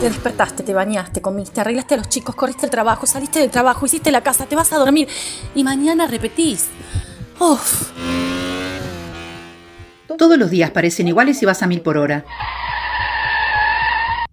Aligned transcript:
Te 0.00 0.08
despertaste, 0.08 0.62
te 0.62 0.72
bañaste, 0.72 1.20
comiste, 1.20 1.60
arreglaste 1.60 1.92
a 1.92 1.98
los 1.98 2.08
chicos, 2.08 2.34
corriste 2.34 2.64
el 2.64 2.70
trabajo, 2.70 3.06
saliste 3.06 3.38
del 3.38 3.50
trabajo, 3.50 3.84
hiciste 3.84 4.10
la 4.10 4.22
casa, 4.22 4.46
te 4.46 4.56
vas 4.56 4.72
a 4.72 4.78
dormir 4.78 5.06
y 5.54 5.62
mañana 5.62 6.06
repetís. 6.06 6.68
Uf. 7.38 7.90
Todos 10.16 10.38
los 10.38 10.48
días 10.48 10.70
parecen 10.70 11.08
iguales 11.08 11.42
y 11.42 11.44
vas 11.46 11.62
a 11.62 11.66
mil 11.66 11.82
por 11.82 11.98
hora. 11.98 12.24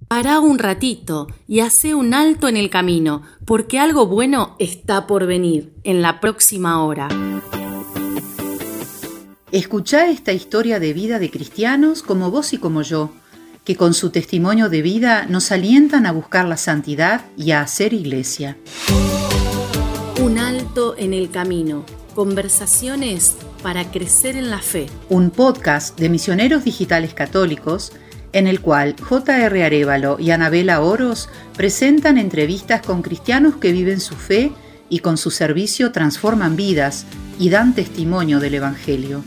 Pará 0.08 0.40
un 0.40 0.58
ratito 0.58 1.28
y 1.50 1.60
hace 1.60 1.94
un 1.94 2.14
alto 2.14 2.48
en 2.48 2.56
el 2.56 2.70
camino, 2.70 3.24
porque 3.44 3.78
algo 3.78 4.08
bueno 4.08 4.56
está 4.60 5.06
por 5.06 5.26
venir 5.26 5.74
en 5.84 6.02
la 6.02 6.22
próxima 6.22 6.82
hora. 6.82 7.10
Escuchá 9.52 10.10
esta 10.10 10.32
historia 10.32 10.80
de 10.80 10.94
vida 10.94 11.20
de 11.20 11.30
cristianos 11.30 12.04
como 12.04 12.32
vos 12.32 12.54
y 12.54 12.58
como 12.58 12.84
yo, 12.84 13.12
que 13.68 13.76
con 13.76 13.94
su 13.94 14.12
testimonio 14.12 14.70
de 14.70 14.82
vida 14.82 15.26
nos 15.28 15.52
alientan 15.52 16.06
a 16.06 16.14
buscar 16.14 16.46
la 16.46 16.56
santidad 16.56 17.26
y 17.36 17.52
a 17.52 17.60
hacer 17.60 17.92
iglesia. 17.92 18.56
Un 20.22 20.40
alto 20.40 20.96
en 20.98 21.14
el 21.14 21.30
camino. 21.32 21.86
Conversaciones 22.16 23.36
para 23.62 23.92
crecer 23.92 24.38
en 24.38 24.52
la 24.52 24.60
fe. 24.60 24.86
Un 25.10 25.32
podcast 25.32 26.00
de 26.00 26.08
misioneros 26.08 26.64
digitales 26.64 27.14
católicos 27.14 27.92
en 28.32 28.48
el 28.48 28.62
cual 28.62 28.96
J.R. 29.02 29.66
Arevalo 29.66 30.16
y 30.18 30.32
Anabela 30.32 30.80
Oros 30.80 31.28
presentan 31.58 32.18
entrevistas 32.18 32.82
con 32.82 33.02
cristianos 33.02 33.58
que 33.58 33.74
viven 33.74 34.00
su 34.00 34.16
fe 34.16 34.54
y 34.88 35.00
con 35.00 35.18
su 35.18 35.30
servicio 35.30 35.92
transforman 35.92 36.56
vidas 36.56 37.06
y 37.38 37.50
dan 37.50 37.76
testimonio 37.76 38.40
del 38.40 38.54
Evangelio. 38.54 39.24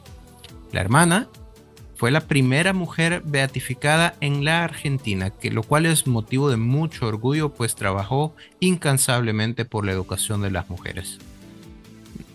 La 0.73 0.81
hermana 0.81 1.29
fue 1.99 2.11
la 2.13 2.21
primera 2.21 2.73
mujer 2.73 3.23
beatificada 3.25 4.15
en 4.21 4.45
la 4.45 4.63
Argentina, 4.63 5.31
que 5.31 5.51
lo 5.51 5.65
cual 5.65 5.85
es 5.85 6.07
motivo 6.07 6.49
de 6.49 6.57
mucho 6.57 7.09
orgullo, 7.09 7.55
pues 7.55 7.75
trabajó 7.75 8.37
incansablemente 8.61 9.65
por 9.65 9.85
la 9.85 9.93
educación 9.93 10.41
de 10.43 10.53
las 10.53 10.71
mujeres. 10.71 11.19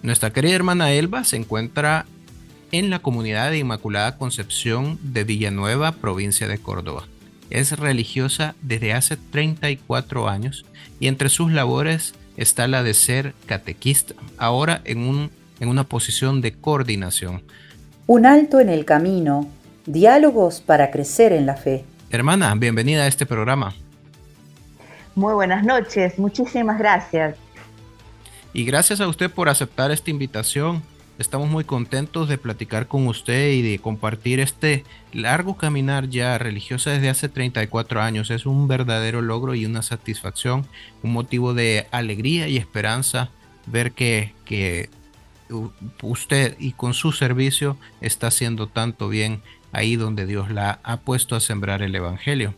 Nuestra 0.02 0.34
querida 0.34 0.56
hermana 0.56 0.92
Elba 0.92 1.24
se 1.24 1.38
encuentra 1.38 2.06
en 2.74 2.90
la 2.90 3.00
comunidad 3.00 3.52
de 3.52 3.60
Inmaculada 3.60 4.18
Concepción 4.18 5.00
de 5.02 5.24
Villanueva, 5.24 5.94
provincia 5.94 6.50
de 6.50 6.58
Córdoba. 6.58 7.08
Es 7.50 7.80
religiosa 7.80 8.56
desde 8.62 8.92
hace 8.92 9.16
34 9.16 10.28
años 10.28 10.66
y 11.00 11.08
entre 11.08 11.30
sus 11.30 11.54
labores 11.54 12.16
está 12.36 12.68
la 12.68 12.84
de 12.84 12.96
ser 12.96 13.34
catequista, 13.46 14.16
ahora 14.38 14.82
en, 14.84 15.08
un, 15.08 15.32
en 15.62 15.70
una 15.70 15.86
posición 15.86 16.42
de 16.42 16.52
coordinación 16.52 17.44
un 18.06 18.26
alto 18.26 18.60
en 18.60 18.70
el 18.70 18.86
camino, 18.86 19.48
diálogos 19.86 20.62
para 20.62 20.92
crecer 20.92 21.32
en 21.32 21.46
la 21.46 21.56
fe. 21.56 21.86
Hermana, 22.10 22.54
bienvenida 22.56 23.04
a 23.04 23.08
este 23.08 23.26
programa. 23.26 23.74
Muy 25.16 25.34
buenas 25.34 25.64
noches, 25.64 26.20
muchísimas 26.20 26.78
gracias. 26.78 27.38
Y 28.54 28.66
gracias 28.66 29.00
a 29.00 29.08
usted 29.08 29.32
por 29.32 29.50
aceptar 29.50 29.92
esta 29.92 30.12
invitación. 30.12 30.84
Estamos 31.18 31.50
muy 31.50 31.64
contentos 31.64 32.28
de 32.28 32.38
platicar 32.38 32.88
con 32.88 33.08
usted 33.08 33.52
y 33.52 33.62
de 33.62 33.80
compartir 33.80 34.40
este 34.40 34.84
largo 35.14 35.56
caminar 35.56 36.10
ya 36.10 36.38
religiosa 36.38 36.90
desde 36.90 37.10
hace 37.10 37.30
34 37.30 38.02
años. 38.02 38.32
Es 38.32 38.46
un 38.46 38.68
verdadero 38.68 39.22
logro 39.22 39.56
y 39.56 39.66
una 39.66 39.82
satisfacción, 39.82 40.66
un 41.04 41.14
motivo 41.14 41.54
de 41.54 41.88
alegría 41.92 42.48
y 42.48 42.58
esperanza 42.58 43.30
ver 43.68 43.92
que, 43.92 44.34
que 44.46 44.90
usted 46.02 46.56
y 46.60 46.74
con 46.74 46.94
su 46.94 47.12
servicio 47.12 47.78
está 48.02 48.28
haciendo 48.28 48.68
tanto 48.68 49.10
bien 49.10 49.42
ahí 49.72 49.96
donde 49.96 50.26
Dios 50.26 50.52
la 50.52 50.80
ha 50.84 50.98
puesto 50.98 51.36
a 51.36 51.40
sembrar 51.40 51.82
el 51.82 51.96
Evangelio. 51.96 52.54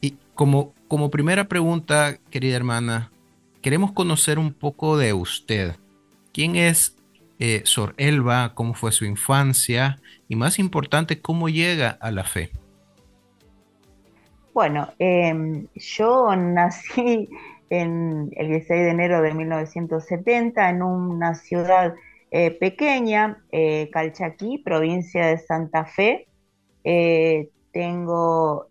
Y 0.00 0.16
como, 0.34 0.72
como 0.88 1.10
primera 1.10 1.48
pregunta, 1.48 2.18
querida 2.30 2.56
hermana, 2.56 3.10
queremos 3.62 3.92
conocer 3.92 4.38
un 4.38 4.52
poco 4.52 4.96
de 4.96 5.12
usted. 5.12 5.76
¿Quién 6.32 6.56
es 6.56 6.96
eh, 7.38 7.62
Sor 7.64 7.94
Elba? 7.96 8.54
¿Cómo 8.54 8.74
fue 8.74 8.92
su 8.92 9.04
infancia? 9.04 10.00
Y 10.28 10.36
más 10.36 10.58
importante, 10.58 11.20
¿cómo 11.20 11.48
llega 11.48 11.90
a 12.00 12.10
la 12.10 12.24
fe? 12.24 12.50
Bueno, 14.54 14.92
em, 15.00 15.66
yo 15.74 16.34
nací 16.36 17.28
en 17.70 18.30
el 18.36 18.48
16 18.48 18.82
de 18.84 18.90
enero 18.90 19.22
de 19.22 19.34
1970 19.34 20.70
en 20.70 20.82
una 20.82 21.34
ciudad 21.34 21.94
eh, 22.30 22.50
pequeña, 22.52 23.44
eh, 23.52 23.90
Calchaquí, 23.92 24.58
provincia 24.58 25.26
de 25.26 25.38
Santa 25.38 25.84
Fe. 25.84 26.28
Eh, 26.84 27.50
tengo, 27.72 28.68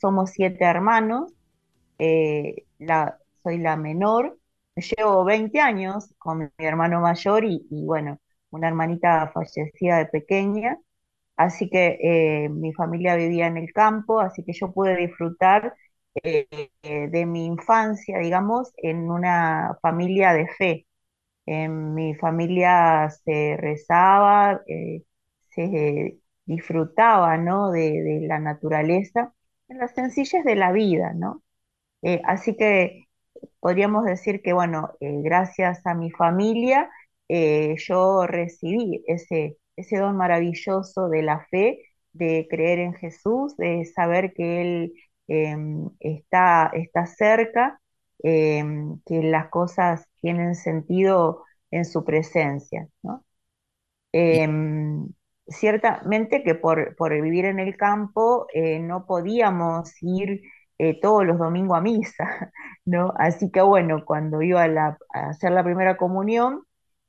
somos 0.00 0.30
siete 0.30 0.64
hermanos, 0.64 1.32
soy 3.42 3.58
la 3.58 3.76
menor, 3.76 4.38
llevo 4.76 5.24
20 5.24 5.60
años 5.60 6.14
con 6.18 6.38
mi 6.38 6.46
hermano 6.58 7.00
mayor 7.00 7.44
y, 7.44 7.66
y 7.70 7.84
bueno, 7.84 8.18
una 8.50 8.68
hermanita 8.68 9.30
fallecida 9.32 9.98
de 9.98 10.06
pequeña, 10.06 10.78
así 11.36 11.70
que 11.70 12.48
mi 12.50 12.72
familia 12.74 13.16
vivía 13.16 13.46
en 13.48 13.56
el 13.58 13.72
campo, 13.72 14.20
así 14.20 14.44
que 14.44 14.52
yo 14.52 14.72
pude 14.72 14.96
disfrutar 14.96 15.74
eh, 16.14 16.48
de 16.82 17.26
mi 17.26 17.46
infancia, 17.46 18.18
digamos, 18.18 18.72
en 18.76 19.10
una 19.10 19.78
familia 19.82 20.32
de 20.32 20.48
fe. 20.48 20.86
En 21.46 21.94
mi 21.94 22.14
familia 22.16 23.10
se 23.24 23.56
rezaba, 23.58 24.62
eh, 24.68 25.04
se 25.50 26.18
disfrutaba, 26.46 27.36
¿no? 27.38 27.70
De, 27.72 28.20
la 28.22 28.38
naturaleza, 28.40 29.34
en 29.68 29.78
las 29.78 29.94
sencillas 29.94 30.44
de 30.44 30.56
la 30.56 30.72
vida, 30.72 31.12
¿no? 31.14 31.42
Eh, 32.02 32.22
así 32.24 32.56
que 32.56 33.06
podríamos 33.60 34.04
decir 34.06 34.42
que, 34.42 34.52
bueno, 34.52 34.92
gracias 35.00 35.86
a 35.86 35.94
mi 35.94 36.10
familia, 36.10 36.90
yo 37.28 38.26
recibí 38.26 39.04
ese, 39.06 39.58
ese 39.76 39.98
don 39.98 40.16
maravilloso 40.16 41.08
de 41.08 41.22
la 41.22 41.46
fe, 41.50 41.82
de 42.12 42.46
creer 42.50 42.80
en 42.80 42.94
Jesús, 42.94 43.56
de 43.56 43.84
saber 43.86 44.32
que 44.34 44.62
Él 44.62 44.92
Em, 45.32 45.88
está, 46.00 46.72
está 46.74 47.06
cerca, 47.06 47.80
em, 48.22 48.98
que 49.06 49.22
las 49.22 49.48
cosas 49.48 50.08
tienen 50.20 50.56
sentido 50.56 51.44
en 51.70 51.84
su 51.84 52.04
presencia. 52.04 52.88
Em, 54.12 55.08
ciertamente 55.46 56.42
que 56.42 56.54
por, 56.56 56.96
vivir 57.22 57.44
en 57.44 57.60
el 57.60 57.76
campo 57.76 58.46
eh, 58.52 58.80
no 58.80 59.06
podíamos 59.06 59.92
ir 60.02 60.42
eh, 60.78 60.98
todos 61.00 61.24
los 61.24 61.38
domingos 61.38 61.78
a 61.78 61.80
misa, 61.80 62.24
¿no? 62.84 63.12
Así 63.16 63.50
que 63.52 63.60
bueno, 63.62 64.04
cuando 64.04 64.42
iba 64.42 64.64
a, 64.64 64.98
hacer 65.12 65.52
la 65.52 65.62
primera 65.64 65.96
comunión, 65.96 66.64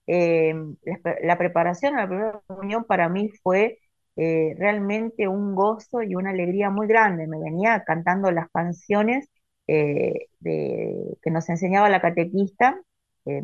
la 0.07 1.37
preparación 1.37 1.95
a 1.95 2.01
la 2.01 2.07
primera 2.07 2.41
comunión 2.47 2.83
para 2.83 3.09
mí 3.09 3.29
fue 3.43 3.79
eh, 4.23 4.53
realmente 4.55 5.27
un 5.27 5.55
gozo 5.55 6.03
y 6.03 6.13
una 6.13 6.29
alegría 6.29 6.69
muy 6.69 6.85
grande. 6.85 7.25
Me 7.25 7.39
venía 7.39 7.83
cantando 7.83 8.29
las 8.31 8.49
canciones 8.51 9.27
eh, 9.65 10.27
que 10.43 11.31
nos 11.31 11.49
enseñaba 11.49 11.89
la 11.89 12.01
catequista. 12.01 12.79
Eh, 13.25 13.41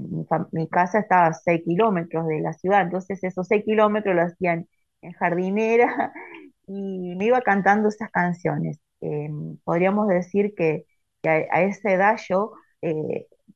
mi, 0.52 0.68
casa 0.70 1.00
estaba 1.00 1.28
a 1.28 1.34
6 1.34 1.64
kilómetros 1.66 2.28
de 2.28 2.42
la 2.42 2.54
ciudad, 2.54 2.84
entonces 2.84 3.24
esos 3.24 3.48
6 3.48 3.64
kilómetros 3.66 4.16
lo 4.16 4.22
hacían 4.22 4.68
en 5.02 5.14
jardinera 5.14 6.14
y 6.68 7.16
me 7.16 7.26
iba 7.26 7.42
cantando 7.42 7.90
esas 7.90 8.12
canciones. 8.12 8.80
podríamos 9.64 10.08
decir 10.10 10.54
que, 10.56 10.86
a, 11.24 11.62
esa 11.64 11.92
edad 11.92 12.18
yo 12.30 12.54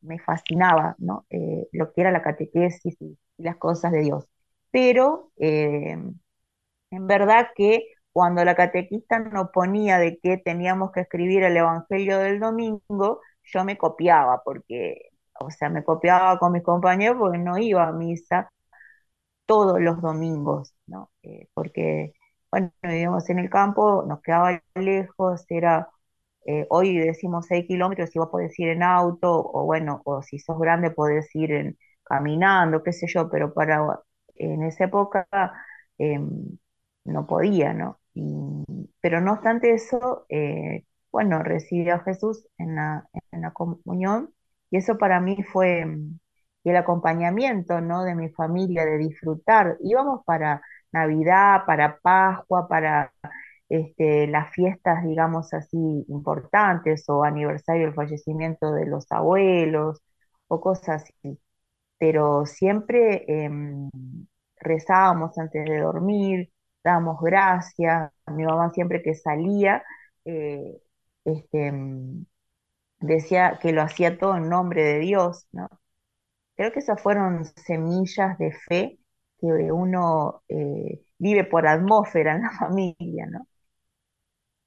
me 0.02 0.20
fascinaba 0.20 0.96
¿no? 0.98 1.26
lo 1.72 1.94
que 1.94 2.02
era 2.02 2.12
la 2.12 2.24
catequesis 2.24 2.98
y, 3.00 3.18
y, 3.38 3.44
las 3.44 3.58
cosas 3.58 3.92
de 3.92 4.02
Dios. 4.02 4.28
Pero 4.72 5.32
en 6.92 7.08
verdad 7.08 7.48
que 7.56 7.86
cuando 8.14 8.44
la 8.46 8.56
catequista 8.56 9.20
nos 9.20 9.50
ponía 9.52 9.98
de 10.00 10.20
que 10.20 10.38
teníamos 10.38 10.92
que 10.92 11.02
escribir 11.02 11.44
el 11.44 11.58
Evangelio 11.58 12.20
del 12.20 12.40
domingo, 12.40 13.22
yo 13.44 13.64
me 13.66 13.78
copiaba, 13.78 14.42
porque, 14.44 15.10
o 15.40 15.50
sea, 15.52 15.70
me 15.70 15.84
copiaba 15.84 16.38
con 16.40 16.52
mis 16.54 16.64
compañeros 16.64 17.18
porque 17.20 17.38
no 17.38 17.58
iba 17.58 17.88
a 17.88 17.92
misa 17.94 18.50
todos 19.46 19.80
los 19.82 20.02
domingos, 20.02 20.74
¿no? 20.88 21.12
Eh, 21.24 21.48
porque, 21.54 22.14
bueno, 22.52 22.72
vivíamos 22.84 23.30
en 23.30 23.40
el 23.40 23.50
campo, 23.50 24.04
nos 24.08 24.22
quedaba 24.22 24.62
lejos, 24.76 25.46
era, 25.50 25.90
eh, 26.46 26.66
hoy 26.70 26.98
decimos 26.98 27.48
6 27.48 27.66
kilómetros, 27.68 28.10
si 28.12 28.20
vos 28.20 28.30
podés 28.30 28.58
ir 28.60 28.70
en 28.70 28.84
auto, 28.84 29.32
o 29.34 29.66
bueno, 29.66 30.02
o 30.06 30.22
si 30.22 30.40
sos 30.40 30.60
grande 30.60 30.92
podés 30.92 31.34
ir 31.36 31.52
en, 31.52 31.78
caminando, 32.04 32.84
qué 32.84 32.94
sé 32.94 33.08
yo, 33.08 33.30
pero 33.30 33.54
para, 33.54 34.00
en 34.36 34.64
esa 34.64 34.86
época 34.86 35.28
em, 35.98 36.58
no 37.06 37.26
podía, 37.28 37.74
¿no? 37.74 38.00
pero 39.02 39.22
no 39.22 39.34
obstante 39.34 39.74
eso, 39.74 40.26
eh, 40.30 40.86
bueno, 41.12 41.44
recibí 41.44 41.90
a 41.90 42.00
Jesús 42.00 42.48
en 42.58 42.76
la, 42.76 43.06
en 43.32 43.42
la 43.42 43.52
comunión 43.52 44.34
y 44.70 44.78
eso 44.78 44.98
para 44.98 45.20
mí 45.20 45.44
fue 45.44 45.86
mm, 45.86 46.20
el 46.66 46.76
acompañamiento, 46.78 47.82
¿no? 47.82 48.04
De 48.04 48.16
mi 48.16 48.30
familia, 48.30 48.86
de 48.86 48.98
disfrutar. 48.98 49.78
Íbamos 49.82 50.24
para 50.26 50.62
Navidad, 50.92 51.66
para 51.66 52.00
Pascua, 52.00 52.68
para 52.68 53.14
este, 53.70 54.28
las 54.28 54.52
fiestas, 54.54 55.04
digamos 55.04 55.54
así, 55.54 55.78
importantes 56.10 57.06
o 57.10 57.24
aniversario 57.24 57.86
del 57.86 57.96
fallecimiento 57.96 58.72
de 58.74 58.86
los 58.88 59.12
abuelos 59.12 60.02
o 60.48 60.62
cosas 60.62 61.04
así. 61.04 61.40
Pero 61.98 62.46
siempre 62.46 63.26
em, 63.28 63.90
rezábamos 64.58 65.38
antes 65.38 65.66
de 65.66 65.80
dormir, 65.80 66.52
dábamos 66.84 67.18
gracias. 67.22 68.12
Mi 68.28 68.44
mamá 68.44 68.72
siempre 68.74 69.02
que 69.02 69.14
salía, 69.16 69.84
eh, 70.26 70.82
este, 71.26 71.72
decía 73.00 73.60
que 73.62 73.72
lo 73.74 73.82
hacía 73.82 74.18
todo 74.18 74.38
en 74.38 74.50
nombre 74.50 74.84
de 74.84 75.00
Dios, 75.00 75.48
¿no? 75.52 75.70
Creo 76.56 76.72
que 76.72 76.80
esas 76.80 77.02
fueron 77.02 77.46
semillas 77.46 78.38
de 78.38 78.52
fe 78.52 79.00
que 79.40 79.48
uno 79.48 80.44
eh, 80.48 81.02
vive 81.18 81.44
por 81.44 81.68
atmósfera 81.68 82.36
en 82.36 82.44
la 82.44 82.52
familia, 82.60 83.26
¿no? 83.28 83.48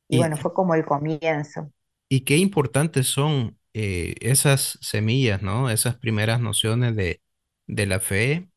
Y, 0.08 0.19
bueno, 0.19 0.37
fue 0.37 0.52
como 0.52 0.75
el 0.75 0.84
comienzo. 0.84 1.70
Y 2.08 2.20
qué 2.20 2.37
importantes 2.37 3.06
son 3.06 3.58
eh, 3.72 4.14
esas 4.20 4.78
semillas, 4.82 5.43
¿no? 5.43 5.70
Esas 5.70 5.96
primeras 5.96 6.40
nociones 6.40 6.94
de, 6.94 7.22
de 7.67 7.87
la 7.87 8.00
fe 8.00 8.49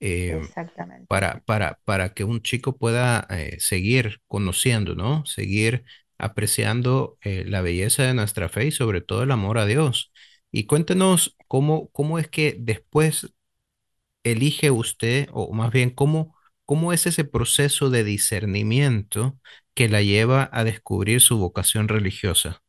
eh, 0.00 0.40
Exactamente. 0.40 1.08
para, 1.08 1.42
para, 1.44 1.80
para 1.84 2.14
que 2.14 2.24
un 2.24 2.42
chico 2.42 2.76
pueda 2.78 3.26
seguir 3.58 4.20
conociendo, 4.28 4.94
¿no? 4.94 5.24
Seguir 5.26 5.84
apreciando 6.18 7.18
eh, 7.22 7.44
la 7.46 7.62
belleza 7.62 8.02
de 8.04 8.14
nuestra 8.14 8.48
fe 8.48 8.66
y 8.66 8.70
sobre 8.72 9.00
todo 9.00 9.22
el 9.22 9.30
amor 9.30 9.58
a 9.58 9.66
Dios. 9.66 10.12
Y 10.50 10.66
cuéntenos 10.66 11.36
cómo, 11.48 11.88
cómo 11.90 12.18
es 12.18 12.28
que 12.28 12.56
después 12.58 13.32
elige 14.24 14.70
usted, 14.70 15.28
o 15.32 15.52
más 15.54 15.72
bien 15.72 15.90
cómo, 15.90 16.36
cómo 16.66 16.92
es 16.92 17.06
ese 17.06 17.24
proceso 17.24 17.90
de 17.90 18.04
discernimiento 18.04 19.38
que 19.74 19.88
la 19.88 20.02
lleva 20.02 20.48
a 20.52 20.64
descubrir 20.64 21.20
su 21.20 21.38
vocación 21.38 21.88
religiosa. 21.88 22.62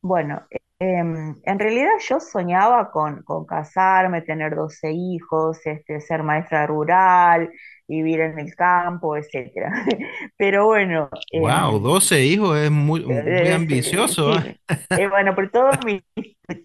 Bueno, 0.00 0.46
em, 0.78 1.36
en 1.42 1.58
realidad 1.58 1.92
yo 2.08 2.20
soñaba 2.20 2.90
con, 2.90 3.22
con 3.22 3.44
casarme, 3.46 4.22
tener 4.22 4.54
12 4.54 4.92
hijos, 4.92 5.64
este, 5.66 6.00
ser 6.00 6.22
maestra 6.22 6.66
rural, 6.66 7.50
vivir 7.86 8.20
en 8.20 8.38
el 8.38 8.54
campo, 8.54 9.16
etcétera. 9.16 9.72
Pero 10.36 10.66
bueno. 10.66 11.08
Wow, 11.32 11.76
em, 11.76 11.82
12 11.82 12.24
hijos 12.24 12.58
es 12.58 12.70
muy, 12.70 13.04
muy 13.04 13.48
ambicioso. 13.50 14.38
¿eh? 14.38 14.58
Eh, 14.90 15.08
bueno, 15.08 15.34
por 15.34 15.50
todos 15.50 15.76
mis 15.84 16.02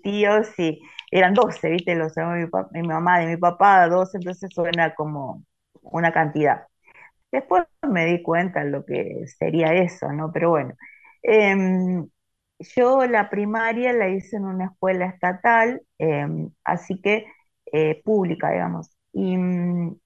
tíos 0.01 0.47
sí, 0.55 0.81
eran 1.11 1.33
12, 1.33 1.69
¿viste? 1.69 1.95
Los 1.95 2.13
mi, 2.17 2.81
mi 2.81 2.87
mamá 2.87 3.23
y 3.23 3.27
mi 3.27 3.37
papá, 3.37 3.87
12, 3.87 4.17
entonces 4.17 4.49
suena 4.53 4.93
como 4.95 5.43
una 5.81 6.11
cantidad. 6.11 6.67
Después 7.31 7.63
me 7.89 8.05
di 8.05 8.21
cuenta 8.21 8.63
lo 8.63 8.85
que 8.85 9.25
sería 9.39 9.73
eso, 9.73 10.11
¿no? 10.11 10.31
Pero 10.31 10.51
bueno. 10.51 10.75
Yo 12.75 13.05
la 13.05 13.29
primaria 13.29 13.93
la 13.93 14.09
hice 14.09 14.37
en 14.37 14.45
una 14.45 14.65
escuela 14.67 15.05
estatal, 15.07 15.81
em, 15.97 16.51
así 16.63 17.01
que 17.01 17.25
eh, 17.71 18.01
pública, 18.03 18.51
digamos. 18.51 18.89
Y, 19.13 19.37
mm, 19.37 19.97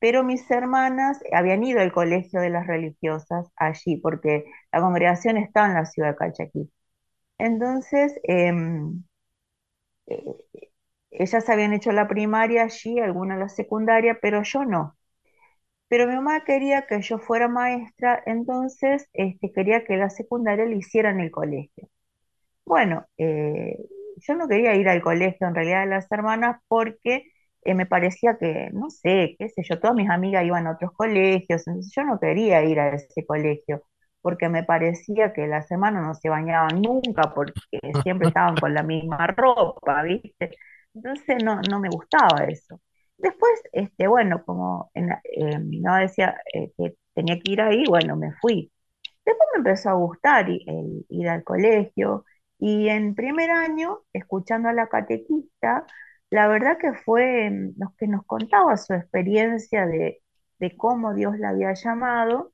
pero 0.00 0.24
mis 0.24 0.50
hermanas 0.50 1.20
habían 1.32 1.64
ido 1.64 1.80
al 1.80 1.92
colegio 1.92 2.40
de 2.40 2.50
las 2.50 2.66
religiosas 2.66 3.50
allí, 3.56 3.98
porque 3.98 4.46
la 4.72 4.80
congregación 4.80 5.36
está 5.38 5.66
en 5.66 5.74
la 5.74 5.86
ciudad 5.86 6.10
de 6.10 6.16
Calchaquí. 6.16 6.70
Entonces, 7.38 8.14
em, 8.24 9.04
eh, 10.06 10.22
ellas 11.10 11.48
habían 11.50 11.72
hecho 11.74 11.92
la 11.92 12.08
primaria 12.08 12.64
allí, 12.64 13.00
alguna 13.00 13.36
la 13.36 13.48
secundaria, 13.48 14.18
pero 14.22 14.42
yo 14.44 14.64
no. 14.64 14.96
Pero 15.88 16.06
mi 16.08 16.14
mamá 16.16 16.44
quería 16.44 16.86
que 16.86 17.00
yo 17.02 17.18
fuera 17.18 17.48
maestra, 17.48 18.22
entonces 18.26 19.08
este, 19.12 19.52
quería 19.52 19.84
que 19.84 19.96
la 19.96 20.10
secundaria 20.10 20.64
le 20.66 20.76
hicieran 20.76 21.20
el 21.20 21.30
colegio. 21.30 21.88
Bueno, 22.64 23.06
eh, 23.18 23.76
yo 24.16 24.34
no 24.34 24.48
quería 24.48 24.74
ir 24.76 24.88
al 24.88 25.02
colegio 25.02 25.46
en 25.48 25.54
realidad 25.54 25.82
de 25.82 25.86
las 25.90 26.10
hermanas 26.12 26.60
porque 26.68 27.24
eh, 27.62 27.74
me 27.74 27.86
parecía 27.86 28.38
que, 28.38 28.70
no 28.72 28.90
sé, 28.90 29.36
qué 29.38 29.48
sé 29.50 29.62
yo, 29.64 29.80
todas 29.80 29.96
mis 29.96 30.10
amigas 30.10 30.44
iban 30.44 30.66
a 30.66 30.72
otros 30.72 30.92
colegios, 30.92 31.66
entonces 31.66 31.92
yo 31.96 32.04
no 32.04 32.18
quería 32.20 32.62
ir 32.64 32.80
a 32.80 32.94
ese 32.94 33.24
colegio, 33.26 33.82
porque 34.22 34.48
me 34.48 34.64
parecía 34.64 35.32
que 35.32 35.46
las 35.46 35.70
hermanas 35.70 36.04
no 36.06 36.14
se 36.14 36.28
bañaban 36.28 36.82
nunca, 36.82 37.32
porque 37.34 37.54
siempre 38.02 38.28
estaban 38.28 38.58
con 38.58 38.74
la 38.74 38.82
misma 38.82 39.26
ropa, 39.28 40.02
¿viste? 40.02 40.56
Entonces 40.94 41.36
no, 41.44 41.60
no 41.70 41.80
me 41.80 41.88
gustaba 41.90 42.44
eso. 42.46 42.80
Después, 43.18 43.62
este, 43.72 44.06
bueno, 44.08 44.44
como 44.44 44.90
eh, 44.94 45.58
mi 45.58 45.80
mamá 45.80 46.00
decía 46.00 46.36
eh, 46.52 46.72
que 46.76 46.96
tenía 47.14 47.38
que 47.40 47.52
ir 47.52 47.60
ahí, 47.62 47.84
bueno, 47.88 48.16
me 48.16 48.32
fui. 48.34 48.72
Después 49.24 49.48
me 49.54 49.58
empezó 49.58 49.90
a 49.90 49.94
gustar 49.94 50.46
ir 50.50 51.28
al 51.28 51.44
colegio 51.44 52.24
y 52.58 52.88
en 52.88 53.14
primer 53.14 53.50
año, 53.50 54.00
escuchando 54.12 54.68
a 54.68 54.72
la 54.72 54.88
catequista, 54.88 55.86
la 56.30 56.48
verdad 56.48 56.78
que 56.78 56.92
fue 56.94 57.50
mm, 57.50 57.74
lo 57.78 57.94
que 57.98 58.08
nos 58.08 58.24
contaba 58.26 58.76
su 58.76 58.94
experiencia 58.94 59.86
de, 59.86 60.22
cómo 60.78 61.14
Dios 61.14 61.38
la 61.38 61.50
había 61.50 61.74
llamado, 61.74 62.52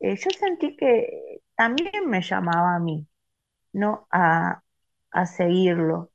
eh, 0.00 0.16
yo 0.16 0.30
sentí 0.30 0.76
que 0.76 1.40
también 1.56 2.08
me 2.08 2.22
llamaba 2.22 2.76
a 2.76 2.80
mí, 2.80 3.08
¿no? 3.72 4.08
A, 4.12 4.62
seguirlo. 5.26 6.10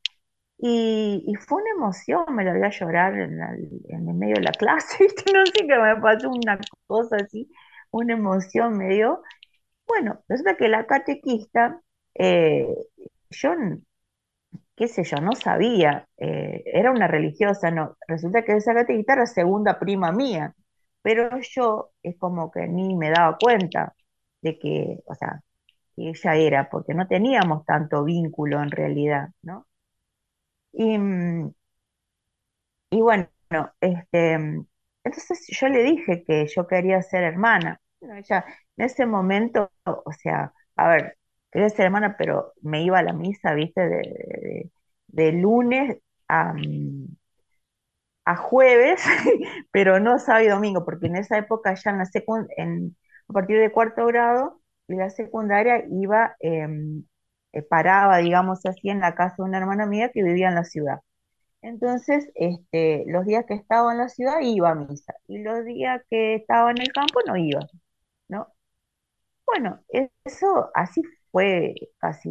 Y, 0.63 1.33
fue 1.47 1.61
una 1.63 1.71
emoción, 1.71 2.23
me 2.35 2.45
la 2.45 2.53
voy 2.53 2.63
a 2.63 2.69
llorar 2.69 3.15
en, 3.19 3.39
el 3.89 4.13
medio 4.13 4.35
de 4.35 4.43
la 4.43 4.51
clase, 4.59 5.07
no 5.33 5.45
sé 5.45 5.67
qué 5.67 5.77
me 5.77 5.95
pasó 6.01 6.29
una 6.29 6.59
cosa 6.87 7.17
así, 7.17 7.49
una 7.91 8.13
emoción 8.13 8.77
me 8.77 8.89
dio. 8.89 9.23
Bueno, 9.87 10.23
resulta 10.29 10.57
que 10.57 10.69
la 10.69 10.85
catequista, 10.87 11.81
eh, 12.15 12.67
yo 13.31 13.55
qué 14.75 14.87
sé 14.87 15.03
yo, 15.03 15.17
no 15.17 15.33
sabía, 15.35 16.07
eh, 16.17 16.63
era 16.65 16.91
una 16.91 17.07
religiosa, 17.07 17.71
no, 17.71 17.97
resulta 18.07 18.43
que 18.43 18.53
esa 18.53 18.73
gatita 18.73 19.13
era 19.13 19.25
segunda 19.27 19.79
prima 19.79 20.11
mía, 20.11 20.55
pero 21.01 21.29
yo 21.41 21.91
es 22.03 22.17
como 22.17 22.51
que 22.51 22.67
ni 22.67 22.95
me 22.95 23.11
daba 23.11 23.37
cuenta 23.39 23.95
de 24.41 24.59
que, 24.59 24.99
o 25.05 25.15
sea, 25.15 25.41
que 25.95 26.09
ella 26.11 26.35
era, 26.35 26.69
porque 26.69 26.93
no 26.93 27.07
teníamos 27.07 27.65
tanto 27.65 28.03
vínculo 28.03 28.61
en 28.61 28.71
realidad, 28.71 29.29
¿no? 29.43 29.67
Y, 30.73 30.97
mm, 30.97 31.53
y 32.89 33.01
bueno, 33.01 33.27
este, 33.81 34.33
entonces 35.03 35.45
yo 35.49 35.67
le 35.69 35.83
dije 35.83 36.23
que 36.25 36.47
yo 36.47 36.67
quería 36.67 37.01
ser 37.01 37.23
hermana. 37.23 37.81
ella 38.01 38.45
en 38.77 38.85
ese 38.85 39.05
momento, 39.05 39.71
o 39.85 40.11
sea, 40.13 40.53
a 40.75 40.89
ver, 40.89 41.17
quería 41.51 41.69
ser 41.69 41.85
hermana, 41.87 42.15
pero 42.17 42.53
me 42.61 42.83
iba 42.83 42.99
a 42.99 43.03
la 43.03 43.13
misa, 43.13 43.53
viste, 43.53 43.81
de, 45.07 45.31
lunes 45.33 45.97
a, 46.27 46.53
a 48.25 48.35
jueves, 48.35 49.01
pero 49.71 49.99
no 49.99 50.19
sábado 50.19 50.45
y 50.45 50.49
domingo, 50.49 50.85
porque 50.85 51.07
en 51.07 51.15
esa 51.17 51.37
época 51.37 51.73
ya 51.75 51.91
en 51.91 51.97
la 51.99 52.07
en, 52.57 52.97
a 53.27 53.33
partir 53.33 53.59
de 53.59 53.71
cuarto 53.71 54.05
grado, 54.07 54.61
de 54.87 54.97
la 54.97 55.09
secundaria 55.09 55.85
iba, 55.89 56.35
em, 56.39 57.03
eh, 57.53 57.61
paraba, 57.63 58.17
digamos 58.19 58.65
así, 58.65 58.89
en 58.89 58.99
la 59.01 59.15
casa 59.15 59.35
de 59.39 59.43
una 59.43 59.57
hermana 59.59 59.85
mía 59.85 60.11
que 60.13 60.23
vivía 60.23 60.49
en 60.49 60.55
la 60.55 60.63
ciudad. 60.65 61.01
Entonces, 61.61 62.29
este, 62.35 63.05
los 63.07 63.25
días 63.25 63.45
que 63.47 63.55
estaba 63.55 63.91
en 63.93 63.99
la 63.99 64.09
ciudad 64.09 64.39
iba 64.41 64.71
a 64.71 64.75
misa, 64.75 65.15
y 65.27 65.39
los 65.39 65.65
días 65.65 66.03
que 66.09 66.35
estaba 66.35 66.71
en 66.71 66.81
el 66.81 66.91
campo 66.93 67.21
no 67.27 67.37
iba, 67.37 67.61
¿no? 68.29 68.47
Bueno, 69.45 69.81
eso 70.23 70.71
así 70.75 71.01
fue 71.31 71.75
casi 71.99 72.29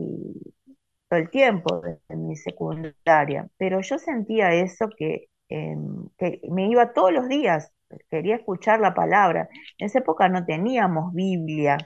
todo 1.08 1.20
el 1.20 1.30
tiempo 1.30 1.80
de 2.08 2.16
mi 2.16 2.36
secundaria, 2.36 3.48
pero 3.58 3.80
yo 3.82 3.98
sentía 3.98 4.52
eso 4.54 4.88
que, 4.96 5.28
em, 5.48 6.08
que 6.18 6.40
me 6.50 6.68
iba 6.68 6.92
todos 6.92 7.12
los 7.12 7.28
días, 7.28 7.72
quería 8.10 8.36
escuchar 8.36 8.80
la 8.80 8.94
palabra. 8.94 9.48
En 9.78 9.86
esa 9.86 10.00
época 10.00 10.28
no 10.28 10.44
teníamos 10.46 11.12
Biblia. 11.14 11.78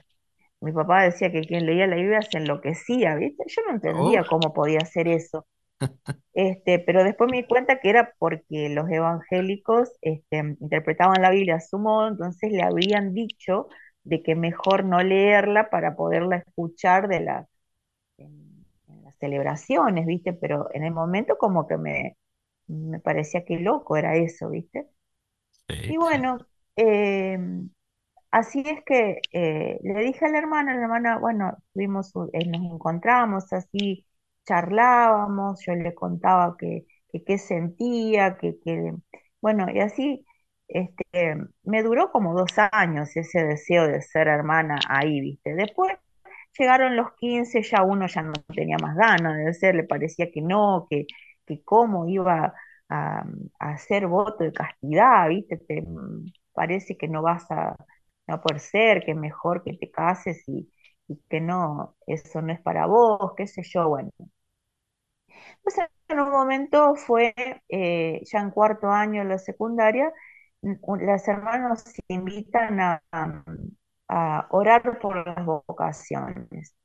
Mi 0.65 0.73
papá 0.73 1.03
decía 1.03 1.31
que 1.31 1.41
quien 1.43 1.65
leía 1.67 1.87
la 1.87 1.97
Biblia 1.97 2.21
se 2.23 2.39
enloquecía, 2.39 3.15
¿viste? 3.15 3.45
Yo 3.47 3.63
no 3.67 3.73
entendía 3.75 4.25
cómo 4.25 4.53
podía 4.53 4.79
hacer 4.81 5.07
eso. 5.09 5.47
Este, 6.33 6.79
pero 6.79 7.03
después 7.03 7.29
me 7.31 7.37
di 7.37 7.47
cuenta 7.47 7.79
que 7.79 7.89
era 7.89 8.13
porque 8.19 8.69
los 8.69 8.89
evangélicos 8.89 9.91
este, 10.01 10.37
interpretaban 10.59 11.21
la 11.21 11.31
Biblia 11.31 11.55
a 11.55 11.61
su 11.61 11.79
modo, 11.79 12.09
entonces 12.09 12.51
le 12.51 12.63
habían 12.63 13.13
dicho 13.13 13.67
de 14.03 14.21
que 14.23 14.35
mejor 14.35 14.85
no 14.85 15.01
leerla 15.03 15.69
para 15.69 15.95
poderla 15.95 16.37
escuchar 16.37 17.07
de 17.07 17.21
la, 17.21 17.47
en, 18.17 18.65
en 18.89 19.03
las 19.03 19.17
celebraciones, 19.17 20.05
¿viste? 20.07 20.33
Pero 20.33 20.69
en 20.73 20.83
el 20.85 20.93
momento 20.93 21.37
como 21.37 21.67
que 21.67 21.77
me, 21.77 22.17
me 22.67 22.99
parecía 22.99 23.45
que 23.45 23.59
loco 23.59 23.97
era 23.97 24.15
eso, 24.17 24.49
¿viste? 24.51 24.87
Sí, 25.69 25.75
Y 25.87 25.97
bueno, 25.97 26.47
eh, 26.75 27.37
así 28.39 28.63
es 28.65 28.83
que 28.85 29.21
eh, 29.33 29.79
le 29.83 30.01
dije 30.03 30.25
a 30.25 30.29
la 30.29 30.37
hermana, 30.39 30.73
la 30.75 30.81
hermana, 30.83 31.17
bueno, 31.19 31.57
tuvimos, 31.73 32.11
eh, 32.33 32.45
nos 32.47 32.61
encontramos 32.73 33.51
así, 33.53 34.05
charlábamos, 34.45 35.61
yo 35.65 35.75
le 35.75 35.93
contaba 35.95 36.55
que, 36.57 36.85
que 37.11 37.23
qué 37.23 37.37
sentía, 37.37 38.37
que, 38.37 38.59
que, 38.63 38.93
bueno, 39.41 39.67
y 39.73 39.79
así, 39.79 40.25
este, 40.67 41.35
me 41.63 41.83
duró 41.83 42.11
como 42.11 42.33
dos 42.35 42.51
años 42.71 43.15
ese 43.15 43.43
deseo 43.45 43.87
de 43.87 44.01
ser 44.01 44.27
hermana 44.27 44.79
ahí, 44.89 45.21
¿viste? 45.21 45.55
Después 45.55 45.93
llegaron 46.57 46.95
los 46.95 47.13
15 47.15 47.61
ya 47.63 47.83
uno 47.83 48.07
ya 48.07 48.21
no 48.23 48.33
tenía 48.55 48.77
más 48.81 48.95
ganas 48.95 49.37
de 49.37 49.53
ser, 49.53 49.75
le 49.75 49.83
parecía 49.83 50.31
que 50.31 50.41
no, 50.41 50.87
que, 50.89 51.05
que 51.45 51.63
cómo 51.63 52.07
iba 52.07 52.53
a, 52.89 53.19
a 53.59 53.69
hacer 53.71 54.07
voto 54.07 54.43
de 54.43 54.53
castidad, 54.53 55.29
¿viste? 55.29 55.57
Te, 55.57 55.81
mm, 55.81 56.25
parece 56.53 56.97
que 56.97 57.07
no 57.07 57.21
vas 57.21 57.49
a, 57.51 57.75
no 58.27 58.41
por 58.41 58.59
ser, 58.59 59.03
que 59.05 59.11
es 59.11 59.17
mejor 59.17 59.63
que 59.63 59.73
te 59.77 59.91
cases 59.91 60.43
y, 60.47 60.71
y 61.07 61.17
que 61.29 61.41
no, 61.41 61.95
eso 62.07 62.41
no 62.41 62.53
es 62.53 62.61
para 62.61 62.85
vos, 62.87 63.33
qué 63.37 63.47
sé 63.47 63.63
yo, 63.63 63.89
bueno. 63.89 64.11
Entonces 65.57 65.85
en 66.07 66.19
un 66.19 66.31
momento 66.31 66.95
fue, 66.95 67.33
eh, 67.69 68.21
ya 68.31 68.39
en 68.39 68.51
cuarto 68.51 68.89
año 68.89 69.23
de 69.23 69.29
la 69.29 69.37
secundaria, 69.39 70.11
las 71.01 71.27
hermanas 71.27 71.69
nos 71.85 71.95
invitan 72.07 72.79
a, 72.79 73.01
a 74.07 74.47
orar 74.51 74.99
por 74.99 75.25
las 75.27 75.45
vocaciones. 75.45 76.75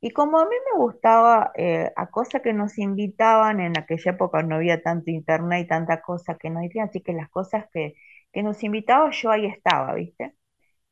Y 0.00 0.12
como 0.12 0.38
a 0.40 0.44
mí 0.46 0.56
me 0.74 0.78
gustaba, 0.80 1.52
eh, 1.56 1.92
a 1.96 2.08
cosas 2.10 2.42
que 2.42 2.52
nos 2.54 2.78
invitaban, 2.78 3.60
en 3.60 3.78
aquella 3.78 4.12
época 4.12 4.42
no 4.42 4.56
había 4.56 4.82
tanto 4.82 5.10
internet 5.12 5.64
y 5.66 5.68
tanta 5.68 6.02
cosa 6.02 6.36
que 6.38 6.50
nos 6.50 6.62
decían, 6.64 6.88
así 6.90 7.02
que 7.02 7.12
las 7.14 7.30
cosas 7.30 7.66
que, 7.72 7.94
que 8.32 8.42
nos 8.42 8.62
invitaban 8.64 9.12
yo 9.12 9.30
ahí 9.32 9.46
estaba, 9.46 9.94
¿viste? 9.94 10.34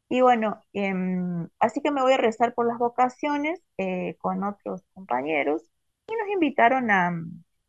Y 0.08 0.20
bueno, 0.20 0.62
em, 0.72 1.48
así 1.60 1.80
que 1.82 1.90
me 1.90 2.02
voy 2.02 2.12
a 2.14 2.16
rezar 2.18 2.54
por 2.54 2.66
las 2.66 2.78
vocaciones 2.78 3.60
eh, 3.78 4.16
con 4.20 4.44
otros 4.44 4.82
compañeros 4.94 5.62
y 6.06 6.14
nos 6.16 6.28
invitaron 6.28 6.90
a, 6.90 7.12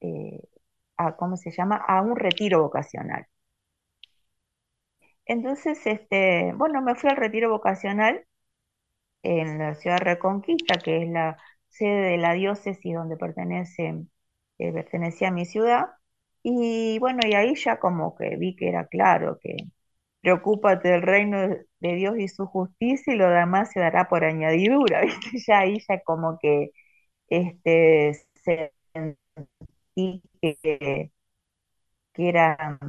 eh, 0.02 0.42
a, 0.98 1.16
¿cómo 1.18 1.38
se 1.38 1.52
llama? 1.52 1.78
A 1.78 2.02
un 2.02 2.16
retiro 2.18 2.62
vocacional. 2.62 3.28
Entonces, 5.26 5.86
este, 5.88 6.54
bueno, 6.56 6.82
me 6.82 6.96
fui 6.96 7.10
al 7.10 7.18
retiro 7.18 7.50
vocacional 7.50 8.26
en 9.24 9.60
la 9.60 9.76
ciudad 9.76 10.00
Reconquista, 10.00 10.76
que 10.80 11.04
es 11.04 11.10
la 11.10 11.38
sede 11.70 12.12
de 12.12 12.18
la 12.18 12.34
diócesis 12.34 12.96
donde 12.96 13.18
pertenece, 13.18 14.06
eh, 14.60 14.74
pertenecía 14.74 15.30
a 15.30 15.32
mi 15.32 15.46
ciudad. 15.46 15.88
Y 16.44 17.00
bueno, 17.00 17.22
y 17.28 17.34
ahí 17.36 17.56
ya 17.56 17.80
como 17.80 18.16
que 18.16 18.38
vi 18.38 18.56
que 18.56 18.70
era 18.70 18.88
claro 18.88 19.40
que 19.42 19.58
preocúpate 20.26 20.90
del 20.90 21.02
reino 21.04 21.40
de 21.80 21.96
Dios 21.96 22.16
y 22.20 22.28
su 22.30 22.46
justicia 22.48 23.14
y 23.14 23.18
lo 23.18 23.30
demás 23.30 23.72
se 23.72 23.80
dará 23.82 24.08
por 24.10 24.24
añadidura, 24.26 25.02
¿viste? 25.06 25.40
Ya 25.48 25.60
ahí 25.60 25.80
ya 25.88 26.02
como 26.04 26.40
que 26.40 26.72
este, 27.30 28.14
sentí 28.44 30.22
que, 30.42 31.12
que 32.14 32.30
era, 32.30 32.80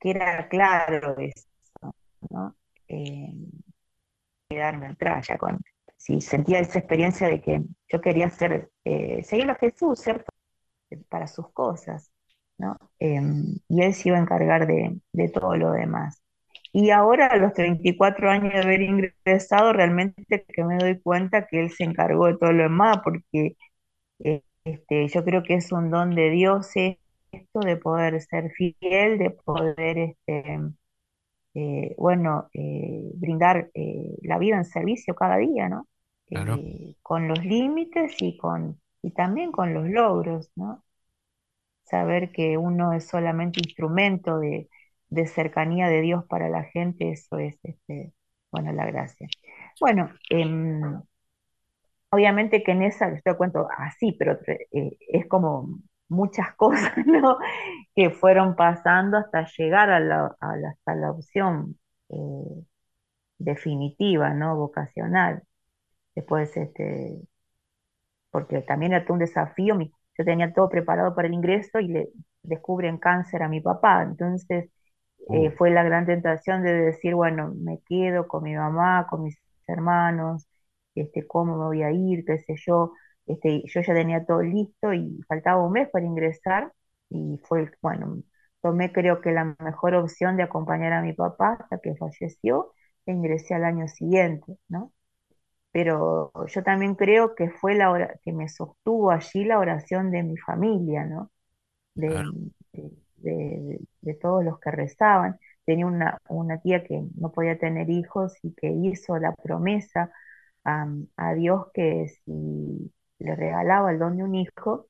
que 0.00 0.10
era 0.10 0.48
claro 0.48 1.16
eso, 1.18 1.46
¿no? 2.30 2.56
Eh, 2.88 3.32
quedarme 4.48 4.88
atrás 4.88 5.26
ya 5.28 5.38
con, 5.38 5.58
si 5.96 6.20
sentía 6.20 6.60
esa 6.60 6.78
experiencia 6.78 7.28
de 7.28 7.40
que 7.40 7.62
yo 7.88 8.00
quería 8.00 8.30
ser, 8.30 8.70
eh, 8.84 9.22
seguir 9.24 9.50
a 9.50 9.54
Jesús, 9.56 10.00
ser 10.00 10.24
para 11.10 11.28
sus 11.28 11.52
cosas, 11.52 12.12
¿no? 12.58 12.78
Eh, 13.00 13.20
y 13.68 13.82
él 13.82 13.94
se 13.94 14.10
iba 14.10 14.18
a 14.18 14.22
encargar 14.22 14.66
de, 14.68 15.00
de 15.12 15.28
todo 15.30 15.56
lo 15.56 15.72
demás. 15.72 16.21
Y 16.72 16.90
ahora, 16.90 17.26
a 17.28 17.36
los 17.36 17.52
34 17.54 18.30
años 18.30 18.52
de 18.54 18.60
haber 18.60 18.82
ingresado, 18.82 19.72
realmente 19.72 20.24
que 20.48 20.64
me 20.64 20.78
doy 20.78 21.00
cuenta 21.00 21.46
que 21.46 21.60
él 21.60 21.70
se 21.70 21.84
encargó 21.84 22.26
de 22.26 22.38
todo 22.38 22.52
lo 22.52 22.62
demás, 22.64 22.98
porque 23.04 23.56
eh, 24.20 24.42
este, 24.64 25.08
yo 25.08 25.24
creo 25.24 25.42
que 25.44 25.54
es 25.56 25.72
un 25.72 25.90
don 25.90 26.14
de 26.14 26.30
Dios 26.30 26.70
esto 27.32 27.60
de 27.60 27.76
poder 27.78 28.20
ser 28.22 28.50
fiel, 28.52 29.18
de 29.18 29.30
poder 29.30 29.98
este, 29.98 30.60
eh, 31.54 31.94
bueno, 31.98 32.48
eh, 32.54 33.10
brindar 33.14 33.70
eh, 33.74 34.16
la 34.22 34.38
vida 34.38 34.56
en 34.56 34.64
servicio 34.64 35.14
cada 35.14 35.36
día, 35.38 35.68
¿no? 35.68 35.88
Claro, 36.32 36.54
Eh, 36.54 36.96
con 37.02 37.28
los 37.28 37.44
límites 37.44 38.16
y, 38.22 38.36
con, 38.38 38.80
y 39.02 39.12
también 39.12 39.52
con 39.52 39.74
los 39.74 39.88
logros, 39.88 40.50
¿no? 40.56 40.84
Saber 41.84 42.32
que 42.32 42.58
uno 42.58 42.92
es 42.92 43.06
solamente 43.08 43.60
instrumento 43.60 44.38
de, 44.40 44.68
de 45.12 45.26
cercanía 45.26 45.88
de 45.88 46.00
Dios 46.02 46.24
para 46.28 46.48
la 46.48 46.64
gente, 46.64 47.10
eso 47.12 47.38
es, 47.38 47.58
este, 47.64 48.12
bueno, 48.50 48.72
la 48.72 48.86
gracia. 48.86 49.28
Bueno, 49.80 50.10
em, 50.30 50.82
obviamente 52.10 52.62
que 52.62 52.72
en 52.72 52.82
esa, 52.82 53.14
yo 53.14 53.20
te 53.22 53.36
cuento 53.36 53.68
así, 53.76 54.12
pero 54.18 54.38
eh, 54.72 54.96
es 55.08 55.26
como 55.28 55.68
muchas 56.08 56.54
cosas, 56.56 56.92
¿no? 57.06 57.38
que 57.96 58.10
fueron 58.10 58.56
pasando 58.56 59.18
hasta 59.18 59.46
llegar 59.58 59.90
a 59.90 60.00
la, 60.00 60.36
a 60.40 60.56
la- 60.56 60.70
hasta 60.70 60.96
la 60.96 61.12
opción 61.12 61.78
eh, 62.10 62.64
definitiva, 63.38 64.30
¿no? 64.34 64.56
Vocacional. 64.56 65.42
Después, 66.16 66.56
este, 66.56 67.20
porque 68.30 68.60
también 68.62 68.92
era 68.92 69.04
todo 69.04 69.14
un 69.14 69.20
desafío, 69.20 69.74
mi- 69.74 69.92
yo 70.18 70.24
tenía 70.24 70.52
todo 70.52 70.68
preparado 70.68 71.14
para 71.14 71.28
el 71.28 71.34
ingreso 71.34 71.80
y 71.80 71.88
le 71.88 72.08
descubren 72.42 72.98
cáncer 72.98 73.42
a 73.42 73.48
mi 73.48 73.60
papá, 73.60 74.02
entonces 74.02 74.70
eh, 75.30 75.50
fue 75.52 75.70
la 75.70 75.82
gran 75.82 76.06
tentación 76.06 76.62
de 76.62 76.72
decir, 76.72 77.14
bueno, 77.14 77.54
me 77.56 77.80
quedo 77.86 78.26
con 78.28 78.44
mi 78.44 78.54
mamá, 78.54 79.06
con 79.08 79.24
mis 79.24 79.38
hermanos, 79.66 80.46
este, 80.94 81.26
cómo 81.26 81.56
me 81.56 81.64
voy 81.66 81.82
a 81.82 81.90
ir, 81.92 82.24
qué 82.24 82.38
sé 82.38 82.54
yo, 82.56 82.92
este, 83.26 83.62
yo 83.66 83.80
ya 83.82 83.94
tenía 83.94 84.24
todo 84.26 84.42
listo 84.42 84.92
y 84.92 85.20
faltaba 85.28 85.64
un 85.64 85.72
mes 85.72 85.88
para 85.90 86.04
ingresar 86.06 86.72
y 87.08 87.38
fue, 87.44 87.70
bueno, 87.82 88.22
tomé 88.60 88.92
creo 88.92 89.20
que 89.20 89.32
la 89.32 89.56
mejor 89.60 89.94
opción 89.94 90.36
de 90.36 90.44
acompañar 90.44 90.92
a 90.92 91.02
mi 91.02 91.12
papá 91.14 91.58
hasta 91.60 91.78
que 91.78 91.94
falleció 91.96 92.72
e 93.06 93.12
ingresé 93.12 93.54
al 93.54 93.64
año 93.64 93.88
siguiente, 93.88 94.58
¿no? 94.68 94.92
Pero 95.72 96.32
yo 96.48 96.62
también 96.62 96.94
creo 96.96 97.34
que 97.34 97.50
fue 97.50 97.74
la 97.74 97.90
hora, 97.90 98.18
que 98.24 98.32
me 98.32 98.48
sostuvo 98.48 99.10
allí 99.10 99.44
la 99.44 99.58
oración 99.58 100.10
de 100.10 100.22
mi 100.22 100.36
familia, 100.36 101.04
¿no? 101.06 101.30
de, 101.94 102.08
claro, 102.08 102.32
de, 102.72 102.90
de- 103.22 103.80
todos 104.20 104.44
los 104.44 104.58
que 104.60 104.70
rezaban. 104.70 105.38
Tenía 105.64 105.86
una, 105.86 106.18
una 106.28 106.60
tía 106.60 106.84
que 106.84 107.02
no 107.16 107.32
podía 107.32 107.58
tener 107.58 107.90
hijos 107.90 108.34
y 108.42 108.54
que 108.54 108.70
hizo 108.70 109.18
la 109.18 109.32
promesa 109.34 110.12
a, 110.64 111.34
Dios 111.34 111.66
que 111.74 112.08
si 112.24 112.92
le 113.18 113.36
regalaba 113.36 113.92
el 113.92 113.98
don 113.98 114.16
de 114.16 114.24
un 114.24 114.34
hijo, 114.34 114.88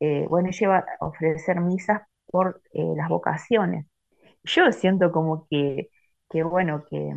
eh, 0.00 0.26
bueno, 0.28 0.48
ella 0.50 0.58
iba 0.66 0.78
a 0.78 1.06
ofrecer 1.06 1.60
misas 1.60 2.02
por 2.26 2.62
eh, 2.74 2.84
las 2.96 3.08
vocaciones. 3.08 3.86
Yo 4.44 4.72
siento 4.72 5.12
como 5.12 5.46
que, 5.50 5.90
que 6.30 6.42
bueno, 6.44 6.84
que, 6.90 7.14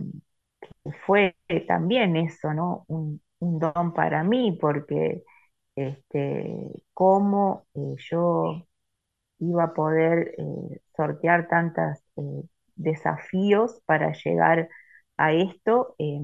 fue 1.06 1.36
también 1.68 2.16
eso, 2.16 2.54
¿no? 2.54 2.86
Un, 2.88 3.22
don 3.40 3.94
para 3.94 4.24
mí, 4.24 4.58
porque 4.60 5.24
este, 5.76 6.70
cómo 6.94 7.68
eh, 7.76 7.96
yo 8.00 8.66
iba 9.40 9.66
a 9.66 9.74
poder 9.74 10.36
eh, 10.38 10.82
sortear 10.96 11.48
tantos 11.48 12.00
desafíos 12.76 13.82
para 13.86 14.14
llegar 14.14 14.70
a 15.18 15.34
esto, 15.34 15.96
eh, 16.00 16.20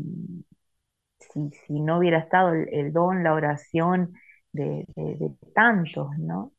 si, 1.20 1.50
si 1.68 1.80
no 1.80 1.98
hubiera 2.00 2.20
estado 2.20 2.53
el, 2.53 2.68
el 2.74 2.94
don, 2.94 3.24
la 3.24 3.34
oración 3.34 4.13
de, 4.51 4.86
de- 4.96 5.15
de 5.18 5.32
tantos, 5.53 6.10
¿no? 6.18 6.53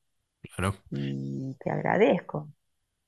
claro. 0.56 0.76
Y 0.90 1.56
te 1.60 1.70
agradezco. 1.70 2.50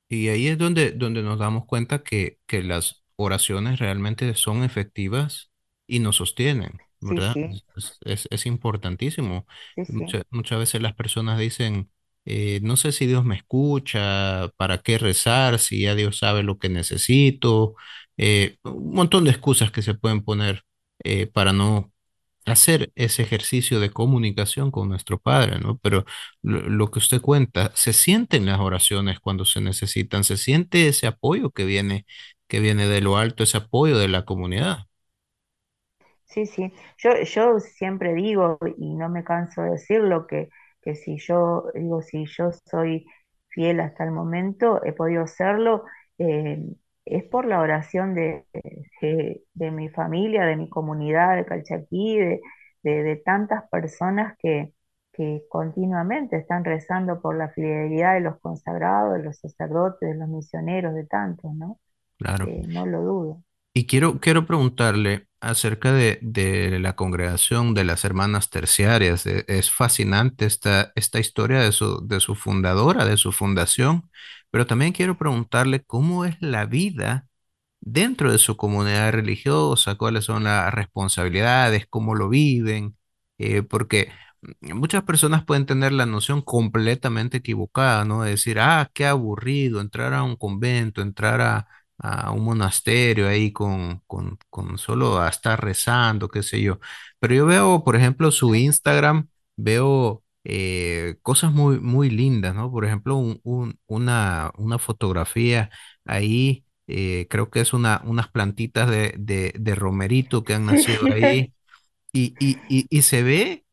Y 0.09 0.29
ahí 0.29 0.49
es 0.49 0.59
donde, 0.59 0.93
donde 0.93 1.23
nos 1.23 1.39
damos 1.39 1.67
cuenta 1.67 2.03
que, 2.03 2.39
que 2.47 2.63
las 2.63 3.05
oraciones 3.17 3.79
realmente 3.81 4.35
son 4.35 4.63
efectivas 4.65 5.51
y 5.87 5.99
nos 6.01 6.17
sostienen, 6.17 6.83
¿verdad? 7.01 7.35
sí, 7.35 7.61
Es, 7.77 7.99
es- 8.05 8.29
es 8.31 8.47
importantísimo. 8.47 9.47
sí, 9.77 9.85
sí, 9.87 10.05
Mucha- 10.05 10.23
muchas 10.31 10.59
veces 10.59 10.83
las 10.83 10.95
personas 10.95 11.39
dicen, 11.39 11.91
eh, 12.25 12.61
no 12.63 12.77
sé 12.77 12.93
si 12.93 13.07
Dios 13.07 13.25
me 13.25 13.37
escucha, 13.37 14.49
para 14.57 14.79
qué 14.79 14.99
rezar, 14.99 15.59
si 15.59 15.83
ya 15.83 15.95
Dios 15.95 16.19
sabe 16.19 16.43
lo 16.43 16.59
que 16.59 16.69
necesito, 16.69 17.75
eh, 18.17 18.57
un 18.65 18.93
montón 18.95 19.25
de 19.25 19.31
excusas 19.31 19.71
que 19.73 19.83
se 19.83 19.95
pueden 19.95 20.23
poner 20.25 20.63
eh, 21.05 21.27
para 21.27 21.53
no 21.53 21.93
hacer 22.47 22.93
ese 22.97 23.23
ejercicio 23.23 23.81
de 23.81 23.91
comunicación 23.91 24.71
con 24.71 24.89
nuestro 24.89 25.19
Padre, 25.21 25.59
¿no? 25.61 25.79
Pero 25.79 26.05
lo, 26.43 26.61
lo 26.69 26.91
que 26.91 26.99
usted 26.99 27.21
cuenta, 27.23 27.73
se 27.75 27.93
sienten 27.95 28.47
las 28.47 28.61
oraciones 28.61 29.21
cuando 29.21 29.45
se 29.47 29.61
necesitan, 29.63 30.25
se 30.25 30.37
siente 30.37 30.89
ese 30.89 31.07
apoyo 31.07 31.51
que 31.53 31.65
viene, 31.65 32.07
que 32.49 32.61
viene 32.61 32.87
de 32.89 33.01
lo 33.01 33.17
alto, 33.19 33.45
ese 33.45 33.59
apoyo 33.59 33.99
de 33.99 34.09
la 34.09 34.25
comunidad. 34.27 34.87
Sí, 36.25 36.47
sí. 36.47 36.73
Yo, 36.99 37.23
yo 37.23 37.61
siempre 37.61 38.15
digo, 38.15 38.59
y 38.79 38.95
no 38.95 39.09
me 39.09 39.25
canso 39.25 39.63
de 39.63 39.71
decirlo, 39.73 40.27
que, 40.27 40.49
que 40.85 40.95
si 40.97 41.19
yo 41.19 41.67
digo, 41.75 42.03
si 42.03 42.27
yo 42.27 42.51
soy 42.71 43.07
fiel 43.49 43.81
hasta 43.81 44.05
el 44.05 44.11
momento, 44.13 44.85
he 44.85 44.93
podido 44.93 45.27
serlo, 45.27 45.85
eh, 46.19 46.63
es 47.05 47.25
por 47.25 47.47
la 47.47 47.61
oración 47.61 48.15
de, 48.15 48.47
de, 49.01 49.43
de 49.55 49.71
mi 49.71 49.89
familia, 49.91 50.45
de 50.47 50.57
mi 50.57 50.69
comunidad 50.69 51.37
de 51.37 51.45
Calchaquí, 51.47 52.19
de, 52.19 52.41
de, 52.83 53.03
de 53.03 53.17
tantas 53.17 53.69
personas 53.71 54.37
que, 54.39 54.73
que 55.13 55.45
continuamente 55.49 56.37
están 56.37 56.65
rezando 56.65 57.21
por 57.21 57.37
la 57.37 57.51
fidelidad 57.51 58.15
de 58.15 58.21
los 58.21 58.39
consagrados, 58.41 59.15
de 59.19 59.25
los 59.25 59.39
sacerdotes, 59.39 60.09
de 60.11 60.17
los 60.17 60.29
misioneros, 60.29 60.95
de 60.95 61.07
tantos, 61.07 61.53
¿no? 61.55 61.79
Claro. 62.19 62.47
Eh, 62.47 62.65
no 62.69 62.87
lo 62.87 63.03
dudo. 63.03 63.45
Y 63.77 63.87
quiero, 63.87 64.21
quiero 64.21 64.47
preguntarle 64.47 65.27
acerca 65.41 65.93
de, 65.93 66.19
de 66.23 66.79
la 66.79 66.95
congregación 66.97 67.75
de 67.75 67.85
las 67.85 68.05
hermanas 68.05 68.49
terciarias. 68.51 69.27
E- 69.27 69.45
Es 69.49 69.71
fascinante 69.73 70.47
esta, 70.47 70.93
esta 70.95 71.19
historia 71.21 71.61
de 71.61 71.73
su, 71.73 72.07
de 72.07 72.21
su 72.21 72.35
fundadora, 72.37 73.05
de 73.05 73.17
su 73.17 73.33
fundación, 73.33 74.09
pero 74.51 74.67
también 74.67 74.93
quiero 74.93 75.19
preguntarle 75.19 75.83
cómo 75.85 76.25
es 76.25 76.37
la 76.41 76.67
vida 76.67 77.27
dentro 77.81 78.33
de 78.33 78.39
su 78.39 78.57
comunidad 78.59 79.13
religiosa, 79.13 79.97
cuáles 79.97 80.25
son 80.27 80.45
las 80.45 80.75
responsabilidades, 80.75 81.87
cómo 81.89 82.15
lo 82.17 82.29
viven, 82.29 82.97
eh, 83.39 83.63
porque 83.63 84.11
muchas 84.61 85.03
personas 85.05 85.45
pueden 85.45 85.67
tener 85.67 85.93
la 85.93 86.07
noción 86.07 86.43
completamente 86.43 87.39
equivocada, 87.39 88.05
¿no? 88.05 88.23
De 88.23 88.31
decir, 88.31 88.59
ah, 88.61 88.91
qué 88.95 89.07
aburrido 89.07 89.81
entrar 89.81 90.13
a 90.15 90.23
un 90.23 90.37
convento, 90.37 91.03
entrar 91.03 91.41
a, 91.41 91.69
a 91.99 92.33
un 92.33 92.45
monasterio 92.45 93.29
ahí 93.29 93.53
con, 93.53 94.01
con, 94.07 94.39
con 94.51 94.79
solo 94.79 95.19
a 95.21 95.29
estar 95.29 95.63
rezando, 95.65 96.29
qué 96.29 96.43
sé 96.43 96.61
yo. 96.63 96.79
Pero 97.19 97.35
yo 97.35 97.47
veo, 97.47 97.85
por 97.85 97.97
ejemplo, 97.97 98.31
su 98.31 98.55
Instagram, 98.55 99.29
veo... 99.57 100.23
eh, 100.45 101.17
cosas 101.23 101.53
muy, 101.53 101.81
muy 101.81 102.11
lindas, 102.11 102.55
¿no? 102.55 102.71
Por 102.71 102.85
ejemplo, 102.85 103.17
un- 103.17 103.41
un- 103.45 103.79
una, 103.87 104.53
una 104.59 104.79
fotografía 104.79 105.71
ahí 106.05 106.65
eh, 106.87 107.27
creo 107.31 107.51
que 107.51 107.61
es 107.61 107.73
una, 107.73 108.03
unas 108.05 108.29
plantitas 108.31 108.91
de, 108.91 109.15
de, 109.19 109.55
de 109.59 109.75
romerito 109.75 110.45
que 110.45 110.55
han 110.55 110.67
nacido 110.67 111.11
ahí. 111.11 111.53
Y, 112.13 112.37
y, 112.39 112.65
y, 112.69 112.87
y 112.91 113.03
se 113.03 113.23
ve, 113.23 113.65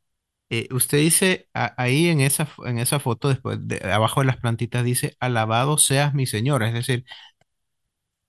eh, 0.50 0.68
usted 0.72 1.00
dice 1.00 1.50
a- 1.54 1.74
ahí 1.82 2.10
en 2.10 2.22
esa, 2.22 2.48
en 2.66 2.80
esa 2.80 3.00
foto, 3.00 3.30
después 3.30 3.60
de, 3.68 3.80
abajo 3.94 4.22
de 4.22 4.28
las 4.28 4.38
plantitas 4.38 4.84
dice, 4.84 5.16
alabado 5.20 5.78
seas 5.78 6.14
mi 6.14 6.26
Señor. 6.28 6.64
Es 6.64 6.74
decir, 6.74 7.06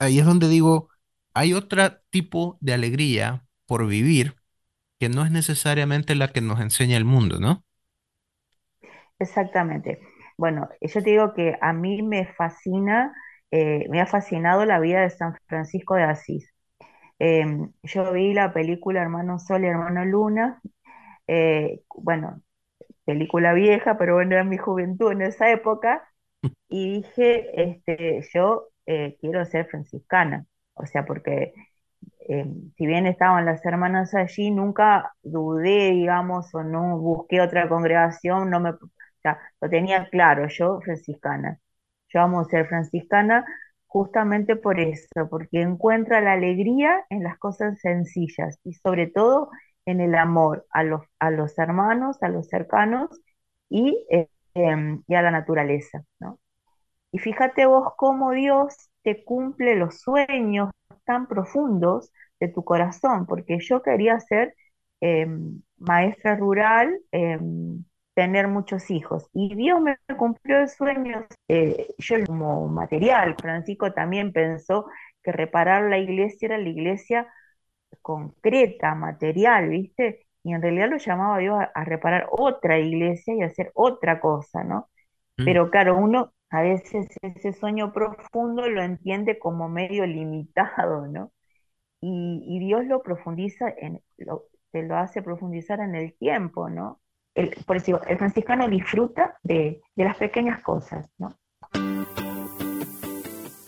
ahí 0.02 0.18
es 0.18 0.26
donde 0.26 0.48
digo, 0.48 0.90
hay 1.34 1.54
otro 1.54 1.82
tipo 2.10 2.58
de 2.60 2.74
alegría 2.74 3.46
por 3.66 3.86
vivir 3.86 4.36
que 5.00 5.08
no 5.10 5.24
es 5.24 5.30
necesariamente 5.32 6.14
la 6.16 6.28
que 6.32 6.40
nos 6.42 6.60
enseña 6.60 6.96
el 6.98 7.04
mundo, 7.06 7.40
¿no? 7.40 7.64
exactamente. 9.18 10.00
Bueno, 10.36 10.68
yo 10.80 11.02
te 11.02 11.10
digo 11.10 11.34
que 11.34 11.56
a 11.60 11.72
mí 11.72 12.02
me 12.02 12.26
fascina, 12.26 13.14
eh, 13.50 13.86
me 13.90 14.00
ha 14.00 14.06
fascinado 14.06 14.64
la 14.64 14.80
vida 14.80 15.00
de 15.02 15.10
San 15.10 15.36
Francisco 15.46 15.94
de 15.94 16.04
Asís. 16.04 16.52
Eh, 17.20 17.46
yo 17.84 18.12
vi 18.12 18.34
la 18.34 18.52
película 18.54 19.02
Hermano 19.02 19.38
Sol 19.38 19.64
y 19.64 19.68
Hermano 19.68 20.04
Luna, 20.06 20.60
eh, 21.28 21.82
bueno, 21.96 22.42
película 23.06 23.54
vieja, 23.54 23.98
pero 23.98 24.14
bueno, 24.16 24.34
era 24.34 24.44
mi 24.44 24.58
juventud 24.58 25.12
en 25.12 25.22
esa 25.22 25.50
época, 25.52 26.08
y 26.68 27.02
dije, 27.02 27.62
este, 27.62 28.22
yo 28.34 28.68
eh, 28.86 29.16
quiero 29.20 29.44
ser 29.44 29.66
franciscana, 29.68 30.46
o 30.74 30.86
sea, 30.86 31.04
porque 31.06 31.52
eh, 32.28 32.46
si 32.76 32.86
bien 32.86 33.06
estaban 33.06 33.44
las 33.46 33.64
hermanas 33.64 34.14
allí, 34.14 34.50
nunca 34.50 35.14
dudé, 35.22 35.90
digamos, 35.92 36.54
o 36.54 36.62
no 36.62 36.98
busqué 36.98 37.40
otra 37.40 37.68
congregación, 37.68 38.50
no 38.50 38.60
me, 38.60 38.70
o 38.70 38.78
sea, 39.22 39.38
lo 39.60 39.68
tenía 39.70 40.08
claro, 40.10 40.48
yo 40.48 40.80
franciscana. 40.80 41.58
Yo 42.08 42.20
amo 42.20 42.44
ser 42.44 42.66
franciscana 42.68 43.44
justamente 43.86 44.56
por 44.56 44.80
eso, 44.80 45.28
porque 45.30 45.62
encuentra 45.62 46.20
la 46.20 46.32
alegría 46.34 47.04
en 47.10 47.22
las 47.22 47.38
cosas 47.38 47.78
sencillas 47.80 48.58
y 48.64 48.74
sobre 48.74 49.06
todo 49.08 49.50
en 49.86 50.00
el 50.00 50.14
amor 50.14 50.66
a 50.70 50.84
los, 50.84 51.02
a 51.18 51.30
los 51.30 51.58
hermanos, 51.58 52.22
a 52.22 52.28
los 52.28 52.48
cercanos 52.48 53.10
y, 53.68 54.06
eh, 54.10 54.28
em, 54.54 55.02
y 55.08 55.14
a 55.14 55.22
la 55.22 55.30
naturaleza, 55.30 56.04
¿no? 56.20 56.38
Y 57.12 57.18
fíjate 57.20 57.66
vos 57.66 57.92
cómo 57.96 58.32
Dios 58.32 58.74
te 59.02 59.24
cumple 59.24 59.76
los 59.76 60.00
sueños 60.00 60.70
tan 61.04 61.28
profundos 61.28 62.12
de 62.40 62.48
tu 62.48 62.64
corazón, 62.64 63.26
porque 63.26 63.58
yo 63.60 63.82
quería 63.82 64.20
ser 64.20 64.54
eh, 65.02 65.26
maestra 65.78 66.36
rural, 66.36 67.00
eh, 67.12 67.38
tener 68.14 68.48
muchos 68.48 68.90
hijos, 68.90 69.28
y 69.32 69.54
Dios 69.54 69.80
me 69.80 69.96
cumplió 70.18 70.58
el 70.60 70.68
sueño, 70.68 71.26
eh, 71.48 71.88
yo 71.98 72.16
como 72.26 72.68
material, 72.68 73.36
Francisco 73.40 73.92
también 73.92 74.32
pensó 74.32 74.86
que 75.22 75.32
reparar 75.32 75.84
la 75.90 75.98
iglesia 75.98 76.46
era 76.46 76.58
la 76.58 76.68
iglesia 76.68 77.28
concreta, 78.02 78.94
material, 78.94 79.68
¿viste? 79.70 80.26
Y 80.44 80.52
en 80.54 80.62
realidad 80.62 80.90
lo 80.90 80.98
llamaba 80.98 81.38
Dios 81.38 81.56
a, 81.60 81.64
a 81.74 81.84
reparar 81.84 82.26
otra 82.30 82.78
iglesia 82.78 83.34
y 83.34 83.42
hacer 83.42 83.70
otra 83.74 84.20
cosa, 84.20 84.64
¿no? 84.64 84.88
Mm, 85.38 85.44
Pero 85.44 85.70
claro, 85.70 85.96
uno 85.98 86.32
a 86.52 86.60
veces 86.60 87.08
ese 87.22 87.54
sueño 87.54 87.94
profundo 87.94 88.68
lo 88.68 88.82
entiende 88.82 89.38
como 89.38 89.70
medio 89.70 90.06
limitado, 90.06 91.06
¿no? 91.06 91.32
Y, 92.02 92.58
Dios 92.58 92.84
lo 92.86 93.02
profundiza 93.02 93.70
en, 93.70 94.02
lo, 94.18 94.44
te 94.70 94.82
lo 94.82 94.96
hace 94.96 95.22
profundizar 95.22 95.80
en 95.80 95.94
el 95.94 96.12
tiempo, 96.18 96.68
¿no? 96.68 97.00
El, 97.34 97.56
por 97.64 97.76
eso 97.76 98.02
el 98.06 98.18
franciscano 98.18 98.68
disfruta 98.68 99.38
de, 99.42 99.80
de 99.96 100.04
las 100.04 100.18
pequeñas 100.18 100.62
cosas, 100.62 101.08
¿no? 101.16 101.34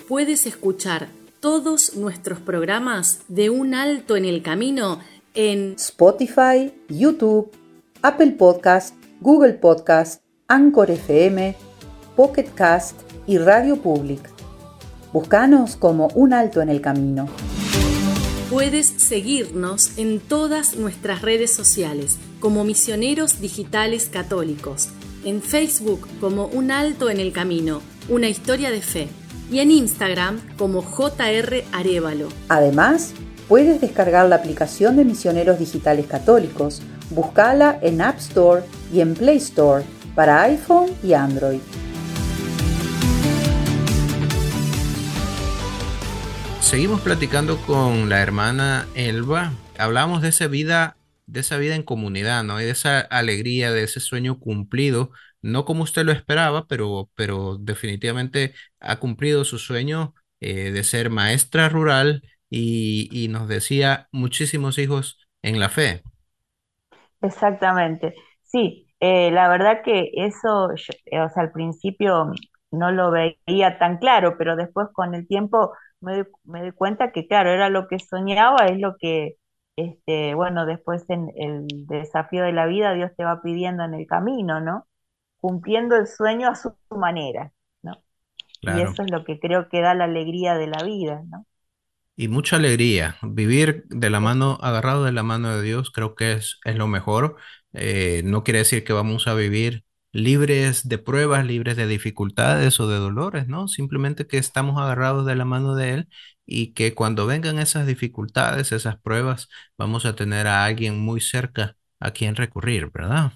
Puedes 0.06 0.46
escuchar 0.46 1.06
todos 1.40 1.96
nuestros 1.96 2.40
programas 2.40 3.24
de 3.28 3.48
un 3.48 3.74
alto 3.74 4.16
en 4.16 4.26
el 4.26 4.42
camino 4.42 4.98
en 5.32 5.72
Spotify, 5.76 6.74
YouTube, 6.88 7.50
Apple 8.02 8.32
Podcast, 8.32 8.94
Google 9.20 9.54
Podcast, 9.54 10.22
Anchor 10.48 10.90
FM, 10.90 11.56
Pocket 12.16 12.46
Cast 12.54 13.00
y 13.26 13.38
Radio 13.38 13.76
Public. 13.76 14.20
Búscanos 15.12 15.76
como 15.76 16.08
Un 16.14 16.32
Alto 16.32 16.62
en 16.62 16.68
el 16.68 16.80
Camino. 16.80 17.28
Puedes 18.50 18.86
seguirnos 18.86 19.98
en 19.98 20.20
todas 20.20 20.76
nuestras 20.76 21.22
redes 21.22 21.52
sociales 21.52 22.18
como 22.38 22.62
Misioneros 22.62 23.40
Digitales 23.40 24.08
Católicos, 24.12 24.90
en 25.24 25.42
Facebook 25.42 26.06
como 26.20 26.46
Un 26.46 26.70
Alto 26.70 27.10
en 27.10 27.18
el 27.18 27.32
Camino, 27.32 27.80
una 28.08 28.28
historia 28.28 28.70
de 28.70 28.80
fe, 28.80 29.08
y 29.50 29.58
en 29.58 29.72
Instagram 29.72 30.40
como 30.56 30.82
JR 30.82 31.64
Arevalo. 31.72 32.28
Además, 32.48 33.12
puedes 33.48 33.80
descargar 33.80 34.28
la 34.28 34.36
aplicación 34.36 34.96
de 34.96 35.04
Misioneros 35.04 35.58
Digitales 35.58 36.06
Católicos. 36.06 36.80
Búscala 37.10 37.78
en 37.82 38.00
App 38.00 38.18
Store 38.18 38.62
y 38.92 39.00
en 39.00 39.14
Play 39.14 39.38
Store 39.38 39.84
para 40.14 40.42
iPhone 40.42 40.90
y 41.02 41.12
Android. 41.12 41.60
Seguimos 46.64 47.02
platicando 47.02 47.58
con 47.66 48.08
la 48.08 48.22
hermana 48.22 48.86
Elba. 48.94 49.52
Hablamos 49.78 50.22
de 50.22 50.30
esa 50.30 50.48
vida, 50.48 50.96
de 51.26 51.40
esa 51.40 51.58
vida 51.58 51.76
en 51.76 51.82
comunidad, 51.82 52.42
¿no? 52.42 52.58
Y 52.58 52.64
de 52.64 52.70
esa 52.70 53.00
alegría, 53.00 53.70
de 53.70 53.84
ese 53.84 54.00
sueño 54.00 54.40
cumplido, 54.40 55.10
no 55.42 55.66
como 55.66 55.82
usted 55.82 56.04
lo 56.04 56.10
esperaba, 56.10 56.66
pero, 56.66 57.10
pero 57.16 57.58
definitivamente 57.58 58.54
ha 58.80 58.96
cumplido 58.96 59.44
su 59.44 59.58
sueño 59.58 60.14
eh, 60.40 60.72
de 60.72 60.82
ser 60.84 61.10
maestra 61.10 61.68
rural 61.68 62.22
y, 62.48 63.28
nos 63.28 63.46
decía 63.46 64.08
muchísimos 64.10 64.78
hijos 64.78 65.18
en 65.42 65.60
la 65.60 65.68
fe. 65.68 66.02
Exactamente. 67.20 68.14
Sí, 68.42 68.88
eh, 69.00 69.30
la 69.30 69.48
verdad 69.48 69.82
que 69.84 70.10
eso, 70.14 70.68
o 70.68 70.76
sea, 70.76 71.30
al 71.36 71.52
principio 71.52 72.32
no 72.70 72.90
lo 72.90 73.10
veía 73.10 73.78
tan 73.78 73.98
claro, 73.98 74.36
pero 74.38 74.56
después 74.56 74.88
con 74.94 75.14
el 75.14 75.28
tiempo 75.28 75.72
me 76.04 76.16
doy, 76.18 76.26
me 76.44 76.60
doy 76.62 76.72
cuenta 76.72 77.12
que, 77.12 77.26
claro, 77.28 77.50
era 77.50 77.70
lo 77.70 77.88
que 77.88 77.98
soñaba, 77.98 78.66
es 78.66 78.78
lo 78.80 78.96
que, 78.98 79.36
este, 79.76 80.34
bueno, 80.34 80.66
después 80.66 81.08
en 81.10 81.30
el 81.36 81.66
desafío 81.86 82.44
de 82.44 82.52
la 82.52 82.66
vida 82.66 82.94
Dios 82.94 83.12
te 83.16 83.24
va 83.24 83.42
pidiendo 83.42 83.84
en 83.84 83.94
el 83.94 84.06
camino, 84.06 84.60
¿no? 84.60 84.86
Cumpliendo 85.40 85.96
el 85.96 86.06
sueño 86.06 86.48
a 86.50 86.56
su 86.56 86.76
manera, 86.90 87.52
¿no? 87.82 88.02
Y 88.60 88.80
eso 88.80 89.02
es 89.04 89.10
lo 89.10 89.24
que 89.24 89.40
creo 89.40 89.68
que 89.68 89.82
da 89.82 89.94
la 89.94 90.04
alegría 90.04 90.54
de 90.56 90.68
la 90.68 90.84
vida, 90.84 91.22
¿no? 91.28 91.46
Y 92.16 92.28
mucha 92.28 92.56
alegría. 92.56 93.16
Vivir 93.22 93.84
de 93.88 94.10
la 94.10 94.20
mano, 94.20 94.58
agarrado 94.62 95.04
de 95.04 95.12
la 95.12 95.22
mano 95.24 95.56
de 95.56 95.62
Dios, 95.62 95.90
creo 95.90 96.14
que 96.14 96.32
es, 96.34 96.60
es 96.64 96.76
lo 96.76 96.86
mejor. 96.86 97.36
Eh, 97.72 98.22
no 98.24 98.44
quiere 98.44 98.60
decir 98.60 98.84
que 98.84 98.92
vamos 98.92 99.26
a 99.26 99.34
vivir 99.34 99.83
libres 100.14 100.88
de 100.88 100.98
pruebas, 100.98 101.46
libres 101.46 101.76
de 101.76 101.88
dificultades 101.88 102.80
o 102.80 102.88
de 102.88 102.98
dolores, 102.98 103.48
¿no? 103.48 103.68
Simplemente 103.68 104.26
que 104.28 104.38
estamos 104.38 104.80
agarrados 104.82 105.26
de 105.26 105.36
la 105.36 105.46
mano 105.46 105.76
de 105.76 105.94
Él 105.94 106.10
y 106.46 106.74
que 106.74 106.94
cuando 106.96 107.26
vengan 107.26 107.60
esas 107.60 107.86
dificultades, 107.88 108.72
esas 108.72 108.98
pruebas, 109.00 109.48
vamos 109.78 110.06
a 110.06 110.16
tener 110.16 110.48
a 110.48 110.64
alguien 110.66 111.00
muy 111.00 111.20
cerca 111.22 111.76
a 112.00 112.12
quien 112.12 112.36
recurrir, 112.36 112.90
¿verdad? 112.92 113.32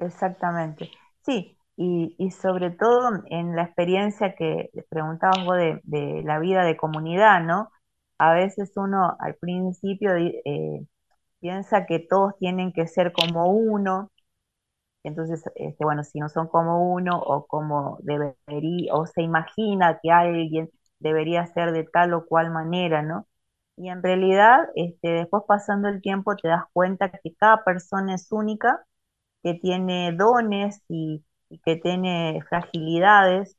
Exactamente. 0.00 0.90
Sí, 1.24 1.56
y, 1.76 2.14
y 2.18 2.30
sobre 2.32 2.70
todo 2.70 3.22
en 3.30 3.56
la 3.56 3.64
experiencia 3.64 4.34
que 4.36 4.70
preguntabas 4.90 5.44
vos 5.46 5.56
de, 5.56 5.80
de 5.84 6.22
la 6.24 6.38
vida 6.40 6.64
de 6.64 6.76
comunidad, 6.76 7.42
¿no? 7.42 7.70
A 8.18 8.34
veces 8.34 8.72
uno 8.76 9.16
al 9.20 9.36
principio 9.36 10.16
eh, 10.16 10.86
piensa 11.40 11.86
que 11.86 12.00
todos 12.00 12.36
tienen 12.38 12.72
que 12.74 12.88
ser 12.88 13.12
como 13.14 13.48
uno, 13.52 14.11
entonces, 15.04 15.42
este, 15.56 15.84
bueno, 15.84 16.04
si 16.04 16.20
no 16.20 16.28
son 16.28 16.48
como 16.48 16.92
uno 16.92 17.18
o 17.20 17.46
como 17.46 17.98
debería, 18.02 18.94
o 18.94 19.06
se 19.06 19.22
imagina 19.22 19.98
que 20.02 20.10
alguien 20.12 20.70
debería 21.00 21.46
ser 21.46 21.72
de 21.72 21.84
tal 21.84 22.14
o 22.14 22.26
cual 22.26 22.50
manera, 22.50 23.02
¿no? 23.02 23.26
Y 23.76 23.88
en 23.90 24.02
realidad, 24.02 24.68
este, 24.76 25.08
después 25.10 25.42
pasando 25.48 25.88
el 25.88 26.00
tiempo 26.02 26.36
te 26.36 26.48
das 26.48 26.64
cuenta 26.72 27.10
que 27.10 27.34
cada 27.36 27.64
persona 27.64 28.14
es 28.14 28.30
única 28.32 28.84
que 29.42 29.54
tiene 29.54 30.12
dones 30.12 30.82
y, 30.88 31.24
que 31.64 31.76
tiene 31.76 32.40
fragilidades 32.48 33.56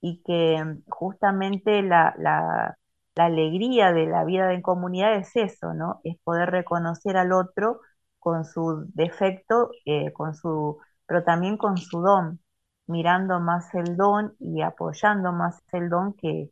y 0.00 0.22
que 0.24 0.62
justamente 0.88 1.82
la- 1.82 2.14
la 2.18 3.24
alegría 3.26 3.92
de 3.92 4.06
la 4.06 4.24
vida 4.24 4.52
en 4.54 4.62
comunidad 4.62 5.14
es 5.16 5.34
eso, 5.36 5.74
¿no? 5.74 6.00
Es 6.04 6.16
poder 6.24 6.50
reconocer 6.50 7.16
al 7.16 7.32
otro 7.32 7.80
con 8.18 8.44
su 8.44 8.84
defecto, 8.94 9.70
eh, 9.84 10.12
con 10.12 10.34
su, 10.34 10.78
pero 11.06 11.24
también 11.24 11.56
con 11.56 11.76
su 11.78 12.00
don, 12.00 12.40
mirando 12.86 13.40
más 13.40 13.74
el 13.74 13.96
don 13.96 14.34
y 14.40 14.62
apoyando 14.62 15.32
más 15.32 15.62
el 15.72 15.88
don 15.90 16.14
que, 16.14 16.50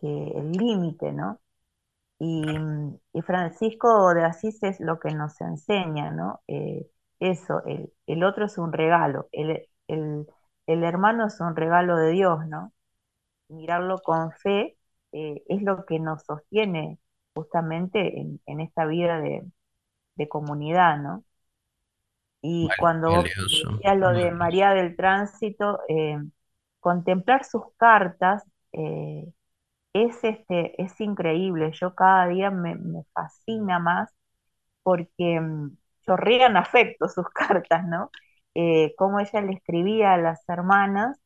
que 0.00 0.08
el 0.36 0.52
límite, 0.52 1.12
¿no? 1.12 1.40
Y, 2.18 2.42
mm, 2.46 2.98
y 3.14 3.22
Francisco 3.22 4.14
de 4.14 4.24
Asís 4.24 4.62
es 4.62 4.80
lo 4.80 4.98
que 5.00 5.10
nos 5.14 5.40
enseña, 5.40 6.10
¿no? 6.10 6.40
Eh, 6.48 6.88
eso, 7.20 7.64
el, 7.66 7.92
el 8.06 8.24
otro 8.24 8.46
es 8.46 8.58
un 8.58 8.72
regalo, 8.72 9.28
el, 9.32 9.66
el, 9.88 10.26
el 10.66 10.84
hermano 10.84 11.26
es 11.26 11.40
un 11.40 11.56
regalo 11.56 11.96
de 11.96 12.10
Dios, 12.12 12.46
¿no? 12.48 12.72
Mirarlo 13.48 13.98
con 14.00 14.32
fe 14.32 14.78
eh, 15.12 15.42
es 15.48 15.62
lo 15.62 15.84
que 15.86 15.98
nos 16.00 16.24
sostiene 16.24 16.98
justamente 17.34 18.20
en, 18.20 18.40
en 18.46 18.60
esta 18.60 18.86
vida 18.86 19.20
de, 19.20 19.44
de 20.16 20.28
comunidad, 20.28 20.98
¿no? 21.02 21.24
Y 22.42 22.74
Vale, 22.76 22.76
cuando 22.76 23.12
vos 23.12 23.26
decías 23.62 23.96
lo 23.98 24.12
de 24.12 24.30
María 24.32 24.70
del 24.74 24.96
Tránsito, 24.96 25.80
eh, 25.88 26.18
contemplar 26.80 27.44
sus 27.44 27.62
cartas, 27.76 28.44
eh, 28.72 29.32
es, 29.94 30.24
este, 30.24 30.80
es 30.82 31.00
increíble. 31.00 31.72
Yo 31.74 31.94
cada 31.94 32.28
día 32.28 32.50
me, 32.50 32.76
me 32.76 33.04
fascina 33.14 33.78
más 33.80 34.12
porque 34.82 35.40
mm, 35.40 35.76
chorrean 36.06 36.56
afecto 36.58 37.08
sus 37.08 37.28
cartas, 37.30 37.84
¿no? 37.86 38.10
Eh, 38.54 38.94
cómo 38.98 39.20
ella 39.20 39.40
le 39.42 39.54
escribía 39.54 40.14
a 40.14 40.18
las 40.18 40.48
hermanas, 40.48 41.18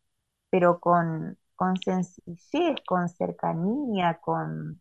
pero 0.50 0.80
con, 0.80 1.38
con 1.56 1.76
sencillez, 1.78 2.76
con 2.86 3.08
cercanía, 3.10 4.20
con, 4.22 4.80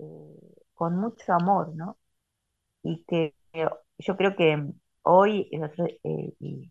eh, 0.00 0.36
con 0.74 0.96
mucho 0.98 1.32
amor, 1.34 1.74
¿no? 1.76 1.98
Y 2.82 3.04
que 3.06 3.34
yo 3.98 4.16
creo 4.16 4.36
que 4.36 4.62
hoy 5.02 5.48
eh, 5.52 6.68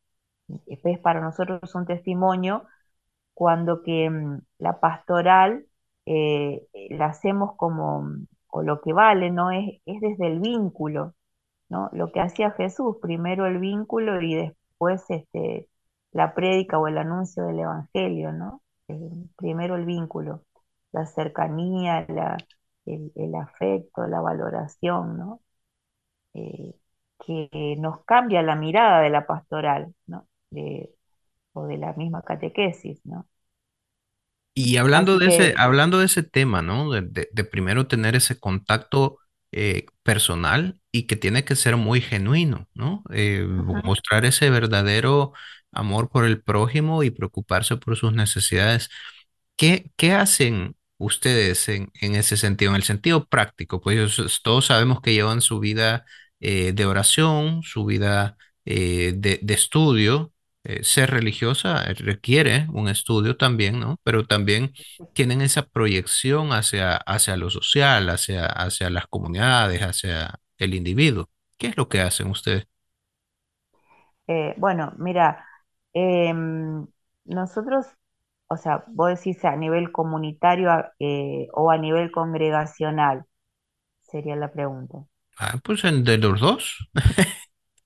es 0.68 1.00
para 1.00 1.22
nosotros 1.22 1.74
un 1.76 1.86
testimonio 1.86 2.66
cuando 3.34 3.84
que 3.84 4.10
mm, 4.10 4.42
la 4.60 4.80
pastoral 4.80 5.68
eh, 6.06 6.68
eh, 6.74 6.96
la 6.98 7.08
hacemos 7.08 7.56
como, 7.58 8.04
mm, 8.04 8.28
o 8.50 8.63
lo 8.63 8.82
que 8.82 8.94
vale, 8.94 9.32
¿no? 9.32 9.52
Es, 9.52 9.82
es 9.86 10.02
desde 10.02 10.28
el 10.28 10.40
vínculo, 10.40 11.16
¿no? 11.70 11.90
Lo 11.94 12.12
que 12.13 12.22
hacía 12.22 12.52
Jesús, 12.52 12.98
primero 13.02 13.46
el 13.48 13.60
vínculo 13.60 14.22
y 14.22 14.36
después 14.36 15.04
este, 15.10 15.70
la 16.12 16.34
prédica 16.36 16.80
o 16.80 16.88
el 16.88 16.98
anuncio 16.98 17.46
del 17.46 17.60
Evangelio, 17.62 18.32
¿no? 18.34 18.62
Eh, 18.90 18.98
primero 19.38 19.76
el 19.78 19.86
vínculo, 19.86 20.44
la 20.94 21.06
cercanía, 21.08 22.06
la, 22.10 22.38
el, 22.86 23.12
el 23.16 23.36
afecto, 23.36 24.08
la 24.08 24.22
valoración, 24.22 25.18
¿no? 25.18 25.42
Eh, 26.34 26.76
que 27.26 27.76
nos 27.80 28.04
cambia 28.06 28.42
la 28.44 28.56
mirada 28.56 29.02
de 29.02 29.10
la 29.10 29.26
pastoral, 29.28 29.94
¿no? 30.08 30.28
De- 30.52 30.94
o 31.54 31.66
de 31.68 31.78
la 31.78 31.94
misma 31.94 32.24
catequesis, 32.24 33.06
¿no? 33.06 33.28
Y 34.54 34.78
hablando 34.78 35.18
Así 35.18 35.20
de 35.20 35.28
ese, 35.28 35.54
hablando 35.58 36.00
de 36.00 36.06
ese 36.08 36.24
tema, 36.24 36.62
¿no? 36.63 36.92
De, 36.92 37.02
de- 37.04 37.30
de 37.32 37.44
primero 37.44 37.88
tener 37.88 38.16
ese 38.16 38.40
contacto 38.40 39.20
eh, 39.52 39.86
personal 40.04 40.82
y 40.92 41.06
que 41.08 41.16
tiene 41.16 41.46
que 41.46 41.56
ser 41.56 41.78
muy 41.78 42.02
genuino, 42.02 42.68
¿no? 42.74 43.04
Eh, 43.12 43.46
mostrar 43.48 44.26
ese 44.26 44.50
verdadero 44.50 45.34
amor 45.72 46.10
por 46.10 46.26
el 46.26 46.42
prójimo 46.44 47.04
y 47.04 47.12
preocuparse 47.12 47.78
por 47.78 47.96
sus 47.98 48.13
necesidades. 48.13 48.90
¿Qué, 49.58 49.92
qué 49.98 50.13
hacen 50.13 50.76
ustedes 50.98 51.70
en, 51.70 51.92
en 52.02 52.16
ese 52.16 52.38
sentido, 52.38 52.72
en 52.72 52.76
el 52.78 52.84
sentido 52.84 53.28
práctico? 53.28 53.82
Pues 53.82 54.18
todos 54.44 54.66
sabemos 54.68 55.02
que 55.02 55.14
llevan 55.14 55.42
su 55.42 55.60
vida 55.60 56.06
eh, 56.40 56.74
de 56.74 56.86
oración, 56.86 57.64
su 57.64 57.86
vida 57.86 58.38
eh, 58.66 59.14
de, 59.18 59.40
de 59.42 59.54
estudio. 59.54 60.34
Eh, 60.64 60.84
ser 60.84 61.12
religiosa 61.12 61.84
requiere 61.94 62.68
un 62.74 62.90
estudio 62.90 63.38
también, 63.38 63.80
¿no? 63.80 64.00
Pero 64.04 64.26
también 64.28 64.74
tienen 65.14 65.42
esa 65.42 65.64
proyección 65.68 66.52
hacia, 66.54 66.98
hacia 66.98 67.38
lo 67.38 67.50
social, 67.50 68.10
hacia, 68.10 68.46
hacia 68.48 68.90
las 68.90 69.08
comunidades, 69.08 69.82
hacia 69.82 70.40
el 70.58 70.74
individuo. 70.76 71.30
¿Qué 71.58 71.68
es 71.68 71.78
lo 71.78 71.88
que 71.90 72.02
hacen 72.02 72.28
ustedes? 72.30 72.66
Bueno, 74.58 74.94
mira, 74.98 75.46
em, 75.94 76.88
nosotros, 77.26 77.88
o 78.50 78.58
sea, 78.58 78.84
vos 78.88 79.10
decís 79.10 79.44
a 79.46 79.56
nivel 79.56 79.92
comunitario 79.92 80.70
eh, 81.00 81.48
o 81.54 81.72
a 81.72 81.78
nivel 81.78 82.12
congregacional, 82.12 83.26
sería 84.04 84.36
la 84.38 84.52
pregunta. 84.54 85.00
Ah, 85.40 85.60
pues 85.64 85.82
de 85.84 86.18
los 86.18 86.40
dos. 86.40 86.78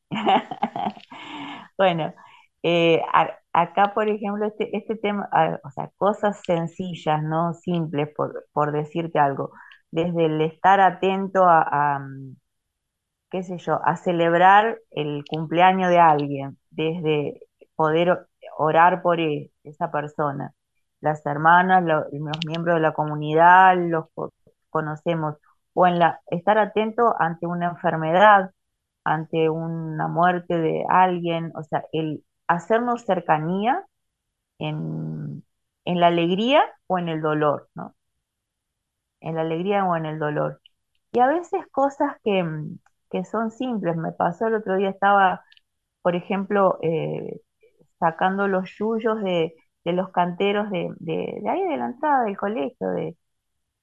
Bueno, 1.78 2.14
eh, 2.64 3.02
a- 3.14 3.38
acá, 3.54 3.94
por 3.94 4.08
ejemplo, 4.10 4.46
este, 4.48 4.76
este 4.78 4.96
tema, 4.98 5.30
o 5.64 5.70
sea, 5.72 5.90
cosas 5.98 6.42
sencillas, 6.46 7.24
no 7.24 7.54
simples, 7.54 8.10
por, 8.16 8.46
por 8.54 8.72
decirte 8.72 9.20
algo, 9.20 9.52
desde 9.92 10.26
el 10.26 10.42
estar 10.42 10.80
atento 10.82 11.44
a, 11.46 11.62
a, 11.98 12.02
qué 13.30 13.44
sé 13.44 13.58
yo, 13.58 13.80
a 13.86 13.96
celebrar 13.98 14.80
el 14.92 15.24
cumpleaños 15.30 15.90
de 15.90 16.00
alguien, 16.00 16.58
desde 16.70 17.42
poder 17.76 18.28
orar 18.58 19.02
por 19.02 19.20
e- 19.20 19.52
esa 19.64 19.92
persona. 19.92 20.54
Las 21.02 21.26
hermanas, 21.26 21.84
lo- 21.84 22.06
los 22.12 22.46
miembros 22.46 22.76
de 22.76 22.82
la 22.82 22.94
comunidad, 22.94 23.76
los 23.78 24.06
co- 24.14 24.34
conocemos, 24.70 25.36
o 25.74 25.88
en 25.88 26.00
la, 26.00 26.22
estar 26.28 26.58
atento 26.58 27.16
ante 27.20 27.48
una 27.48 27.68
enfermedad, 27.70 28.52
ante 29.04 29.50
una 29.50 30.08
muerte 30.08 30.58
de 30.60 30.86
alguien, 30.90 31.52
o 31.56 31.64
sea, 31.64 31.84
el 31.94 32.24
hacernos 32.48 33.06
cercanía 33.06 33.86
en, 34.60 35.44
en 35.86 36.00
la 36.00 36.08
alegría 36.08 36.64
o 36.88 37.00
en 37.00 37.10
el 37.10 37.22
dolor, 37.22 37.70
¿no? 37.76 37.96
En 39.22 39.36
la 39.36 39.42
alegría 39.42 39.86
o 39.86 39.96
en 39.96 40.06
el 40.06 40.20
dolor. 40.20 40.62
Y 41.14 41.20
a 41.20 41.28
veces 41.28 41.62
cosas 41.72 42.18
que, 42.24 42.46
que 43.12 43.26
son 43.26 43.52
simples. 43.52 43.98
Me 43.98 44.12
pasó 44.14 44.48
el 44.48 44.56
otro 44.56 44.78
día, 44.78 44.90
estaba, 44.90 45.44
por 46.04 46.16
ejemplo, 46.16 46.80
eh, 46.84 47.42
sacando 48.02 48.50
los 48.50 48.72
yuyos 48.80 49.24
de, 49.24 49.56
de 49.86 49.94
los 49.94 50.12
canteros 50.12 50.72
de, 50.72 50.90
de, 51.00 51.40
de 51.44 51.50
ahí 51.52 51.64
de 51.70 51.78
la 51.78 51.88
entrada 51.88 52.26
del 52.26 52.38
colegio. 52.38 52.90
De, 52.92 53.18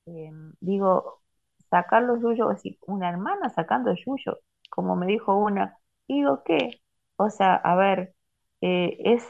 eh, 0.06 0.30
digo, 0.60 1.22
sacar 1.70 2.02
los 2.04 2.20
yuyos, 2.22 2.62
una 2.86 3.08
hermana 3.10 3.50
sacando 3.50 3.94
yuyo, 3.94 4.38
como 4.70 4.96
me 4.96 5.06
dijo 5.06 5.36
una. 5.36 5.78
Digo, 6.08 6.42
¿qué? 6.44 6.82
O 7.16 7.30
sea, 7.30 7.54
a 7.56 7.76
ver, 7.76 8.14
eh, 8.62 8.96
es 9.04 9.24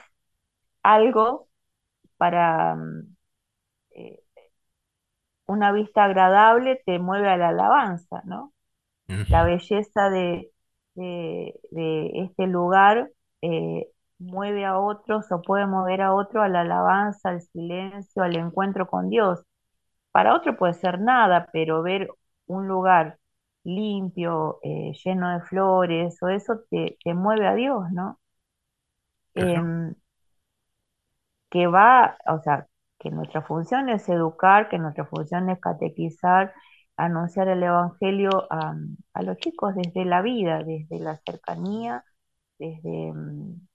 algo 0.82 1.48
para 2.18 2.76
mm, 2.76 3.16
eh, 3.92 4.22
una 5.46 5.72
vista 5.72 6.04
agradable, 6.04 6.82
te 6.86 6.98
mueve 6.98 7.28
a 7.30 7.36
la 7.36 7.48
alabanza, 7.50 8.22
¿no? 8.24 8.52
la 9.28 9.44
belleza 9.44 10.10
de, 10.10 10.52
de- 10.94 11.60
de 11.72 12.10
este 12.24 12.46
lugar 12.48 13.10
eh, 13.42 13.88
mueve 14.18 14.64
a 14.66 14.78
otros 14.78 15.30
o 15.32 15.42
puede 15.42 15.66
mover 15.66 16.02
a 16.02 16.14
otro 16.14 16.42
a 16.42 16.48
la 16.48 16.62
alabanza, 16.62 17.30
al 17.30 17.42
silencio, 17.42 18.22
al 18.22 18.36
encuentro 18.36 18.88
con 18.88 19.08
Dios. 19.10 19.40
para 20.12 20.34
otro 20.36 20.56
puede 20.56 20.74
ser 20.74 21.00
nada, 21.00 21.48
pero 21.52 21.82
ver 21.82 22.08
un 22.46 22.68
lugar 22.68 23.18
limpio, 23.64 24.58
eh, 24.62 24.92
lleno 25.04 25.30
de 25.32 25.40
flores, 25.46 26.18
o 26.22 26.28
eso 26.28 26.60
te, 26.70 26.98
te 27.04 27.14
mueve 27.14 27.46
a 27.48 27.54
Dios, 27.54 27.84
¿no? 27.92 28.18
Em, 29.34 29.94
que 31.50 31.66
va, 31.66 32.16
o 32.26 32.40
sea, 32.40 32.66
que 32.98 33.10
nuestra 33.10 33.42
función 33.42 33.88
es 33.88 34.08
educar, 34.08 34.68
que 34.68 34.78
nuestra 34.78 35.06
función 35.06 35.48
es 35.50 35.60
catequizar, 35.60 36.54
anunciar 36.96 37.48
el 37.48 37.62
Evangelio 37.62 38.30
a, 38.50 38.74
a 39.14 39.22
los 39.22 39.36
chicos 39.38 39.74
desde 39.74 40.04
la 40.04 40.20
vida, 40.22 40.62
desde 40.64 40.98
la 40.98 41.16
cercanía, 41.24 42.04
desde, 42.58 43.12
mm, 43.14 43.68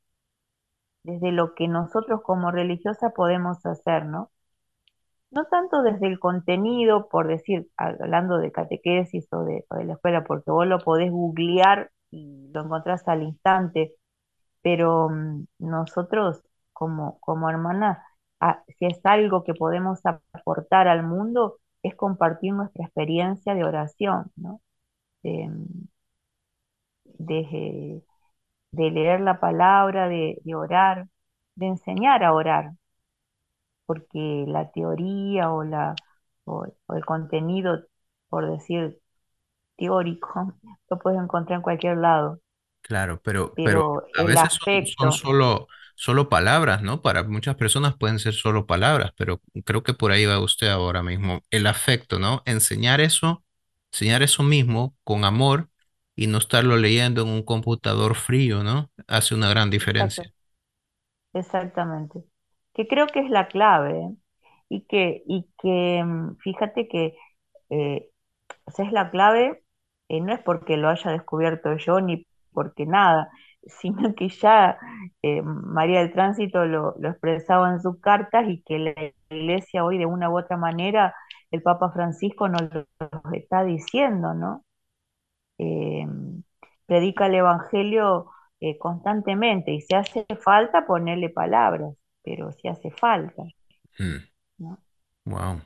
desde 1.04 1.32
lo 1.32 1.56
que 1.56 1.68
nosotros 1.68 2.22
como 2.24 2.52
religiosa 2.52 3.12
podemos 3.12 3.66
hacer, 3.66 4.06
¿no? 4.06 4.32
No 5.32 5.46
tanto 5.46 5.82
desde 5.82 6.08
el 6.08 6.20
contenido, 6.20 7.08
por 7.10 7.28
decir, 7.28 7.68
hablando 7.78 8.38
de 8.38 8.52
catequesis 8.52 9.28
o 9.34 9.44
de, 9.44 9.66
la 9.86 9.94
escuela, 9.94 10.24
porque 10.24 10.52
vos 10.52 10.68
lo 10.68 10.80
podés 10.80 11.12
googlear 11.12 11.92
y 12.12 12.50
lo 12.54 12.62
encontrás 12.66 13.08
al 13.08 13.24
instante, 13.24 13.96
pero 14.64 15.10
mm, 15.10 15.46
nosotros 15.60 16.44
como, 16.74 17.20
como 17.22 17.50
hermanas, 17.50 18.00
si 18.80 18.86
es 18.88 19.00
algo 19.06 19.44
que 19.44 19.54
podemos 19.56 20.02
aportar 20.34 20.88
al 20.90 21.04
mundo, 21.04 21.60
es 21.84 21.96
compartir 21.96 22.54
nuestra 22.54 22.86
experiencia 22.86 23.56
de 23.56 23.64
oración, 23.66 24.32
¿no? 24.38 24.62
De, 25.24 25.50
de- 27.18 28.04
de 28.74 28.92
leer 28.92 29.22
la 29.22 29.40
palabra, 29.42 30.10
de, 30.10 30.40
de 30.46 30.56
orar, 30.56 31.08
de 31.56 31.68
enseñar 31.68 32.24
a 32.26 32.34
orar, 32.34 32.74
porque 33.86 34.46
la 34.48 34.72
teoría 34.72 35.52
o, 35.52 35.64
la, 35.64 35.96
o, 36.46 36.66
o 36.88 36.94
el 36.96 37.06
contenido, 37.06 37.86
por 38.30 38.50
decir 38.52 39.00
teórico, 39.78 40.54
lo 40.90 41.00
puedes 41.00 41.22
encontrar 41.22 41.58
en 41.60 41.64
cualquier 41.64 41.98
lado, 41.98 42.42
claro, 42.82 43.22
pero, 43.24 43.60
pero 43.62 43.86
pero 44.02 44.04
a 44.18 44.24
veces 44.24 44.54
son, 44.54 44.86
son 44.86 45.12
solo, 45.12 45.68
solo 45.96 46.30
palabras, 46.30 46.82
¿no? 46.82 47.02
Para 47.02 47.24
muchas 47.24 47.56
personas 47.56 47.96
pueden 47.98 48.20
ser 48.20 48.34
solo 48.34 48.66
palabras, 48.68 49.12
pero 49.18 49.42
creo 49.66 49.84
que 49.84 49.94
por 49.94 50.12
ahí 50.12 50.26
va 50.26 50.40
usted 50.40 50.68
ahora 50.70 51.04
mismo. 51.04 51.42
El 51.50 51.68
afecto, 51.68 52.20
¿no? 52.20 52.42
Enseñar 52.46 53.02
eso, 53.02 53.44
enseñar 53.92 54.24
eso 54.24 54.44
mismo 54.44 54.96
con 55.04 55.26
amor 55.26 55.70
y 56.16 56.28
no 56.28 56.38
estarlo 56.40 56.78
leyendo 56.78 57.24
en 57.24 57.30
un 57.30 57.44
computador 57.44 58.16
frío, 58.16 58.64
¿no? 58.64 58.92
Hace 59.08 59.36
una 59.36 59.50
gran 59.50 59.70
diferencia. 59.70 60.26
exacto, 60.26 60.38
exactamente, 61.34 62.24
que 62.74 62.88
creo 62.88 63.08
que 63.08 63.20
es 63.22 63.30
la 63.30 63.48
clave, 63.48 64.00
¿eh? 64.02 64.16
Y 64.70 64.82
que, 64.88 65.24
y 65.28 65.48
que 65.62 66.04
mm, 66.04 66.38
fíjate 66.40 66.88
que 66.88 67.16
eh, 67.72 68.10
O 68.66 68.72
sea, 68.72 68.86
es 68.88 68.94
la 68.94 69.12
clave, 69.12 69.64
eh, 70.10 70.22
no 70.22 70.34
es 70.34 70.42
porque 70.42 70.78
lo 70.78 70.90
haya 70.90 71.12
descubierto 71.12 71.78
yo 71.78 72.02
ni 72.02 72.28
porque 72.54 72.86
nada, 72.88 73.30
sino 73.82 74.16
que 74.16 74.30
ya 74.30 74.80
eh, 75.24 75.42
María 75.44 76.02
del 76.02 76.14
Tránsito 76.14 76.66
lo, 76.66 76.96
lo 77.00 77.10
expresaba 77.12 77.72
en 77.72 77.82
sus 77.82 78.00
cartas 78.02 78.48
y 78.50 78.64
que 78.64 78.80
la 78.80 78.96
iglesia 79.38 79.86
hoy 79.86 79.98
de 80.00 80.06
una 80.08 80.30
u 80.32 80.40
otra 80.40 80.58
manera, 80.58 81.16
el 81.52 81.62
Papa 81.64 81.92
Francisco 81.94 82.50
nos 82.50 82.64
lo 82.74 82.86
está 83.34 83.64
diciendo, 83.66 84.34
¿no? 84.36 84.66
Eh, 85.58 86.06
predica 86.86 87.28
el 87.28 87.36
Evangelio 87.36 88.30
eh, 88.60 88.78
constantemente 88.78 89.72
y 89.74 89.82
si 89.82 89.96
hace 89.96 90.26
falta 90.44 90.86
ponerle 90.86 91.30
palabras, 91.30 91.96
pero 92.24 92.52
si 92.54 92.68
hace 92.68 92.92
falta, 92.92 93.44
¿no? 94.58 94.80
Wow. 95.26 95.62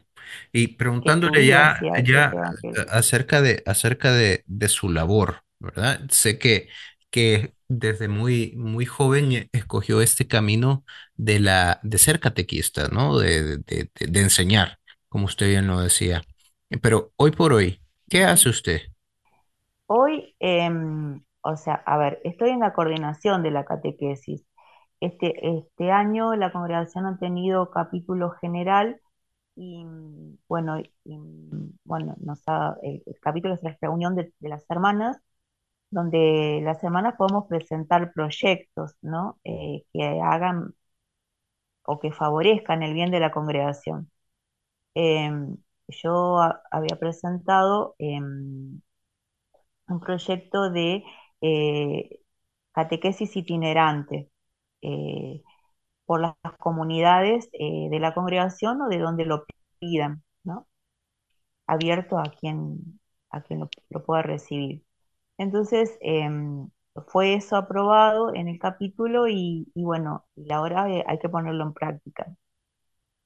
Y 0.54 0.70
Que 1.02 1.12
tu 1.22 1.32
preguntándole 1.32 1.46
ya, 1.46 1.88
ya 1.96 2.38
acerca 2.90 3.42
de, 3.42 3.64
acerca 3.66 4.12
de, 4.12 4.44
de 4.46 4.68
su 4.70 4.90
labor, 4.90 5.44
¿verdad? 5.60 6.02
Sé 6.10 6.38
que, 6.40 6.70
que 7.10 7.54
desde 7.68 8.08
muy, 8.08 8.54
muy 8.56 8.86
joven 8.86 9.50
escogió 9.54 10.02
este 10.02 10.28
camino 10.28 10.86
de 11.16 11.40
la, 11.40 11.80
de 11.84 11.98
ser 11.98 12.20
catequista, 12.20 12.88
¿no? 12.90 13.18
De, 13.20 13.58
de, 13.60 13.90
de- 13.96 14.08
de 14.08 14.20
enseñar, 14.22 14.80
como 15.10 15.26
usted 15.26 15.48
bien 15.50 15.68
lo 15.68 15.82
decía. 15.82 16.24
Pero 16.82 17.14
hoy 17.18 17.32
por 17.32 17.54
hoy, 17.54 17.82
¿qué 18.10 18.26
hace 18.26 18.50
usted? 18.50 18.82
Hoy, 19.88 20.36
em, 20.40 21.24
o 21.42 21.56
sea, 21.58 21.76
a 21.86 21.98
ver, 21.98 22.20
estoy 22.24 22.50
en 22.52 22.60
la 22.60 22.74
coordinación 22.74 23.44
de 23.44 23.52
la 23.52 23.66
catequesis. 23.66 24.46
Este, 25.00 25.58
este 25.60 25.92
año 25.92 26.36
la 26.36 26.52
congregación 26.52 27.06
ha 27.06 27.18
tenido 27.20 27.70
capítulo 27.72 28.32
general 28.42 29.02
y 29.56 29.86
bueno, 30.48 30.78
bueno, 31.84 32.16
el, 32.84 33.04
capítulo 33.22 33.56
es 33.56 33.64
la 33.64 33.78
reunión 33.82 34.16
de, 34.16 34.34
las 34.42 34.66
hermanas, 34.70 35.18
donde 35.92 36.62
las 36.64 36.84
hermanas 36.84 37.16
podemos 37.18 37.48
presentar 37.48 38.14
proyectos, 38.14 38.96
¿no? 39.02 39.40
Eh, 39.46 39.86
que 39.94 40.04
hagan 40.22 40.76
o 41.84 42.00
que 42.00 42.12
favorezcan 42.12 42.84
el 42.84 42.94
bien 42.94 43.12
de 43.12 43.20
la 43.20 43.32
congregación. 43.32 44.12
Em, 44.96 45.58
yo 45.90 46.40
había 46.72 46.98
presentado 47.00 47.96
em, 48.00 48.82
un 49.88 50.00
proyecto 50.00 50.70
de 50.72 51.04
eh, 51.42 52.20
catequesis 52.74 53.36
itinerante 53.36 54.32
eh, 54.82 55.44
por 56.06 56.22
las 56.22 56.36
comunidades 56.60 57.50
eh, 57.54 57.90
de 57.92 58.00
la 58.00 58.14
congregación 58.16 58.82
o 58.82 58.90
de 58.90 59.00
donde 59.00 59.26
lo 59.26 59.46
pidan, 59.80 60.24
¿no? 60.44 60.68
Abierto 61.68 62.18
a 62.18 62.24
quien, 62.40 63.00
a 63.32 63.42
quien 63.42 63.60
lo, 63.62 63.70
lo 63.90 64.04
pueda 64.06 64.22
recibir. 64.24 64.84
Entonces, 65.38 65.98
em, 66.02 66.70
fue 67.10 67.36
eso 67.36 67.58
aprobado 67.58 68.34
en 68.36 68.48
el 68.50 68.60
capítulo 68.60 69.28
y, 69.30 69.72
y 69.76 69.84
bueno, 69.86 70.26
y 70.36 70.52
ahora 70.54 70.84
hay 70.86 71.20
que 71.20 71.30
ponerlo 71.30 71.64
en 71.66 71.74
práctica. 71.74 72.36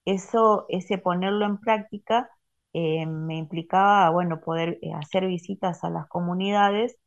Eso, 0.06 0.66
ese 0.70 0.98
ponerlo 1.00 1.46
en 1.46 1.60
práctica 1.60 2.30
eh, 2.74 3.06
me 3.06 3.38
implicaba, 3.38 4.10
bueno, 4.12 4.42
poder 4.42 4.80
eh, 4.82 4.94
hacer 4.94 5.28
visitas 5.28 5.84
a 5.84 5.90
las 5.90 6.08
comunidades 6.08 6.98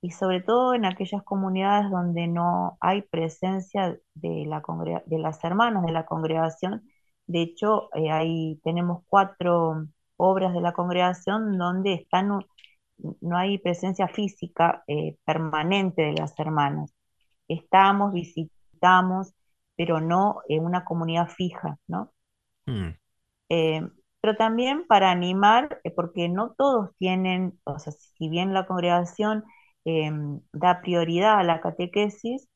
y 0.00 0.10
sobre 0.12 0.42
todo 0.42 0.74
en 0.74 0.84
aquellas 0.84 1.22
comunidades 1.24 1.90
donde 1.90 2.26
no 2.28 2.76
hay 2.80 3.02
presencia 3.02 3.98
de 4.14 4.44
la 4.46 4.62
de 5.06 5.18
las 5.18 5.42
hermanas 5.44 5.84
de 5.84 5.92
la 5.92 6.06
congregación. 6.06 6.82
De 7.26 7.42
hecho, 7.42 7.88
eh, 7.94 8.10
ahí 8.10 8.60
tenemos 8.64 9.02
cuatro 9.08 9.86
obras 10.16 10.54
de 10.54 10.60
la 10.60 10.72
congregación 10.74 11.58
donde 11.58 11.94
están, 11.94 12.28
no 12.28 12.40
no 13.20 13.36
hay 13.36 13.58
presencia 13.58 14.08
física 14.08 14.84
eh, 14.86 15.16
permanente 15.24 16.02
de 16.02 16.12
las 16.14 16.38
hermanas. 16.38 16.94
Estamos, 17.48 18.12
visitamos, 18.12 19.34
pero 19.76 20.00
no 20.00 20.40
en 20.48 20.64
una 20.64 20.84
comunidad 20.84 21.28
fija, 21.28 21.78
¿no? 21.88 22.12
Mm, 22.68 22.94
Eh, 23.48 23.82
pero 24.24 24.36
también 24.38 24.86
para 24.86 25.10
animar, 25.10 25.80
eh, 25.84 25.90
porque 25.90 26.30
no 26.30 26.54
todos 26.56 26.90
tienen, 26.96 27.60
o 27.64 27.78
sea, 27.78 27.92
si 27.92 28.30
bien 28.30 28.54
la 28.54 28.66
congregación 28.66 29.44
eh, 29.84 30.10
da 30.52 30.80
prioridad 30.80 31.38
a 31.40 31.42
la 31.42 31.60
catequesis, 31.60 32.48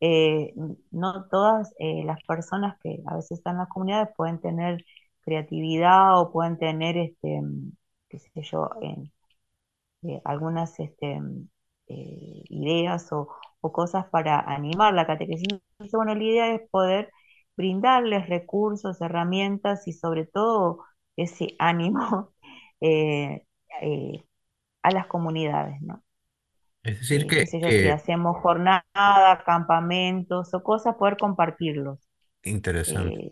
eh, 0.00 0.52
no 0.90 1.26
todas 1.30 1.72
las 1.80 2.22
personas 2.24 2.76
que 2.82 2.98
a 3.06 3.16
veces 3.16 3.38
están 3.38 3.54
en 3.54 3.60
las 3.60 3.68
comunidades 3.70 4.10
pueden 4.18 4.38
tener 4.40 4.84
creatividad 5.22 6.20
o 6.20 6.30
pueden 6.30 6.58
tener, 6.58 6.98
este, 6.98 7.40
qué 8.10 8.18
sé 8.18 8.42
yo, 8.42 8.68
algunas 10.24 10.78
este, 10.80 11.20
ideas 11.86 13.12
o, 13.12 13.28
o 13.60 13.72
cosas 13.72 14.06
para 14.10 14.40
animar 14.40 14.94
la 14.94 15.06
catequesis. 15.06 15.46
Entonces, 15.50 15.92
bueno, 15.96 16.14
la 16.14 16.22
idea 16.24 16.54
es 16.54 16.62
poder 16.70 17.10
brindarles 17.56 18.28
recursos, 18.28 19.00
herramientas 19.00 19.86
y 19.88 19.92
sobre 19.92 20.26
todo 20.26 20.80
ese 21.16 21.56
ánimo 21.58 22.32
eh, 22.80 23.46
eh, 23.82 24.24
a 24.82 24.92
las 24.92 25.06
comunidades, 25.08 25.80
¿no? 25.82 26.02
Es 26.84 27.00
decir, 27.00 27.26
Eh, 27.26 27.42
que, 27.42 27.46
sé 27.46 27.60
yo, 27.60 27.72
si 27.72 27.88
hacemos 27.88 28.36
jornada, 28.42 29.42
campamentos 29.46 30.52
o 30.54 30.62
cosas, 30.62 30.96
poder 30.96 31.16
compartirlos. 31.18 31.98
interesante. 32.44 33.24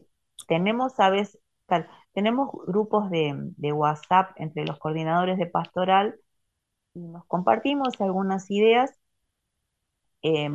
Tenemos 0.46 0.98
a 1.00 1.10
veces, 1.10 1.38
tal, 1.66 1.88
tenemos 2.12 2.50
grupos 2.66 3.10
de, 3.10 3.34
de 3.56 3.72
WhatsApp 3.72 4.30
entre 4.36 4.64
los 4.66 4.78
coordinadores 4.78 5.36
de 5.38 5.46
pastoral 5.46 6.14
y 6.94 7.00
nos 7.00 7.26
compartimos 7.26 8.00
algunas 8.00 8.50
ideas 8.50 8.92
eh, 10.22 10.48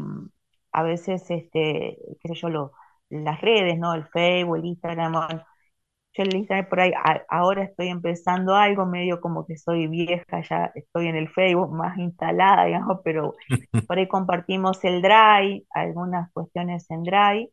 a 0.71 0.83
veces, 0.83 1.29
este, 1.29 1.97
qué 2.21 2.27
sé 2.29 2.35
yo, 2.35 2.49
lo, 2.49 2.71
las 3.09 3.41
redes, 3.41 3.77
¿no? 3.79 3.93
El 3.93 4.05
Facebook, 4.07 4.57
el 4.57 4.65
Instagram, 4.65 5.13
bueno, 5.13 5.45
yo 6.13 6.23
el 6.23 6.35
Instagram 6.35 6.69
por 6.69 6.79
ahí, 6.79 6.91
a- 6.93 7.23
ahora 7.29 7.63
estoy 7.63 7.89
empezando 7.89 8.55
algo, 8.55 8.85
medio 8.85 9.21
como 9.21 9.45
que 9.45 9.57
soy 9.57 9.87
vieja, 9.87 10.41
ya 10.41 10.71
estoy 10.75 11.07
en 11.07 11.15
el 11.15 11.29
Facebook 11.29 11.71
más 11.71 11.97
instalada, 11.97 12.65
digamos, 12.65 12.99
pero 13.03 13.35
por 13.87 13.97
ahí 13.97 14.07
compartimos 14.07 14.83
el 14.83 15.01
Drive, 15.01 15.65
algunas 15.71 16.31
cuestiones 16.33 16.89
en 16.91 17.03
Drive, 17.03 17.51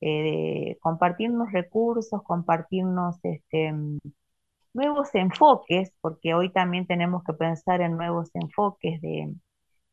eh, 0.00 0.22
de 0.22 0.78
compartirnos 0.80 1.52
recursos, 1.52 2.22
compartirnos 2.24 3.18
este, 3.24 3.72
nuevos 4.74 5.14
enfoques, 5.14 5.92
porque 6.00 6.34
hoy 6.34 6.52
también 6.52 6.86
tenemos 6.86 7.24
que 7.24 7.32
pensar 7.32 7.80
en 7.80 7.96
nuevos 7.96 8.30
enfoques 8.34 9.00
de, 9.00 9.34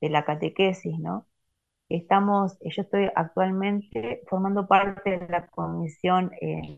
la 0.01 0.25
catequesis, 0.25 0.97
¿no? 0.99 1.27
Estamos, 1.89 2.57
yo 2.61 2.81
estoy 2.83 3.09
actualmente 3.15 4.23
formando 4.27 4.67
parte 4.67 5.19
de 5.19 5.27
la 5.29 5.47
Comisión 5.47 6.31
eh, 6.41 6.77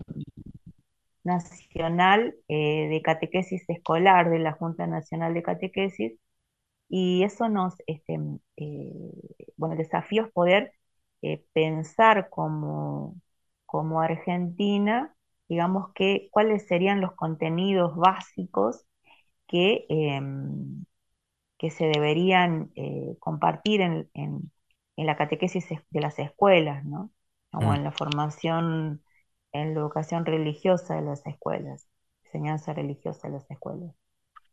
Nacional 1.23 2.35
eh, 2.47 2.87
de 2.89 3.01
Catequesis 3.01 3.63
Escolar 3.69 4.29
de 4.29 4.39
la 4.39 4.53
Junta 4.53 4.87
Nacional 4.87 5.33
de 5.33 5.43
Catequesis, 5.43 6.13
y 6.89 7.23
eso 7.23 7.49
nos, 7.49 7.75
este, 7.87 8.19
eh, 8.57 8.91
bueno, 9.57 9.73
el 9.73 9.79
desafío 9.79 10.25
es 10.25 10.31
poder 10.33 10.73
pensar 11.53 12.29
como, 12.29 13.15
como 13.65 14.01
Argentina 14.01 15.15
digamos 15.53 15.91
que 15.93 16.29
cuáles 16.31 16.67
serían 16.67 17.01
los 17.01 17.13
contenidos 17.13 17.95
básicos 17.95 18.85
que, 19.47 19.85
em, 19.89 20.85
que 21.57 21.69
se 21.71 21.85
deberían 21.85 22.71
eh, 22.75 23.17
compartir 23.19 23.81
en, 23.81 24.09
la 24.97 25.17
catequesis 25.17 25.65
de 25.89 26.01
las 26.01 26.19
escuelas, 26.19 26.85
¿no? 26.85 27.11
O 27.51 27.61
mm. 27.61 27.75
en 27.75 27.83
la 27.83 27.91
formación, 27.91 29.03
en 29.53 29.73
la 29.73 29.79
educación 29.81 30.25
religiosa 30.25 30.95
de 30.95 31.03
las 31.03 31.25
escuelas, 31.25 31.87
enseñanza 32.25 32.73
religiosa 32.73 33.27
de 33.27 33.35
las 33.35 33.49
escuelas. 33.49 33.95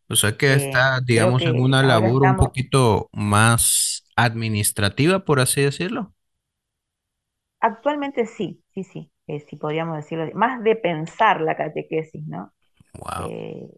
O 0.09 0.17
sea 0.17 0.37
que 0.37 0.53
está, 0.55 0.99
eh, 0.99 1.01
digamos, 1.05 1.43
en 1.43 1.61
una 1.61 1.83
labor 1.83 2.23
un 2.23 2.37
poquito 2.37 3.09
más 3.13 4.05
administrativa, 4.17 5.25
por 5.25 5.41
así 5.41 5.63
decirlo. 5.63 6.13
Actualmente 7.61 8.27
sí, 8.27 8.63
sí, 8.75 8.85
sí. 8.85 9.11
Eh, 9.27 9.41
si 9.41 9.57
podríamos 9.57 9.97
decirlo, 9.97 10.29
más 10.35 10.63
de 10.65 10.75
pensar 10.77 11.41
la 11.41 11.57
catequesis, 11.57 12.27
¿no? 12.27 12.53
Eh, 13.29 13.69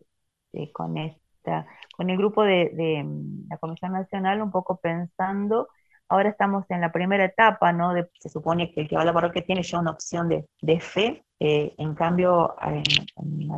eh, 0.55 0.73
con, 0.73 0.97
esta, 0.97 1.67
con 1.95 2.09
el 2.09 2.17
grupo 2.17 2.43
de, 2.43 3.03
mm, 3.05 3.49
la 3.51 3.59
Comisión 3.59 3.93
Nacional, 3.93 4.41
un 4.41 4.51
poco 4.51 4.81
pensando, 4.81 5.69
ahora 6.13 6.29
estamos 6.29 6.67
en 6.69 6.83
la 6.83 6.93
primera 6.93 7.25
etapa, 7.25 7.73
¿no? 7.73 7.95
se 8.21 8.29
supone 8.29 8.71
que 8.71 8.83
el 8.83 8.89
que 8.89 8.97
va 8.97 9.03
a 9.03 9.05
la 9.07 9.15
parroquia 9.15 9.45
tiene 9.45 9.63
ya 9.63 9.81
una 9.81 9.93
opción 9.93 10.29
de, 10.29 10.81
fe, 10.81 11.25
en 11.39 11.95
cambio 11.95 12.55
en, 12.61 12.83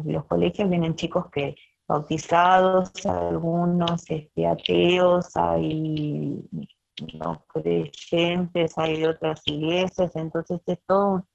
los 0.04 0.24
colegios 0.26 0.70
vienen 0.70 0.94
chicos 0.94 1.30
que 1.32 1.56
bautizados, 1.88 2.92
algunos 3.06 4.08
este, 4.08 4.46
ateos, 4.46 5.36
hay 5.36 6.48
no 7.18 7.44
creyentes, 7.48 8.78
hay 8.78 9.00
de 9.00 9.08
otras 9.08 9.42
iglesias, 9.46 10.14
entonces 10.14 10.60
es 10.66 10.78
todo 10.86 11.14
un 11.14 11.26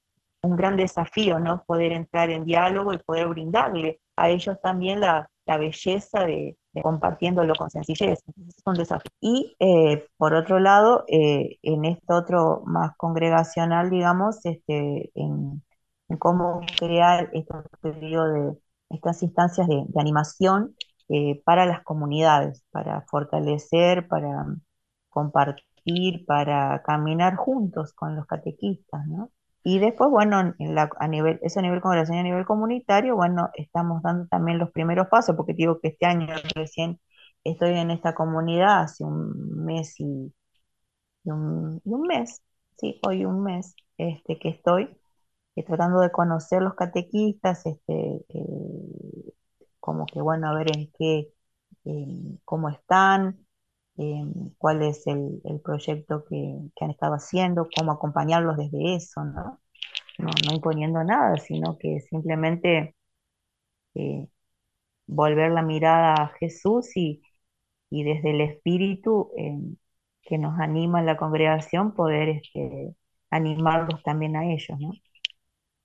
gran 0.42 0.76
desafío, 0.76 1.38
¿no? 1.38 1.64
Poder 1.66 1.92
entrar 1.92 2.30
en 2.30 2.44
diálogo 2.44 2.92
y 2.92 2.98
poder 2.98 3.28
brindarle 3.28 4.00
a 4.16 4.30
ellos 4.30 4.58
también 4.62 5.00
la, 5.00 5.28
belleza 5.46 6.24
de, 6.24 6.56
compartiéndolo 6.80 7.54
con 7.56 7.70
sencillez. 7.70 8.20
es 8.46 8.62
un 8.64 8.74
desafío. 8.74 9.10
Y 9.20 9.56
eh, 9.58 10.06
por 10.16 10.34
otro 10.34 10.60
lado, 10.60 11.04
eh, 11.08 11.58
en 11.62 11.84
esto 11.84 12.14
otro 12.14 12.62
más 12.66 12.96
congregacional, 12.96 13.90
digamos, 13.90 14.44
este, 14.44 15.10
en, 15.14 15.62
cómo 16.18 16.60
crear 16.78 17.30
estos 17.32 17.64
de 17.82 18.56
estas 18.90 19.22
instancias 19.22 19.66
de, 19.68 19.84
animación 19.96 20.76
eh, 21.08 21.42
para 21.44 21.66
las 21.66 21.82
comunidades, 21.82 22.64
para 22.70 23.02
fortalecer, 23.02 24.06
para 24.08 24.46
compartir, 25.08 26.24
para 26.26 26.82
caminar 26.82 27.36
juntos 27.36 27.92
con 27.94 28.16
los 28.16 28.26
catequistas, 28.26 29.06
¿no? 29.06 29.30
Y 29.62 29.78
después, 29.78 30.10
bueno, 30.10 30.54
en 30.58 30.74
la, 30.74 30.90
a 30.98 31.08
nivel, 31.08 31.38
eso 31.42 31.60
a 31.60 31.62
nivel 31.62 31.80
congregacional, 31.80 32.20
a 32.20 32.28
nivel 32.28 32.46
comunitario, 32.46 33.16
bueno, 33.16 33.50
estamos 33.54 34.02
dando 34.02 34.26
también 34.28 34.58
los 34.58 34.70
primeros 34.70 35.08
pasos, 35.08 35.36
porque 35.36 35.54
digo 35.54 35.80
que 35.80 35.88
este 35.88 36.06
año 36.06 36.26
recién 36.54 37.00
estoy 37.44 37.78
en 37.78 37.90
esta 37.90 38.14
comunidad 38.14 38.82
hace 38.82 39.04
un 39.04 39.64
mes 39.64 40.00
y, 40.00 40.32
un, 41.24 41.80
mes, 42.08 42.42
sí, 42.78 43.00
hoy 43.06 43.24
un 43.24 43.42
mes 43.44 43.74
este, 43.98 44.38
que 44.38 44.48
estoy 44.50 44.88
eh, 45.56 45.64
tratando 45.64 46.00
de 46.00 46.10
conocer 46.10 46.62
los 46.62 46.74
catequistas, 46.74 47.66
este, 47.66 48.24
eh, 48.28 49.32
como 49.80 50.06
que 50.06 50.20
bueno, 50.20 50.48
a 50.48 50.54
ver 50.54 50.68
en 50.76 50.90
qué, 50.98 51.32
cómo 52.44 52.68
están, 52.68 53.46
cuál 54.58 54.82
es 54.82 55.06
el, 55.06 55.40
proyecto 55.64 56.24
que, 56.28 56.36
han 56.80 56.90
estado 56.90 57.14
haciendo, 57.14 57.68
cómo 57.74 57.92
acompañarlos 57.92 58.56
desde 58.56 58.96
eso, 58.96 59.24
¿no? 59.24 59.60
No, 60.18 60.30
imponiendo 60.52 61.02
nada, 61.04 61.36
sino 61.38 61.78
que 61.78 62.00
simplemente 62.00 62.94
eh, 63.94 64.28
volver 65.06 65.52
la 65.52 65.62
mirada 65.62 66.14
a 66.14 66.28
Jesús 66.38 66.96
y, 66.96 67.22
desde 67.90 68.30
el 68.30 68.40
Espíritu 68.42 69.32
que 70.22 70.38
nos 70.38 70.60
anima 70.60 71.00
en 71.00 71.06
la 71.06 71.16
congregación 71.16 71.92
poder 71.94 72.28
este, 72.28 72.94
animarlos 73.30 74.02
también 74.02 74.36
a 74.36 74.46
ellos. 74.52 74.78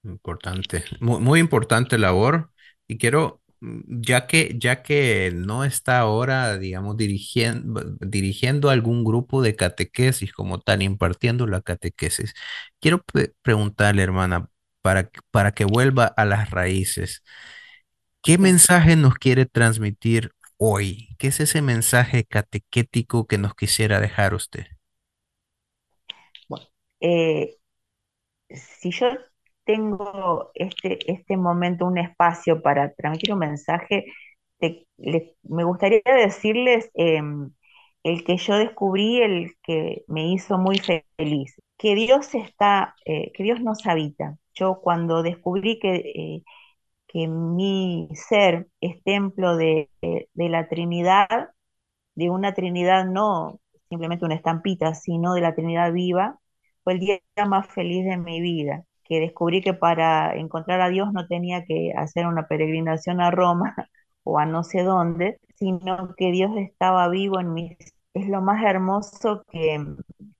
Importante, 0.03 0.83
muy, 0.99 1.39
importante 1.39 1.97
labor. 1.97 2.51
Y 2.87 2.97
quiero 2.97 3.41
ya 3.87 4.27
que, 4.27 4.55
ya 4.59 4.83
que 4.83 5.31
no 5.35 5.63
está 5.63 5.99
ahora, 5.99 6.57
digamos, 6.57 6.97
dirigiendo, 6.97 7.83
dirigiendo 7.99 8.69
algún 8.69 9.03
grupo 9.03 9.41
de 9.41 9.55
catequesis 9.55 10.33
como 10.33 10.59
tal, 10.59 10.81
impartiendo 10.83 11.47
la 11.47 11.61
catequesis, 11.61 12.33
quiero 12.79 13.03
preguntarle, 13.41 14.03
hermana, 14.03 14.49
para, 14.81 15.09
para 15.31 15.51
que 15.53 15.65
vuelva 15.65 16.05
a 16.05 16.25
las 16.25 16.51
raíces, 16.51 17.23
¿qué 18.21 18.37
mensaje 18.37 18.95
nos 18.97 19.15
quiere 19.15 19.45
transmitir 19.45 20.31
hoy? 20.57 21.15
¿Qué 21.17 21.27
es 21.27 21.39
ese 21.39 21.61
mensaje 21.61 22.25
catequético 22.25 23.25
que 23.27 23.37
nos 23.37 23.55
quisiera 23.55 23.99
dejar 24.01 24.33
usted? 24.33 24.65
Bueno, 26.47 26.67
eh, 26.99 27.57
si 28.49 28.91
yo 28.91 29.07
tengo 29.65 30.51
este, 30.55 31.11
este 31.11 31.37
momento, 31.37 31.85
un 31.85 31.97
espacio 31.97 32.61
para 32.61 32.93
transmitir 32.93 33.33
un 33.33 33.39
mensaje, 33.39 34.05
me 35.43 35.63
gustaría 35.63 36.01
decirles 36.05 36.89
em, 36.93 37.51
el 38.03 38.23
que 38.23 38.37
yo 38.37 38.55
descubrí, 38.57 39.21
el 39.21 39.51
que 39.63 40.03
me 40.07 40.27
hizo 40.31 40.57
muy 40.57 40.79
feliz, 40.79 41.55
que 41.77 41.95
Dios 41.95 42.33
está, 42.35 42.95
eh, 43.05 43.31
que 43.33 43.43
Dios 43.43 43.61
nos 43.61 43.85
habita. 43.87 44.37
Yo 44.53 44.79
cuando 44.81 45.23
descubrí 45.23 45.79
que, 45.79 45.95
eh, 45.95 46.43
que 47.07 47.27
mi 47.27 48.09
ser 48.15 48.67
es 48.81 49.03
templo 49.03 49.57
de, 49.57 49.89
de 50.01 50.49
la 50.49 50.67
Trinidad, 50.69 51.51
de 52.15 52.29
una 52.29 52.53
Trinidad 52.53 53.05
no 53.05 53.59
simplemente 53.89 54.25
una 54.25 54.35
estampita, 54.35 54.95
sino 54.95 55.33
de 55.35 55.41
la 55.41 55.55
Trinidad 55.55 55.93
viva, 55.93 56.39
fue 56.83 56.93
el 56.93 56.99
día 56.99 57.21
más 57.47 57.67
feliz 57.67 58.05
de 58.05 58.17
mi 58.17 58.41
vida 58.41 58.85
que 59.05 59.19
descubrí 59.19 59.61
que 59.61 59.73
para 59.73 60.35
encontrar 60.35 60.81
a 60.81 60.89
Dios 60.89 61.13
no 61.13 61.27
tenía 61.27 61.63
que 61.65 61.93
hacer 61.95 62.27
una 62.27 62.47
peregrinación 62.47 63.21
a 63.21 63.31
Roma 63.31 63.75
o 64.23 64.39
a 64.39 64.45
no 64.45 64.63
sé 64.63 64.83
dónde, 64.83 65.39
sino 65.55 66.15
que 66.15 66.31
Dios 66.31 66.51
estaba 66.57 67.07
vivo 67.09 67.39
en 67.39 67.53
mí. 67.53 67.77
Es 68.13 68.27
lo 68.29 68.41
más 68.41 68.63
hermoso 68.63 69.43
que, 69.49 69.83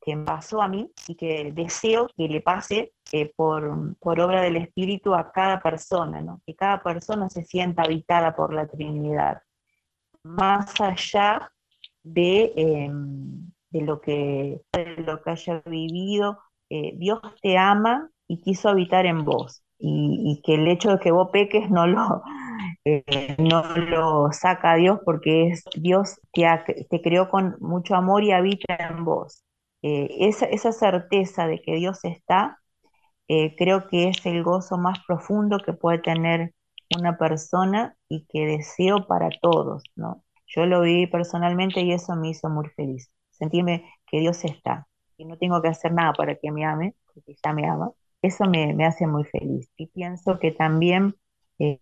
que 0.01 0.17
pasó 0.17 0.61
a 0.61 0.67
mí 0.67 0.91
y 1.07 1.15
que 1.15 1.51
deseo 1.53 2.07
que 2.15 2.27
le 2.29 2.41
pase 2.41 2.93
eh, 3.11 3.31
por, 3.35 3.97
por, 3.99 4.19
obra 4.19 4.41
del 4.41 4.55
Espíritu 4.57 5.13
a 5.13 5.31
cada 5.31 5.59
persona, 5.59 6.21
¿no? 6.21 6.41
que 6.45 6.55
cada 6.55 6.81
persona 6.81 7.29
se 7.29 7.43
sienta 7.43 7.83
habitada 7.83 8.35
por 8.35 8.53
la 8.53 8.67
Trinidad, 8.67 9.41
más 10.23 10.79
allá 10.79 11.51
de, 12.03 12.53
em, 12.55 13.51
de, 13.69 13.81
lo, 13.81 13.99
que, 13.99 14.61
de 14.71 14.85
lo 14.97 15.21
que 15.21 15.31
haya 15.31 15.61
vivido. 15.65 16.39
Eh, 16.69 16.93
Dios 16.97 17.19
te 17.41 17.57
ama 17.57 18.09
y 18.27 18.41
quiso 18.41 18.69
habitar 18.69 19.05
en 19.05 19.23
vos. 19.25 19.63
Y, 19.77 20.41
que 20.43 20.55
el 20.55 20.67
hecho 20.67 20.91
de 20.91 20.99
que 20.99 21.11
vos 21.11 21.29
peques 21.31 21.69
no 21.69 21.85
lo, 21.85 22.23
eh, 22.85 23.35
no 23.37 23.63
lo 23.77 24.31
saca 24.31 24.71
a 24.73 24.75
Dios 24.75 24.99
porque 25.05 25.49
es 25.49 25.65
Dios 25.75 26.19
te, 26.31 26.45
te 26.89 27.01
creó 27.01 27.29
con 27.29 27.57
mucho 27.59 27.95
amor 27.95 28.23
y 28.23 28.31
habita 28.31 28.75
en 28.75 29.03
vos. 29.05 29.43
Eh, 29.81 30.07
esa, 30.21 30.45
esa, 30.45 30.71
certeza 30.71 31.47
de 31.47 31.61
que 31.61 31.75
Dios 31.75 32.03
está, 32.05 32.59
creo 33.27 33.87
que 33.87 34.09
es 34.09 34.25
el 34.25 34.43
gozo 34.43 34.77
más 34.77 34.99
profundo 35.05 35.59
que 35.59 35.73
puede 35.73 35.99
tener 35.99 36.53
una 36.97 37.17
persona 37.17 37.95
y 38.07 38.25
que 38.27 38.45
deseo 38.45 39.07
para 39.07 39.29
todos, 39.41 39.83
¿no? 39.95 40.23
Yo 40.47 40.65
lo 40.65 40.81
viví 40.81 41.07
personalmente 41.07 41.81
y 41.81 41.91
eso 41.91 42.15
me 42.15 42.29
hizo 42.29 42.49
muy 42.49 42.67
feliz. 42.69 43.11
Sentirme 43.31 43.83
que 44.07 44.19
Dios 44.19 44.45
está 44.45 44.87
y 45.17 45.25
no 45.25 45.37
tengo 45.37 45.61
que 45.61 45.69
hacer 45.69 45.93
nada 45.93 46.13
para 46.13 46.35
que 46.35 46.51
me 46.51 46.65
ame, 46.65 46.95
porque 47.13 47.35
ya 47.43 47.53
me 47.53 47.67
ama, 47.67 47.91
eso 48.21 48.45
me, 48.45 48.85
hace 48.85 49.07
muy 49.07 49.23
feliz. 49.23 49.69
Y 49.77 49.87
pienso 49.87 50.39
que 50.39 50.51
también 50.51 51.15
eh, 51.59 51.79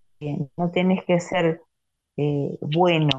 no 0.57 0.71
tenés 0.71 1.03
que 1.05 1.19
ser 1.19 1.61
eh, 2.17 2.57
bueno 2.61 3.17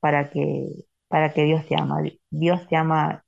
para 0.00 0.30
que, 0.30 0.86
para 1.08 1.32
que 1.32 1.44
Dios 1.44 1.66
te 1.66 1.76
ama. 1.78 2.02
Dios 2.30 2.66
te 2.68 2.76
ama 2.76 3.24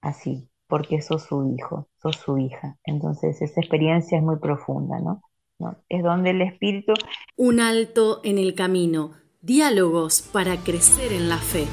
así, 0.00 0.48
porque 0.66 1.02
sos 1.02 1.24
su 1.24 1.54
hijo, 1.54 1.88
sos 2.00 2.16
su 2.16 2.38
hija. 2.38 2.76
Entonces 2.84 3.40
esa 3.42 3.60
experiencia 3.60 4.18
es 4.18 4.24
muy 4.24 4.38
profunda, 4.38 5.00
¿no? 5.00 5.22
¿No? 5.58 5.76
Es 5.88 6.04
donde 6.04 6.30
el 6.30 6.42
Espíritu, 6.42 6.92
Un 7.36 7.58
alto 7.58 8.20
en 8.22 8.38
el 8.38 8.54
camino, 8.54 9.14
diálogos 9.40 10.22
para 10.22 10.56
crecer 10.56 11.12
en 11.12 11.28
la 11.28 11.38
fe. 11.38 11.66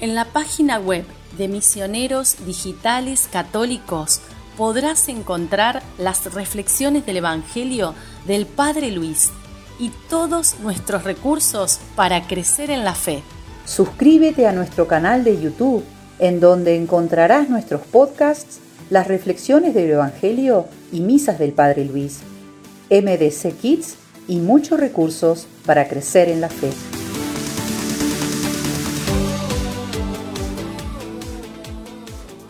En 0.00 0.14
la 0.14 0.24
página 0.26 0.78
web 0.78 1.04
de 1.36 1.48
Misioneros 1.48 2.36
Digitales 2.44 3.28
Católicos 3.30 4.20
podrás 4.56 5.08
encontrar 5.08 5.82
las 5.98 6.32
reflexiones 6.32 7.04
del 7.06 7.18
Evangelio 7.18 7.94
del 8.26 8.46
Padre 8.46 8.90
Luis 8.90 9.30
y 9.78 9.90
todos 10.08 10.58
nuestros 10.60 11.04
recursos 11.04 11.80
para 11.94 12.26
crecer 12.26 12.70
en 12.70 12.84
la 12.84 12.94
fe. 12.94 13.22
Suscríbete 13.66 14.46
a 14.46 14.52
nuestro 14.52 14.86
canal 14.86 15.24
de 15.24 15.40
YouTube, 15.40 15.84
en 16.18 16.40
donde 16.40 16.76
encontrarás 16.76 17.48
nuestros 17.48 17.82
podcasts, 17.82 18.60
las 18.88 19.08
reflexiones 19.08 19.74
del 19.74 19.90
Evangelio 19.90 20.66
y 20.92 21.00
misas 21.00 21.38
del 21.38 21.52
Padre 21.52 21.84
Luis, 21.84 22.20
MDC 22.90 23.58
Kids 23.60 23.96
y 24.28 24.36
muchos 24.36 24.80
recursos 24.80 25.46
para 25.66 25.88
crecer 25.88 26.28
en 26.28 26.40
la 26.40 26.48
fe. 26.48 26.70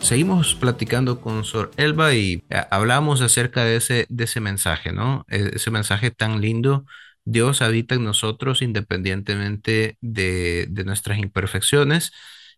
Seguimos 0.07 0.55
platicando 0.55 1.19
con 1.19 1.43
Sor 1.43 1.71
Elba 1.75 2.13
y 2.13 2.45
eh, 2.49 2.63
hablamos 2.71 3.21
acerca 3.21 3.65
de 3.65 3.75
ese, 3.75 4.05
de 4.07 4.23
ese 4.23 4.39
mensaje, 4.39 4.93
¿no? 4.93 5.25
E, 5.27 5.51
ese 5.55 5.69
mensaje 5.69 6.11
tan 6.11 6.39
lindo 6.39 6.85
Dios 7.25 7.61
habita 7.61 7.95
en 7.95 8.05
nosotros 8.05 8.61
independientemente 8.61 9.97
de, 9.99 10.69
nuestras 10.85 11.17
imperfecciones 11.17 12.13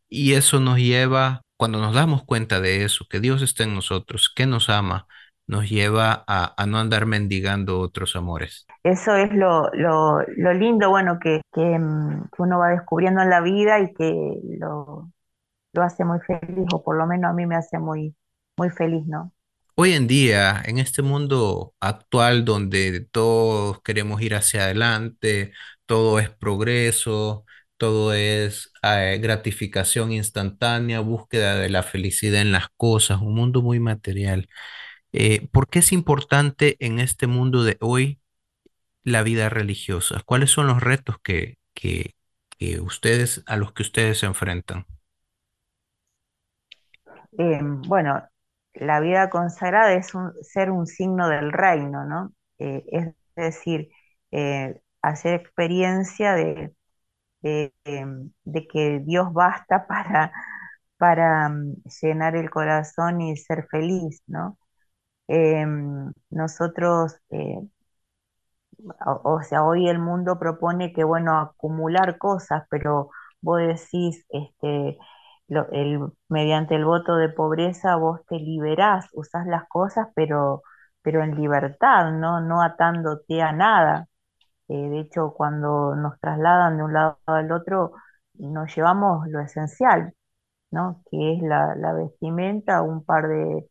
y 0.07 0.33
eso 0.33 0.59
nos 0.59 0.77
lleva, 0.77 1.41
cuando 1.57 1.79
nos 1.79 1.95
damos 1.95 2.23
cuenta 2.23 2.61
de 2.61 2.83
eso, 2.83 3.07
que 3.09 3.19
Dios 3.19 3.41
está 3.41 3.63
en 3.63 3.73
nosotros, 3.73 4.31
que 4.35 4.45
nos 4.45 4.69
ama, 4.69 5.07
nos 5.47 5.67
lleva 5.67 6.23
a, 6.27 6.53
no 6.67 6.77
andar 6.77 7.07
mendigando 7.07 7.79
otros 7.79 8.15
amores. 8.15 8.67
Eso 8.83 9.15
es 9.15 9.33
lo, 9.33 9.71
lindo, 10.53 10.91
bueno, 10.91 11.17
que, 11.19 11.41
mm, 11.55 12.29
que, 12.29 12.41
uno 12.43 12.59
va 12.59 12.69
descubriendo 12.69 13.23
en 13.23 13.31
la 13.31 13.41
vida 13.41 13.79
y 13.79 13.91
que 13.95 14.39
lo, 14.59 15.09
lo 15.73 15.83
hace 15.83 16.05
muy 16.05 16.19
feliz, 16.21 16.67
o 16.73 16.83
por 16.83 16.97
lo 16.97 17.07
menos 17.07 17.31
a 17.31 17.33
mí 17.33 17.45
me 17.45 17.55
hace 17.55 17.79
muy, 17.79 18.15
muy 18.57 18.69
feliz, 18.69 19.05
¿no? 19.07 19.33
Hoy 19.75 19.93
en 19.93 20.07
día, 20.07 20.61
en 20.65 20.77
este 20.77 21.01
mundo 21.01 21.73
actual 21.79 22.43
donde 22.45 23.01
todos 23.11 23.81
queremos 23.81 24.21
ir 24.21 24.35
hacia 24.35 24.63
adelante, 24.65 25.53
todo 25.85 26.19
es 26.19 26.29
progreso, 26.29 27.45
todo 27.77 28.13
es 28.13 28.71
eh, 28.83 29.19
gratificación 29.21 30.11
instantánea, 30.11 30.99
búsqueda 30.99 31.55
de 31.55 31.69
la 31.69 31.83
felicidad 31.83 32.41
en 32.41 32.51
las 32.51 32.67
cosas, 32.75 33.21
un 33.21 33.35
mundo 33.35 33.61
muy 33.61 33.79
material. 33.79 34.49
Eh, 35.13 35.47
¿por 35.51 35.69
qué 35.69 35.79
es 35.79 35.91
importante 35.93 36.77
en 36.79 36.99
este 36.99 37.27
mundo 37.27 37.63
de 37.63 37.77
hoy 37.81 38.21
la 39.03 39.23
vida 39.23 39.49
religiosa? 39.49 40.21
¿Cuáles 40.25 40.51
son 40.51 40.67
los 40.67 40.81
retos 40.81 41.17
que, 41.23 41.59
que, 41.75 42.15
que 42.57 42.81
ustedes, 42.81 43.43
a 43.47 43.57
los 43.57 43.73
que 43.73 43.83
ustedes 43.83 44.19
se 44.19 44.27
enfrentan? 44.27 44.87
Eh, 47.39 47.59
bueno, 47.87 48.21
la 48.73 48.99
vida 48.99 49.29
consagrada 49.29 49.93
es 49.93 50.11
ser 50.41 50.71
un 50.71 50.85
signo 50.87 51.29
del 51.29 51.51
reino, 51.53 52.05
¿no? 52.05 52.33
Eh, 52.59 52.83
es 52.91 53.15
decir, 53.35 53.89
eh, 54.31 54.81
hacer 55.01 55.35
experiencia 55.35 56.33
de, 56.35 56.73
que 57.41 59.01
Dios 59.05 59.33
basta 59.33 59.87
para, 60.97 61.49
mm, 61.49 61.75
llenar 62.01 62.35
el 62.35 62.49
corazón 62.49 63.21
y 63.21 63.37
ser 63.37 63.67
feliz, 63.71 64.21
¿no? 64.27 64.57
Nosotros, 66.31 67.21
o, 69.05 69.21
o, 69.23 69.41
sea, 69.43 69.63
hoy 69.63 69.89
el 69.89 69.99
mundo 69.99 70.39
propone 70.39 70.93
que, 70.93 71.03
bueno, 71.03 71.39
acumular 71.39 72.17
cosas, 72.17 72.63
pero 72.69 73.09
vos 73.41 73.59
decís, 73.59 74.25
este, 74.29 74.97
el, 75.71 75.99
mediante 76.29 76.75
el 76.75 76.85
voto 76.85 77.15
de 77.15 77.29
pobreza 77.29 77.95
vos 77.95 78.21
te 78.27 78.37
liberás, 78.37 79.07
usás 79.13 79.45
las 79.47 79.67
cosas, 79.67 80.07
pero, 80.15 80.63
pero 81.01 81.23
en 81.23 81.35
libertad, 81.35 82.11
¿no? 82.11 82.41
no 82.41 82.61
atándote 82.61 83.41
a 83.41 83.51
nada. 83.51 84.07
Eh, 84.69 84.89
de 84.89 84.99
hecho, 85.01 85.33
cuando 85.35 85.95
nos 85.95 86.19
trasladan 86.19 86.77
de 86.77 86.83
un 86.83 86.93
lado 86.93 87.17
al 87.25 87.51
otro, 87.51 87.93
nos 88.35 88.75
llevamos 88.75 89.27
lo 89.29 89.41
esencial, 89.41 90.13
¿no? 90.71 91.03
que 91.11 91.35
es 91.35 91.41
la, 91.43 91.93
vestimenta, 91.93 92.81
un 92.81 93.03
par 93.05 93.27
de, 93.27 93.67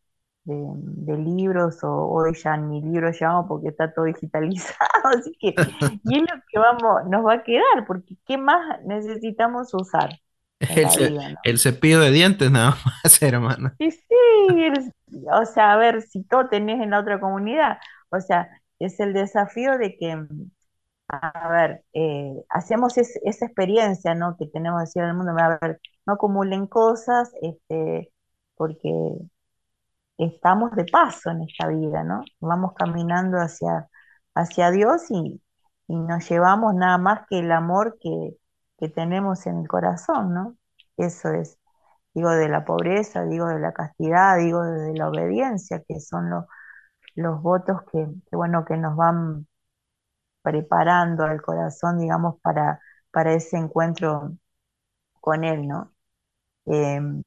libros, 1.07 1.83
o 1.83 2.07
hoy 2.09 2.33
ya 2.35 2.57
ni 2.57 2.81
libros 2.81 3.19
llevamos 3.19 3.45
porque 3.47 3.69
está 3.69 3.93
todo 3.93 4.05
digitalizado, 4.05 4.89
así 5.17 5.31
que, 5.39 5.55
y 6.03 6.17
es 6.17 6.21
lo 6.21 6.41
que 6.47 6.59
vamos, 6.59 7.09
nos 7.09 7.25
va 7.25 7.33
a 7.35 7.43
quedar, 7.43 7.85
porque 7.87 8.15
¿qué 8.25 8.37
más 8.37 8.81
necesitamos 8.85 9.73
usar? 9.73 10.09
El, 11.43 11.57
cepillo 11.59 12.01
de 12.01 12.11
dientes 12.11 12.51
nada 12.51 12.75
más, 12.85 13.21
hermano. 13.21 13.71
Sí, 13.79 13.91
sí, 13.91 14.11
o 15.31 15.45
sea, 15.45 15.73
a 15.73 15.77
ver 15.77 16.01
si 16.01 16.23
todo 16.23 16.49
tenés 16.49 16.81
en 16.81 16.91
la 16.91 16.99
otra 16.99 17.19
comunidad. 17.19 17.77
O 18.09 18.19
sea, 18.19 18.49
es 18.79 18.99
el 18.99 19.13
desafío 19.13 19.77
de 19.77 19.95
que, 19.97 20.25
a 21.07 21.49
ver, 21.49 21.83
eh, 21.93 22.33
hacemos 22.49 22.97
esa 22.97 23.45
experiencia, 23.45 24.15
¿no? 24.15 24.35
Que 24.37 24.47
tenemos 24.47 24.81
decir 24.81 25.01
al 25.03 25.15
mundo, 25.15 25.33
a 25.37 25.57
ver, 25.61 25.79
no 26.05 26.13
acumulen 26.13 26.67
cosas, 26.67 27.31
este, 27.41 28.11
porque 28.55 28.91
estamos 30.17 30.71
de 30.75 30.85
paso 30.85 31.31
en 31.31 31.43
esta 31.43 31.67
vida, 31.67 32.03
¿no? 32.03 32.23
Vamos 32.39 32.73
caminando 32.75 33.37
hacia, 33.37 33.87
hacia 34.35 34.71
Dios 34.71 35.03
y, 35.09 35.41
y 35.87 35.95
nos 35.95 36.29
llevamos 36.29 36.75
nada 36.75 36.97
más 36.97 37.21
que 37.29 37.39
el 37.39 37.51
amor 37.51 37.97
que, 38.01 38.35
que 38.79 38.89
tenemos 38.89 39.45
en 39.47 39.59
el 39.59 39.67
corazón, 39.67 40.33
¿no? 40.33 40.57
Eso 40.97 41.29
es, 41.31 41.59
digo, 42.13 42.31
de 42.31 42.49
la 42.49 42.65
pobreza, 42.65 43.25
digo, 43.25 43.47
de 43.47 43.59
la 43.59 43.73
castidad, 43.73 44.37
digo, 44.37 44.63
de 44.63 44.93
la 44.95 45.09
obediencia, 45.09 45.83
que 45.87 45.99
son 45.99 46.29
los 47.15 47.41
votos 47.41 47.81
que, 47.91 48.07
bueno, 48.31 48.65
que 48.65 48.77
nos 48.77 48.95
van 48.95 49.47
preparando 50.41 51.25
al 51.25 51.41
corazón, 51.41 51.99
digamos, 51.99 52.39
para, 52.41 52.79
para 53.11 53.33
ese 53.33 53.57
encuentro 53.57 54.33
con 55.21 55.43
Él, 55.43 55.67
¿no? 55.67 55.93
Em, 56.65 57.23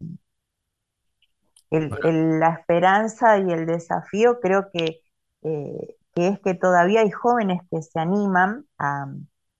la 1.70 2.50
esperanza 2.50 3.38
y 3.38 3.50
el 3.50 3.66
desafío 3.66 4.40
creo 4.40 4.68
que, 4.72 5.00
eh, 5.42 5.96
que 6.14 6.28
es 6.28 6.40
que 6.40 6.54
todavía 6.54 7.00
hay 7.00 7.10
jóvenes 7.10 7.62
que 7.70 7.82
se 7.82 7.98
animan 7.98 8.66
a, 8.78 9.06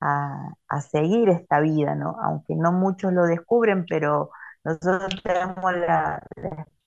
a, 0.02 0.80
seguir 0.90 1.28
esta 1.28 1.60
vida, 1.60 1.94
¿no? 1.94 2.16
Aunque 2.22 2.54
no 2.56 2.72
muchos 2.72 3.12
lo 3.12 3.24
descubren, 3.26 3.86
pero 3.88 4.30
nosotros 4.64 5.22
tenemos 5.22 5.72
la, 5.74 6.22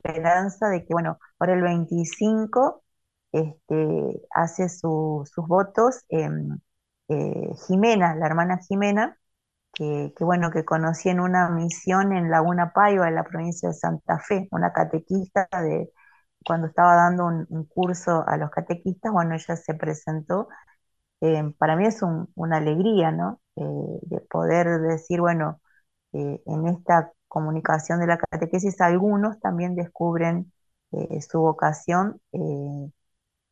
esperanza 0.03 0.69
de 0.69 0.85
que, 0.85 0.93
bueno, 0.93 1.19
para 1.37 1.53
el 1.53 1.61
25 1.61 2.83
este, 3.31 4.21
hace 4.35 4.69
sus 4.69 5.31
votos 5.35 6.05
eh, 6.09 6.29
Jimena, 7.67 8.15
la 8.15 8.25
hermana 8.27 8.59
Jimena, 8.67 9.17
que, 9.73 10.13
bueno, 10.21 10.51
que 10.51 10.65
conocí 10.65 11.09
en 11.09 11.19
una 11.19 11.49
misión 11.49 12.13
en 12.13 12.31
Laguna 12.31 12.71
Paiva, 12.73 13.07
en 13.09 13.15
la 13.15 13.23
provincia 13.23 13.69
de 13.69 13.75
Santa 13.75 14.19
Fe, 14.19 14.47
una 14.51 14.71
catequista 14.73 15.47
de 15.51 15.91
cuando 16.45 16.67
estaba 16.67 16.95
dando 16.95 17.25
un 17.25 17.65
curso 17.65 18.23
a 18.27 18.37
los 18.37 18.51
catequistas, 18.51 19.11
bueno, 19.11 19.35
ella 19.35 19.55
se 19.55 19.73
presentó 19.75 20.47
eh, 21.21 21.53
para 21.57 21.75
mí 21.75 21.85
es 21.85 22.01
una 22.35 22.57
alegría, 22.57 23.11
¿no? 23.11 23.41
Eh, 23.55 23.63
de 24.03 24.21
poder 24.21 24.81
decir, 24.81 25.21
bueno, 25.21 25.61
eh, 26.13 26.41
en 26.45 26.67
esta 26.67 27.11
comunicación 27.27 27.99
de 27.99 28.07
la 28.07 28.17
catequesis 28.17 28.81
algunos 28.81 29.39
también 29.39 29.75
descubren 29.75 30.51
su 31.19 31.41
vocación 31.41 32.21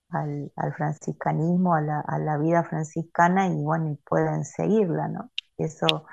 al, 0.10 0.52
franciscanismo, 0.78 1.76
a 1.76 1.82
la, 1.82 2.38
vida 2.38 2.64
franciscana 2.64 3.48
y 3.48 3.62
bueno, 3.64 3.92
y 3.92 3.96
pueden 3.98 4.46
seguirla, 4.46 5.08
¿no? 5.10 5.32
Eso 5.58 6.06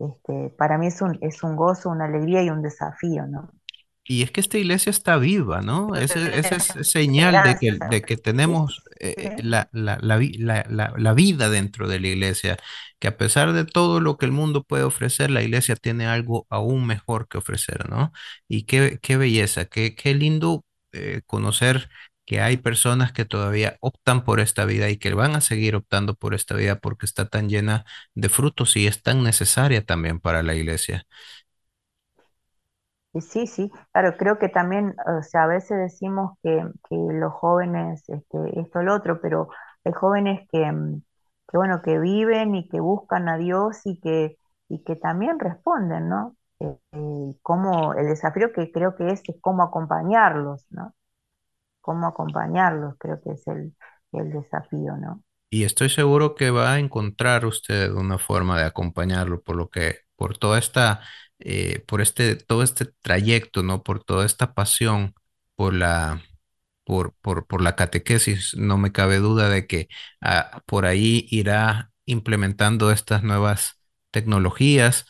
este, 0.00 0.50
para 0.58 0.76
mí 0.78 0.88
es 0.88 1.00
un, 1.02 1.18
es 1.22 1.42
un 1.44 1.54
gozo, 1.56 1.90
una 1.90 2.06
alegría 2.06 2.42
y 2.42 2.50
un 2.50 2.62
desafío, 2.62 3.26
¿no? 3.28 3.50
Y 4.10 4.22
es 4.22 4.30
que 4.30 4.40
esta 4.40 4.56
iglesia 4.56 4.88
está 4.90 5.18
viva, 5.18 5.60
¿no? 5.60 5.94
Esa 5.94 6.28
es 6.30 6.88
señal 6.88 7.44
de 7.44 7.56
que, 7.58 7.78
de 7.90 8.02
que 8.02 8.16
tenemos 8.16 8.82
eh, 9.00 9.36
la, 9.42 9.68
la, 9.72 9.98
la, 10.00 10.94
la, 10.96 11.12
vida 11.12 11.50
dentro 11.50 11.86
de 11.88 12.00
la 12.00 12.08
iglesia, 12.08 12.56
que 12.98 13.08
a 13.08 13.18
pesar 13.18 13.52
de 13.52 13.66
todo 13.66 14.00
lo 14.00 14.16
que 14.16 14.24
el 14.24 14.32
mundo 14.32 14.64
puede 14.64 14.84
ofrecer, 14.84 15.30
la 15.30 15.42
iglesia 15.42 15.76
tiene 15.76 16.06
algo 16.06 16.46
aún 16.48 16.86
mejor 16.86 17.28
que 17.28 17.36
ofrecer, 17.36 17.90
¿no? 17.90 18.12
Y 18.48 18.64
qué, 18.64 18.98
qué 19.02 19.18
belleza, 19.18 19.66
qué, 19.66 19.94
qué 19.94 20.14
lindo 20.14 20.64
eh, 20.92 21.20
conocer 21.26 21.90
que 22.24 22.40
hay 22.40 22.56
personas 22.58 23.12
que 23.12 23.24
todavía 23.26 23.76
optan 23.80 24.24
por 24.24 24.40
esta 24.40 24.64
vida 24.64 24.90
y 24.90 24.98
que 24.98 25.14
van 25.14 25.34
a 25.36 25.40
seguir 25.40 25.76
optando 25.76 26.14
por 26.14 26.34
esta 26.34 26.54
vida 26.54 26.78
porque 26.78 27.06
está 27.06 27.26
tan 27.28 27.48
llena 27.48 27.84
de 28.14 28.28
frutos 28.28 28.76
y 28.76 28.86
es 28.86 29.02
tan 29.02 29.22
necesaria 29.22 29.84
también 29.84 30.20
para 30.20 30.42
la 30.42 30.54
iglesia. 30.54 31.06
Sí, 33.20 33.46
sí, 33.48 33.70
claro, 33.92 34.16
creo 34.16 34.38
que 34.38 34.48
también, 34.48 34.94
o 35.18 35.22
sea, 35.22 35.44
a 35.44 35.46
veces 35.48 35.76
decimos 35.78 36.38
que, 36.42 36.62
que 36.88 36.96
los 36.96 37.32
jóvenes, 37.32 38.04
este, 38.08 38.38
esto, 38.60 38.82
lo 38.82 38.94
otro, 38.94 39.20
pero 39.20 39.48
hay 39.84 39.92
jóvenes 39.92 40.46
que, 40.52 40.70
mm, 40.70 41.02
que, 41.50 41.56
bueno, 41.56 41.82
que 41.82 41.98
viven 41.98 42.54
y 42.54 42.68
que 42.68 42.78
buscan 42.80 43.28
a 43.28 43.36
Dios 43.38 43.80
y 43.86 43.98
que, 44.00 44.36
y 44.68 44.84
que 44.84 44.94
también 44.96 45.38
responden, 45.40 46.08
¿no? 46.08 46.36
Eh, 46.60 46.78
el 47.98 48.06
desafío 48.08 48.52
que 48.52 48.70
creo 48.72 48.94
que 48.96 49.10
es, 49.10 49.22
es 49.28 49.36
cómo 49.40 49.62
acompañarlos, 49.62 50.66
¿no? 50.70 50.94
Cómo 51.82 52.06
acompañarlos, 52.08 52.96
creo 52.98 53.20
que 53.22 53.32
es 53.32 53.46
el, 53.48 53.74
el 54.12 54.32
desafío, 54.32 54.96
¿no? 54.98 55.22
Y 55.50 55.64
estoy 55.64 55.88
seguro 55.88 56.34
que 56.34 56.50
va 56.50 56.74
a 56.74 56.78
encontrar 56.78 57.46
usted 57.46 57.90
una 57.92 58.18
forma 58.18 58.58
de 58.58 58.66
acompañarlo, 58.66 59.42
por 59.42 59.56
lo 59.56 59.70
que, 59.70 60.00
por 60.16 60.36
toda 60.38 60.58
esta, 60.58 61.00
eh, 61.40 61.84
por 61.86 62.00
este, 62.00 62.36
todo 62.36 62.62
este 62.62 62.86
trayecto, 63.02 63.62
¿no? 63.62 63.82
Por 63.82 64.04
toda 64.04 64.26
esta 64.26 64.54
pasión 64.54 65.14
por 65.56 65.74
la, 65.74 66.22
por, 66.84 67.14
por, 67.20 67.46
por 67.46 67.62
la 67.62 67.76
catequesis, 67.76 68.54
no 68.56 68.78
me 68.78 68.92
cabe 68.92 69.18
duda 69.18 69.48
de 69.50 69.66
que 69.66 69.88
ah, 70.20 70.62
por 70.66 70.86
ahí 70.86 71.26
irá 71.30 71.90
implementando 72.06 72.90
estas 72.90 73.22
nuevas 73.22 73.74
tecnologías. 74.10 75.06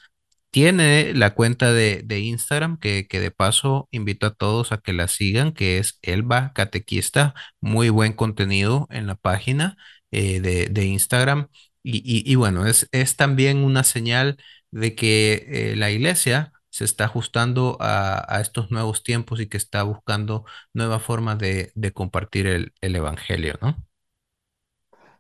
Tiene 0.51 1.13
la 1.15 1.35
cuenta 1.35 1.73
de, 1.73 2.03
de 2.05 2.21
Instagram 2.21 2.79
que, 2.79 3.07
que 3.07 3.21
de 3.21 3.31
paso 3.31 3.87
invito 3.93 4.27
a 4.27 4.35
todos 4.35 4.73
a 4.73 4.79
que 4.79 4.93
la 4.95 5.07
sigan, 5.09 5.53
que 5.53 5.79
es 5.79 5.99
Elba 6.03 6.53
Catequista, 6.55 7.35
muy 7.61 7.91
buen 7.91 8.15
contenido 8.15 8.87
en 8.91 9.07
la 9.07 9.15
página 9.17 9.77
eh, 10.11 10.41
de, 10.41 10.67
de 10.69 10.85
Instagram. 10.87 11.49
Y, 11.83 11.99
y- 11.99 12.31
y 12.31 12.35
bueno, 12.37 12.67
es, 12.67 12.89
es 12.93 13.17
también 13.17 13.59
una 13.59 13.85
señal 13.85 14.39
de 14.71 14.95
que 14.95 15.47
eh, 15.73 15.77
la 15.77 15.91
iglesia 15.91 16.53
se 16.71 16.85
está 16.85 17.05
ajustando 17.07 17.77
a, 17.81 18.25
a 18.37 18.41
estos 18.41 18.71
nuevos 18.71 19.03
tiempos 19.03 19.41
y 19.41 19.49
que 19.49 19.57
está 19.57 19.83
buscando 19.83 20.45
nuevas 20.75 21.03
formas 21.03 21.39
de, 21.39 21.73
de 21.75 21.93
compartir 21.93 22.47
el, 22.47 22.73
el 22.81 22.97
evangelio, 22.97 23.59
¿no? 23.63 23.77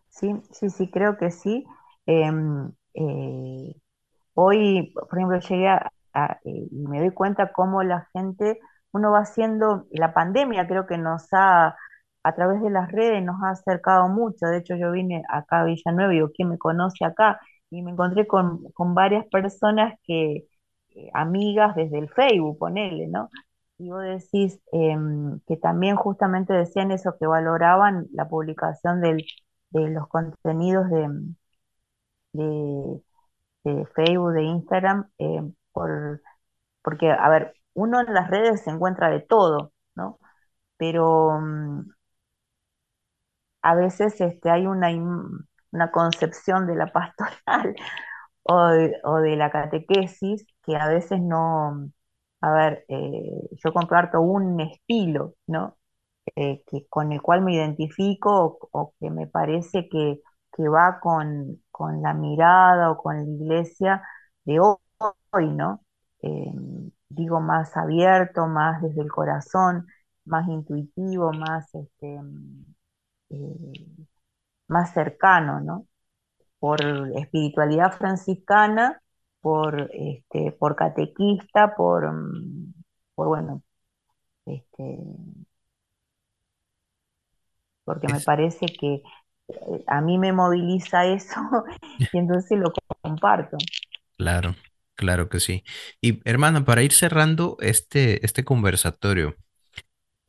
Sí, 0.08 0.32
sí, 0.52 0.70
sí, 0.70 0.90
creo 0.90 1.16
que 1.18 1.30
sí. 1.30 1.66
Em, 2.06 2.72
eh, 2.94 3.74
Hoy, 4.34 4.92
por 4.94 5.18
ejemplo, 5.18 5.40
llegué 5.40 5.68
a, 5.68 5.92
eh, 6.44 6.68
y 6.72 6.88
me 6.88 7.00
doy 7.00 7.12
cuenta 7.12 7.52
cómo 7.52 7.82
la 7.84 8.08
gente, 8.14 8.60
uno 8.92 9.12
va 9.12 9.20
haciendo, 9.20 9.86
la 9.92 10.14
pandemia 10.14 10.66
creo 10.68 10.86
que 10.86 10.98
nos 10.98 11.28
ha, 11.32 11.76
a 12.24 12.34
través 12.36 12.62
de 12.62 12.70
las 12.70 12.90
redes, 12.92 13.22
nos 13.24 13.42
ha 13.44 13.50
acercado 13.52 14.08
mucho. 14.08 14.46
De 14.46 14.58
hecho, 14.58 14.76
yo 14.76 14.92
vine 14.92 15.22
acá 15.30 15.60
a 15.62 15.64
Villanueva 15.64 16.12
y 16.14 16.16
digo, 16.18 16.30
¿quién 16.34 16.50
me 16.50 16.58
conoce 16.58 17.04
acá? 17.04 17.40
Y 17.70 17.82
me 17.82 17.90
encontré 17.92 18.26
con, 18.26 18.70
con 18.72 18.94
varias 18.94 19.26
personas 19.26 19.94
que, 20.04 20.46
eh, 20.96 21.10
amigas 21.14 21.74
desde 21.76 21.98
el 21.98 22.08
Facebook, 22.10 22.58
ponele, 22.58 23.08
¿no? 23.08 23.28
Y 23.78 23.90
vos 23.90 24.02
decís 24.02 24.60
em, 24.72 25.40
que 25.46 25.56
también 25.56 25.96
justamente 25.96 26.52
decían 26.54 26.90
eso, 26.92 27.16
que 27.18 27.26
valoraban 27.26 28.06
la 28.12 28.28
publicación 28.28 29.00
de 29.02 29.24
los 29.90 30.08
contenidos 30.08 30.88
de, 32.32 33.02
de 33.64 33.86
Facebook, 33.94 34.32
de 34.34 34.42
Instagram, 34.44 35.10
por, 35.72 36.22
porque, 36.82 37.10
a 37.12 37.28
ver, 37.30 37.54
uno 37.74 38.00
en 38.02 38.14
las 38.14 38.30
redes 38.30 38.62
se 38.64 38.70
encuentra 38.70 39.10
de 39.10 39.20
todo, 39.22 39.72
¿no? 39.96 40.20
Pero 40.78 41.40
mm, 41.40 41.90
a 43.62 43.74
veces 43.76 44.20
este, 44.20 44.50
hay 44.50 44.66
una, 44.66 44.90
una 45.72 45.90
concepción 45.90 46.66
de 46.66 46.76
la 46.76 46.92
pastoral 46.92 47.74
o 48.44 48.66
de, 48.68 48.94
o 49.04 49.16
de 49.18 49.36
la 49.36 49.50
catequesis 49.50 50.46
que 50.64 50.76
a 50.76 50.88
veces 50.88 51.20
no, 51.20 51.90
a 52.40 52.50
ver, 52.52 52.84
eh, 52.88 53.48
yo 53.64 53.72
comparto 53.72 54.20
un 54.20 54.60
estilo, 54.60 55.34
¿no? 55.46 55.76
eh, 56.36 56.62
que, 56.66 56.86
con 56.88 57.12
el 57.12 57.22
cual 57.22 57.42
me 57.42 57.54
identifico 57.54 58.58
o, 58.72 58.94
que 59.00 59.10
me 59.10 59.26
parece 59.26 59.88
que, 59.88 60.20
que 60.56 60.68
va 60.68 61.00
con, 61.00 61.62
con 61.70 62.02
la 62.02 62.14
mirada 62.14 62.90
o 62.90 62.98
con 62.98 63.16
la 63.16 63.22
iglesia 63.24 64.02
de 64.44 64.60
hoy, 64.60 65.48
¿no? 65.54 65.82
Eh, 66.22 66.52
digo, 67.08 67.40
más 67.40 67.76
abierto, 67.76 68.46
más 68.46 68.82
desde 68.82 69.02
el 69.02 69.10
corazón, 69.10 69.86
más 70.24 70.48
intuitivo, 70.48 71.32
más, 71.32 71.74
este, 71.74 72.18
eh, 73.30 74.07
más 74.68 74.92
cercano, 74.94 75.60
¿no? 75.60 75.86
Por 76.60 76.82
espiritualidad 77.16 77.92
franciscana, 77.98 79.02
por, 79.40 79.90
este, 79.94 80.52
por 80.52 80.76
catequista, 80.76 81.74
por, 81.76 82.12
mm, 82.12 82.74
por 83.14 83.28
bueno, 83.28 83.62
este, 84.46 84.98
porque 87.84 88.08
me 88.08 88.20
parece 88.20 88.66
que 88.78 89.02
eh, 89.48 89.84
a 89.86 90.00
mí 90.00 90.18
me 90.18 90.32
moviliza 90.32 91.06
eso 91.06 91.40
y 92.12 92.18
entonces 92.18 92.58
lo 92.58 92.72
comparto. 93.02 93.56
claro, 94.16 94.54
claro 94.94 95.28
que 95.28 95.40
sí. 95.40 95.64
Y 96.00 96.20
hermana, 96.28 96.64
para 96.64 96.82
ir 96.82 96.92
cerrando 96.92 97.56
este, 97.60 98.24
este 98.24 98.44
conversatorio, 98.44 99.36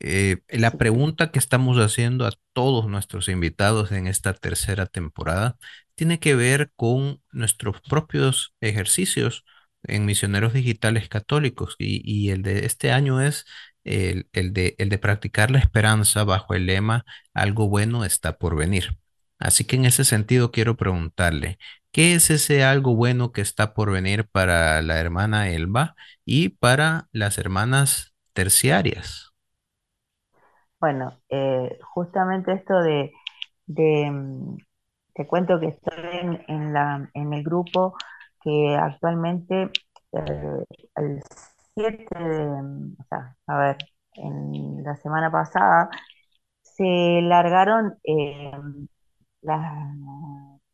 Eh, 0.00 0.38
la 0.48 0.72
pregunta 0.72 1.30
que 1.30 1.38
estamos 1.38 1.76
haciendo 1.78 2.26
a 2.26 2.32
todos 2.54 2.88
nuestros 2.88 3.28
invitados 3.28 3.92
en 3.92 4.06
esta 4.06 4.32
tercera 4.32 4.86
temporada 4.86 5.58
tiene 5.94 6.18
que 6.18 6.34
ver 6.34 6.72
con 6.76 7.22
nuestros 7.32 7.80
propios 7.82 8.54
ejercicios 8.62 9.44
en 9.82 10.06
Misioneros 10.06 10.54
Digitales 10.54 11.08
Católicos 11.08 11.76
y, 11.78 12.30
el 12.30 12.42
de 12.42 12.66
este 12.66 12.92
año 12.92 13.20
es 13.20 13.44
el 13.84 14.26
de, 14.32 14.74
el 14.78 14.88
de 14.88 14.98
practicar 14.98 15.50
la 15.50 15.58
esperanza 15.58 16.24
bajo 16.24 16.54
el 16.54 16.66
lema 16.66 17.04
Algo 17.34 17.68
bueno 17.68 18.04
está 18.04 18.38
por 18.38 18.56
venir. 18.56 18.98
Así 19.38 19.64
que 19.64 19.76
en 19.76 19.86
ese 19.86 20.04
sentido 20.04 20.50
quiero 20.52 20.76
preguntarle, 20.76 21.58
¿qué 21.92 22.14
es 22.14 22.30
ese 22.30 22.64
algo 22.64 22.94
bueno 22.94 23.32
que 23.32 23.40
está 23.42 23.74
por 23.74 23.90
venir 23.90 24.26
para 24.28 24.82
la 24.82 24.98
hermana 25.00 25.50
Elba 25.50 25.94
y 26.24 26.50
para 26.50 27.08
las 27.12 27.38
hermanas 27.38 28.14
terciarias? 28.34 29.29
Bueno, 30.80 31.18
eh, 31.28 31.78
justamente 31.94 32.52
esto 32.52 32.80
de, 32.82 33.12
de, 33.66 34.10
mm, 34.10 34.56
te 35.14 35.26
cuento 35.26 35.60
que 35.60 35.68
estoy 35.68 35.94
en, 36.20 36.42
en 36.48 36.72
la, 36.72 37.10
en 37.14 37.32
el 37.34 37.44
grupo 37.44 37.96
que 38.42 38.76
actualmente 38.76 39.70
eh, 40.12 40.64
el 40.96 41.22
7 41.74 42.06
de, 42.18 42.46
mm, 42.62 42.96
o 43.00 43.04
sea, 43.08 43.36
a 43.46 43.58
ver, 43.58 43.76
en 44.14 44.82
la 44.84 44.96
semana 44.96 45.30
pasada 45.30 45.90
se 46.62 47.20
largaron 47.22 47.98
eh, 48.04 48.52
la 49.42 49.94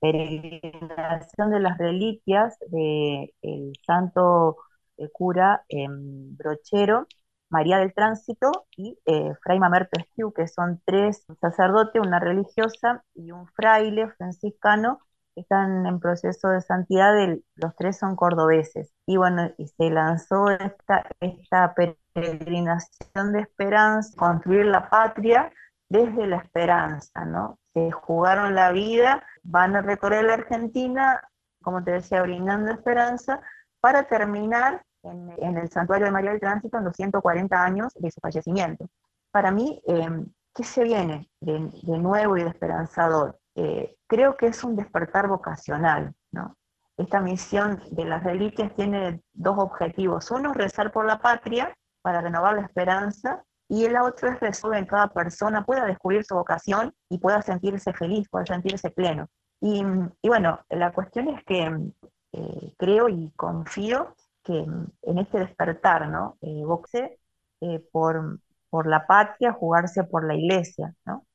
peregrinación 0.01 1.51
de 1.51 1.61
las 1.61 1.79
reliquias 1.79 2.57
del 2.71 3.73
santo 3.87 4.57
eh, 4.99 5.09
cura 5.13 5.65
eh, 5.69 5.87
Brochero, 5.91 7.07
María 7.49 7.79
del 7.79 7.95
Tránsito 7.95 8.67
y 8.77 8.99
eh, 9.07 9.35
Fray 9.43 9.59
Mamerto 9.59 10.01
Esquiu, 10.01 10.33
que 10.33 10.49
son 10.49 10.83
tres 10.85 11.25
sacerdotes, 11.41 12.03
una 12.05 12.19
religiosa 12.19 13.05
y 13.15 13.31
un 13.31 13.47
fraile 13.49 14.09
franciscano 14.17 14.99
que 15.35 15.43
están 15.43 15.87
en 15.87 16.01
proceso 16.01 16.49
de 16.49 16.63
santidad, 16.63 17.13
los 17.57 17.77
tres 17.77 17.99
son 17.99 18.17
cordobeses. 18.17 18.93
Y 19.07 19.19
bueno, 19.19 19.51
y 19.59 19.67
se 19.69 19.91
lanzó 19.91 20.49
esta, 20.51 21.05
esta 21.21 21.75
peregrinación 21.75 23.33
de 23.33 23.41
esperanza, 23.41 24.17
construir 24.17 24.65
la 24.65 24.89
patria 24.89 25.53
desde 25.91 26.27
la 26.27 26.39
esperanza, 26.39 27.25
¿no? 27.27 27.59
Se 27.75 27.91
jugaron 27.91 28.55
la 28.55 28.73
vida, 28.73 29.23
van 29.43 29.77
a 29.77 29.83
recorrer 29.83 30.25
la 30.25 30.35
Argentina, 30.35 31.21
como 31.63 31.85
te 31.85 31.93
decía, 31.93 32.23
brindando 32.23 32.73
esperanza, 32.73 33.41
para 33.81 34.05
terminar 34.05 34.86
en, 35.11 35.33
en 35.39 35.57
el 35.59 35.71
Santuario 35.71 36.07
de 36.07 36.13
María 36.13 36.31
del 36.31 36.41
Tránsito 36.41 36.79
en 36.79 36.85
los 36.85 36.97
140 36.97 37.63
años 37.63 37.93
de 37.95 38.11
su 38.11 38.21
fallecimiento. 38.21 38.89
Para 39.31 39.51
mí, 39.51 39.83
eh, 39.87 40.25
¿qué 40.55 40.65
se 40.65 40.85
viene 40.85 41.31
de, 41.41 41.71
de 41.83 41.99
nuevo 41.99 42.37
y 42.37 42.43
de 42.43 42.51
esperanzador? 42.51 43.39
Eh, 43.55 43.97
creo 44.07 44.37
que 44.37 44.47
es 44.47 44.63
un 44.65 44.77
despertar 44.77 45.29
vocacional, 45.29 46.15
¿no? 46.31 46.57
Esta 46.97 47.21
misión 47.21 47.83
de 47.91 48.05
las 48.05 48.25
reliquias 48.25 48.75
tiene 48.75 49.23
dos 49.33 49.59
objetivos. 49.59 50.31
Uno 50.31 50.53
es 50.53 50.57
rezar 50.57 50.93
por 50.93 51.05
la 51.07 51.19
patria 51.19 51.75
para 52.03 52.21
renovar 52.21 52.55
la 52.55 52.63
esperanza 52.63 53.45
y 53.69 53.85
el 53.85 53.97
otro 53.97 54.31
es 54.31 54.41
resolver 54.41 54.79
en 54.79 54.87
cada 54.87 55.09
persona 55.09 55.65
pueda 55.65 55.85
descubrir 55.85 56.25
su 56.25 56.35
vocación 56.35 56.95
y 57.11 57.19
pueda 57.19 57.43
sentirse 57.43 57.93
feliz, 57.93 58.29
pueda 58.31 58.47
sentirse 58.47 58.91
pleno. 58.91 59.29
Y, 59.61 59.83
y 60.23 60.29
bueno, 60.29 60.61
la 60.71 60.93
cuestión 60.93 61.29
es 61.29 61.45
que 61.45 61.93
eh, 62.33 62.75
creo 62.79 63.09
y 63.09 63.31
confío 63.37 64.15
que 64.47 64.59
en 64.59 65.19
este 65.19 65.41
despertar, 65.41 66.09
¿no? 66.09 66.39
Eh, 66.43 66.65
boxe 66.65 67.19
eh, 67.61 67.81
por, 67.93 68.41
por 68.71 68.87
la 68.89 69.07
patria, 69.07 69.53
jugarse 69.53 70.05
por 70.05 70.27
la 70.27 70.35
iglesia, 70.37 70.95
¿no? 71.07 71.27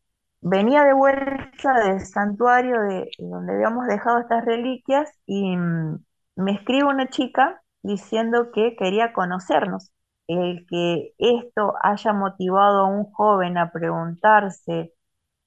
Venía 0.41 0.84
de 0.86 0.93
vuelta 0.93 1.74
del 1.86 2.01
santuario 2.05 2.82
de 2.82 3.12
donde 3.20 3.53
habíamos 3.53 3.88
dejado 3.88 4.20
estas 4.20 4.45
reliquias 4.45 5.09
y 5.26 5.55
mm, 5.57 6.03
me 6.38 6.53
escribe 6.53 6.86
una 6.86 7.09
chica 7.09 7.62
diciendo 7.84 8.51
que 8.51 8.76
quería 8.76 9.14
conocernos. 9.14 9.91
El 10.28 10.66
que 10.68 11.14
esto 11.18 11.74
haya 11.84 12.14
motivado 12.14 12.82
a 12.82 12.88
un 12.89 13.12
joven 13.12 13.57
a 13.57 13.72
preguntarse 13.72 14.93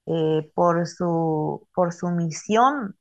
eh, 0.06 0.50
por 0.54 0.86
su, 0.86 1.68
por 1.74 1.92
su 1.92 2.08
misión, 2.10 2.96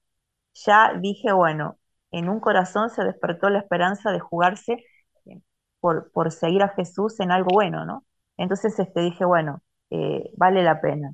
ya 0.53 0.93
dije, 0.99 1.33
bueno, 1.33 1.77
en 2.13 2.29
un 2.29 2.41
corazón 2.41 2.89
se 2.91 3.03
despertó 3.05 3.49
la 3.51 3.59
esperanza 3.59 4.11
de 4.13 4.21
jugarse 4.21 4.73
eh, 5.27 5.41
por, 5.81 6.11
por 6.13 6.31
seguir 6.33 6.63
a 6.63 6.69
Jesús 6.69 7.19
en 7.21 7.31
algo 7.31 7.51
bueno, 7.53 7.85
¿no? 7.85 8.05
Entonces 8.37 8.79
este, 8.79 9.01
dije, 9.01 9.25
bueno, 9.25 9.63
eh, 9.91 10.31
vale 10.37 10.63
la 10.63 10.81
pena. 10.81 11.13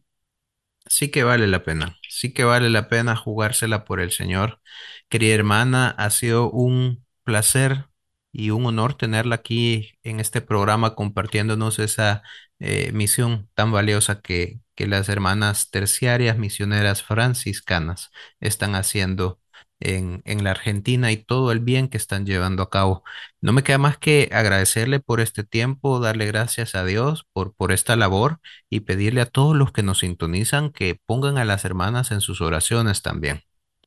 Sí 0.87 1.11
que 1.11 1.23
vale 1.23 1.47
la 1.47 1.63
pena, 1.63 1.97
sí 2.09 2.33
que 2.33 2.43
vale 2.43 2.69
la 2.69 2.89
pena 2.89 3.15
jugársela 3.15 3.85
por 3.85 3.99
el 3.99 4.11
Señor. 4.11 4.59
Querida 5.09 5.35
hermana, 5.35 5.89
ha 5.91 6.09
sido 6.09 6.49
un 6.51 7.05
placer 7.23 7.85
y 8.31 8.49
un 8.51 8.65
honor 8.65 8.95
tenerla 8.95 9.35
aquí 9.35 9.91
en 10.03 10.19
este 10.19 10.41
programa 10.41 10.95
compartiéndonos 10.95 11.77
esa 11.79 12.23
eh, 12.59 12.91
misión 12.93 13.49
tan 13.53 13.71
valiosa 13.71 14.21
que, 14.21 14.61
que 14.75 14.87
las 14.87 15.09
hermanas 15.09 15.69
terciarias 15.69 16.37
misioneras 16.39 17.03
franciscanas 17.03 18.09
están 18.39 18.73
haciendo 18.75 19.39
en, 19.79 20.21
en 20.25 20.43
la 20.43 20.51
Argentina 20.51 21.11
y 21.11 21.17
todo 21.17 21.51
el 21.51 21.59
bien 21.59 21.87
que 21.89 21.97
están 21.97 22.25
llevando 22.25 22.63
a 22.63 22.69
cabo. 22.69 23.03
No 23.41 23.53
me 23.53 23.63
queda 23.63 23.77
más 23.77 23.97
que 23.97 24.29
agradecerle 24.31 24.99
por 24.99 25.19
este 25.21 25.43
tiempo, 25.43 25.99
darle 25.99 26.25
gracias 26.25 26.75
a 26.75 26.83
Dios 26.85 27.27
por, 27.33 27.53
por 27.53 27.71
esta 27.71 27.95
labor 27.95 28.39
y 28.69 28.81
pedirle 28.81 29.21
a 29.21 29.25
todos 29.25 29.55
los 29.55 29.71
que 29.71 29.83
nos 29.83 29.99
sintonizan 29.99 30.71
que 30.71 30.99
pongan 31.05 31.37
a 31.37 31.45
las 31.45 31.65
hermanas 31.65 32.11
en 32.11 32.21
sus 32.21 32.41
oraciones 32.41 33.01
también. 33.01 33.41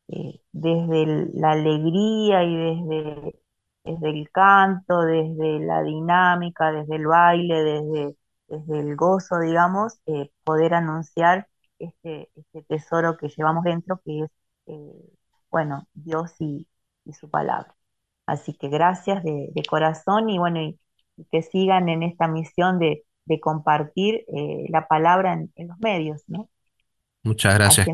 Eh, 0.09 0.41
desde 0.53 1.31
la 1.35 1.53
alegría 1.53 2.45
y 2.45 2.57
desde, 2.57 3.41
desde 3.85 4.11
el 4.11 4.31
canto, 4.31 5.03
desde 5.03 5.61
la 5.61 5.83
dinámica, 5.83 6.73
desde 6.73 6.97
el 6.97 7.07
baile, 7.07 7.63
desde, 7.63 8.17
desde 8.49 8.81
el 8.81 8.97
gozo, 8.97 9.39
digamos, 9.41 10.01
eh, 10.07 10.31
poder 10.45 10.75
anunciar 10.75 11.49
este, 11.79 12.31
este, 12.37 12.63
tesoro 12.65 13.17
que 13.17 13.29
llevamos 13.29 13.65
dentro, 13.65 14.01
que 14.05 14.25
es 14.25 14.31
eh, 14.67 14.93
bueno, 15.53 15.87
Dios 15.93 16.33
y, 16.41 16.67
su 17.13 17.29
palabra. 17.31 17.75
Así 18.27 18.55
que 18.55 18.69
gracias 18.69 19.23
de, 19.23 19.53
corazón 19.69 20.31
y 20.31 20.39
bueno, 20.39 20.61
y, 20.63 20.79
que 21.31 21.43
sigan 21.43 21.89
en 21.89 22.03
esta 22.03 22.27
misión 22.27 22.79
de, 22.79 23.05
compartir 23.41 24.25
eh, 24.35 24.67
la 24.69 24.89
palabra 24.89 25.33
en, 25.33 25.69
los 25.69 25.79
medios, 25.79 26.23
¿no? 26.27 26.51
Muchas 27.23 27.55
gracias, 27.55 27.87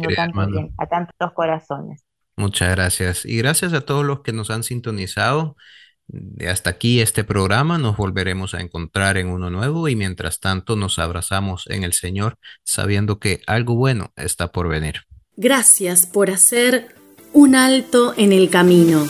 a 0.79 0.87
tantos 0.87 1.33
corazones. 1.33 2.05
Muchas 2.37 2.71
gracias. 2.71 3.25
Y 3.25 3.37
gracias 3.39 3.73
a 3.73 3.83
todos 3.83 4.05
los 4.05 4.23
que 4.23 4.33
nos 4.33 4.51
han 4.51 4.63
sintonizado. 4.63 5.57
Hasta 6.49 6.71
aquí 6.71 7.01
este 7.01 7.25
programa. 7.25 7.79
Nos 7.79 7.97
volveremos 7.97 8.55
a 8.55 8.61
encontrar 8.61 9.17
en 9.17 9.29
uno 9.29 9.51
nuevo 9.51 9.89
y 9.89 9.97
mientras 9.97 10.41
tanto 10.41 10.75
nos 10.75 10.99
abrazamos 10.99 11.67
en 11.69 11.85
el 11.85 11.93
Señor 11.93 12.39
sabiendo 12.65 13.19
que 13.19 13.43
algo 13.47 13.75
bueno 13.75 14.13
está 14.17 14.51
por 14.51 14.69
venir. 14.69 15.03
Gracias 15.37 16.07
por 16.07 16.31
hacer 16.31 16.98
un 17.33 17.55
alto 17.55 18.15
en 18.17 18.33
el 18.33 18.51
camino. 18.51 19.07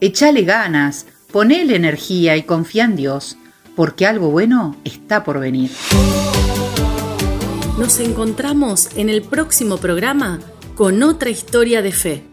Echale 0.00 0.42
ganas, 0.42 1.06
ponele 1.30 1.76
energía 1.76 2.36
y 2.36 2.42
confía 2.42 2.84
en 2.84 2.96
Dios, 2.96 3.36
porque 3.76 4.06
algo 4.06 4.30
bueno 4.30 4.76
está 4.84 5.24
por 5.24 5.38
venir. 5.38 5.70
Nos 7.78 8.00
encontramos 8.00 8.90
en 8.96 9.08
el 9.08 9.22
próximo 9.22 9.78
programa 9.78 10.40
con 10.74 11.02
otra 11.02 11.30
historia 11.30 11.82
de 11.82 11.92
fe. 11.92 12.31